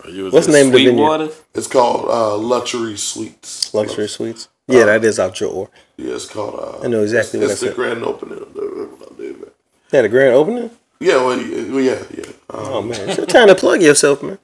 [0.09, 1.32] You What's the name of the venue?
[1.55, 3.74] It's called uh, Luxury Suites.
[3.74, 4.48] Luxury Suites.
[4.70, 5.70] Yeah, that is off Joe Orr.
[5.97, 6.55] Yeah, it's called.
[6.59, 7.76] Uh, I know exactly it's, what it's I the said.
[7.76, 9.52] grand opening of the, of the event.
[9.92, 10.70] Yeah, the grand opening.
[11.01, 12.24] Yeah, well, yeah, yeah, yeah.
[12.51, 14.38] Um, Oh man, it's your time to plug yourself, man.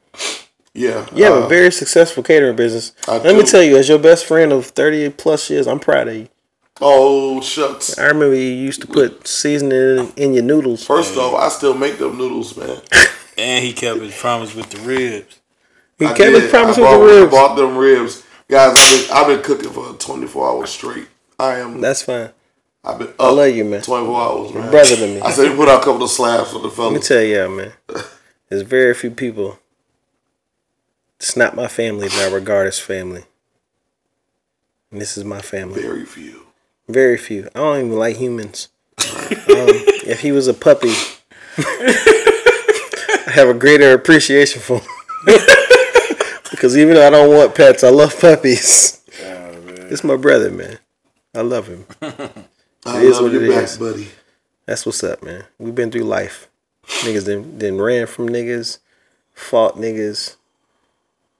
[0.75, 1.07] yeah.
[1.15, 2.93] You have uh, a very successful catering business.
[3.09, 6.09] I Let me tell you, as your best friend of thirty plus years, I'm proud
[6.09, 6.29] of you.
[6.81, 7.99] Oh shucks.
[7.99, 10.85] I remember you used to put seasoning in your noodles.
[10.85, 12.81] First off, I still make them noodles, man.
[13.39, 15.41] And he kept his promise with the ribs.
[15.99, 17.31] He I kept his promise I with bought, the I ribs.
[17.33, 18.77] bought them ribs, guys.
[18.79, 21.09] I've been, I've been cooking for 24 hours straight.
[21.39, 21.81] I am.
[21.81, 22.31] That's fine.
[22.85, 23.09] I've been.
[23.09, 23.83] Up I love you, man.
[23.83, 24.71] 24 hours, man.
[24.71, 25.21] Brother to me.
[25.21, 26.93] I said put out a couple of slabs for the family.
[26.93, 27.73] Let me tell you, man.
[28.49, 29.59] There's very few people.
[31.17, 33.25] It's not my family that I regard as family.
[34.91, 35.83] And this is my family.
[35.83, 36.47] Very few.
[36.89, 37.49] Very few.
[37.55, 38.69] I don't even like humans.
[38.99, 39.07] um,
[39.49, 40.93] if he was a puppy,
[41.59, 45.39] I have a greater appreciation for him.
[46.67, 49.01] Because even though I don't want pets, I love puppies.
[49.23, 49.53] Oh,
[49.89, 50.81] it's my brother, man.
[51.33, 51.87] I love him.
[52.03, 52.09] I
[52.99, 53.79] It is love what you it back, is.
[53.79, 54.09] buddy.
[54.67, 55.45] That's what's up, man.
[55.61, 56.49] We've been through life.
[56.85, 58.79] Niggas then then ran from niggas,
[59.33, 60.35] fought niggas,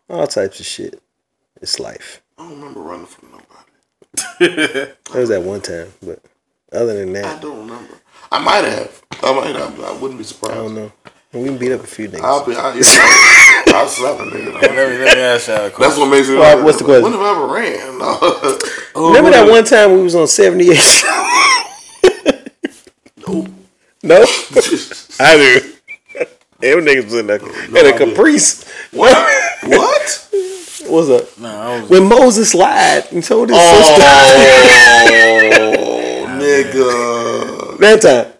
[0.09, 1.03] all types of shit.
[1.61, 2.23] It's life.
[2.39, 4.93] I don't remember running from nobody.
[5.11, 6.23] That was at one time, but
[6.73, 7.95] other than that, I don't remember.
[8.31, 9.03] I might have.
[9.25, 9.81] I might have.
[9.81, 10.55] I wouldn't be surprised.
[10.55, 10.93] I don't know.
[11.33, 12.21] And we can beat up a few niggas.
[12.23, 12.55] I'll be.
[12.55, 14.55] I, yeah, I'll slap a nigga.
[14.55, 15.81] Let me, let me ask y'all a question.
[15.83, 16.37] That's what makes me.
[16.37, 17.03] Well, what's the question?
[17.05, 17.99] When have I ever ran?
[17.99, 18.15] No.
[18.15, 18.59] Who-
[18.95, 21.07] oh, Remember who that one time we was on 78 show?
[24.03, 24.25] no.
[25.19, 25.73] I do.
[26.59, 28.65] Them niggas was in oh, a, in a caprice.
[28.93, 29.15] what?
[29.65, 30.29] What?
[30.89, 31.39] What's up?
[31.39, 34.03] No, I was, When Moses lied and told his Oh, sister
[36.39, 37.79] nigga.
[37.79, 38.33] that time.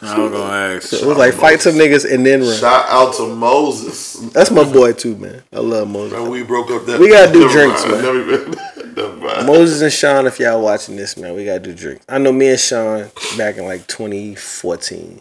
[0.00, 0.92] I was gonna ask.
[0.92, 2.56] It was like fight some niggas and then run.
[2.56, 4.14] Shout out to Moses.
[4.32, 5.42] That's my boy too, man.
[5.52, 6.12] I love Moses.
[6.18, 7.00] Man, we broke up that.
[7.00, 8.02] We gotta do Never drinks, mind.
[8.02, 8.28] man.
[8.28, 8.48] Never,
[9.18, 9.44] never.
[9.44, 12.04] Moses and Sean, if y'all watching this, man, we gotta do drinks.
[12.08, 15.20] I know me and Sean back in like 2014.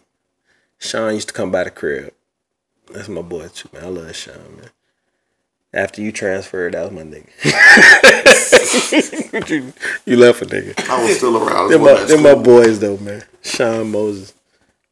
[0.80, 2.14] Sean used to come by the crib.
[2.94, 3.84] That's my boy too, man.
[3.84, 4.70] I love Sean, man.
[5.74, 7.28] After you transferred, that was my nigga.
[9.50, 9.74] you,
[10.06, 10.88] you left a nigga.
[10.88, 11.70] I was still around.
[11.70, 13.24] They're my, they're my boys though, man.
[13.42, 14.34] Sean Moses.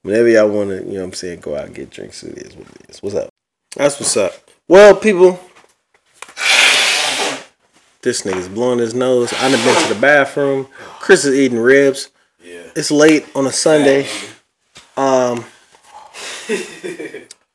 [0.05, 2.55] Whenever y'all wanna, you know what I'm saying, go out and get drinks, it is
[2.55, 3.01] what it is.
[3.01, 3.29] What's up?
[3.75, 4.33] That's what's up.
[4.67, 5.39] Well, people.
[8.03, 9.33] This nigga's blowing his nose.
[9.33, 10.67] I done been to the bathroom.
[10.99, 12.11] Chris is eating ribs.
[12.39, 12.67] Yeah.
[12.75, 14.07] It's late on a Sunday.
[14.95, 15.43] Um
[16.47, 16.61] I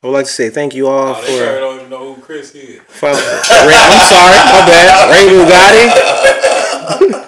[0.03, 1.21] would like to say thank you all for.
[1.21, 2.81] Probably for, don't even know who Chris is.
[2.81, 5.09] for Ray, I'm sorry, my bad.
[5.09, 5.23] Ray
[6.99, 7.17] Bugatti.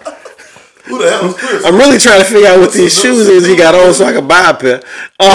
[1.21, 1.65] Who the Chris?
[1.65, 4.11] I'm really trying to figure out what these shoes is he got on so I
[4.13, 4.81] can buy a pair.
[5.19, 5.29] Oh,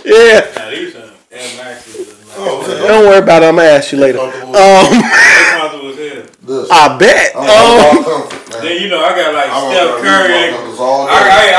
[0.04, 0.40] yeah.
[0.56, 1.96] Now these are Air Maxes.
[1.96, 2.78] and like- oh, okay.
[2.88, 3.46] Don't worry about it.
[3.46, 4.18] I'm gonna ask you later.
[4.20, 6.22] Um, They comfortable as hell.
[6.42, 6.68] This.
[6.70, 7.32] I bet.
[7.36, 8.62] I'm Um, all comfort, man.
[8.64, 10.28] Then you know I got like I'm Steph Curry.
[10.28, 11.10] leave and- motherfuckers all I.
[11.12, 11.14] I,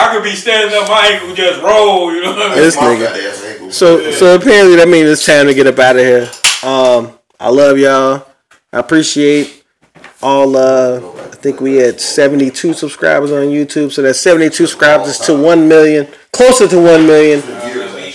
[0.09, 2.11] I could be standing up, my ankle just roll.
[2.13, 2.57] You know what I mean?
[2.57, 3.05] This nigga.
[3.07, 3.71] fat ass ankle.
[3.71, 6.29] So so apparently that means it's time to get up out of here.
[6.63, 8.25] Um, I love y'all.
[8.71, 9.63] I appreciate
[10.25, 10.57] all.
[10.57, 15.67] Uh, I think we had 72 subscribers on YouTube, so that's 72 subscribers to one
[15.67, 17.41] million, closer to one million,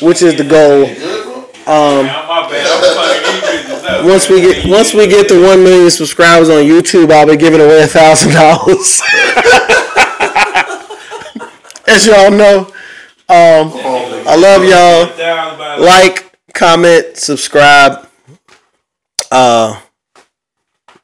[0.03, 0.87] which is the goal.
[1.67, 2.07] Um,
[4.05, 7.61] once we get once we get to one million subscribers on YouTube, I'll be giving
[7.61, 9.01] away a thousand dollars.
[11.87, 12.67] As y'all know,
[13.29, 13.73] um,
[14.27, 15.81] I love y'all.
[15.81, 18.09] Like, comment, subscribe.
[19.31, 19.81] Uh,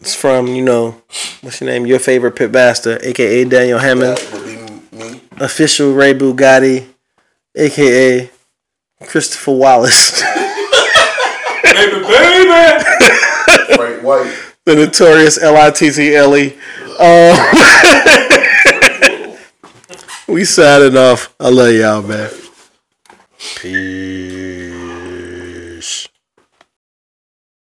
[0.06, 1.02] it's from you know
[1.40, 1.84] what's your name?
[1.84, 5.20] Your favorite pit bastard, aka Daniel Hammond, That me.
[5.40, 6.86] official Ray Bugatti,
[7.56, 8.30] aka
[9.04, 10.22] Christopher Wallace,
[11.64, 12.84] baby, baby.
[13.74, 14.32] Frank White.
[14.64, 16.56] the notorious L I T T L E.
[17.00, 17.36] Uh,
[20.28, 21.34] we signing off.
[21.40, 22.30] I love y'all, man.
[23.56, 24.15] Peace.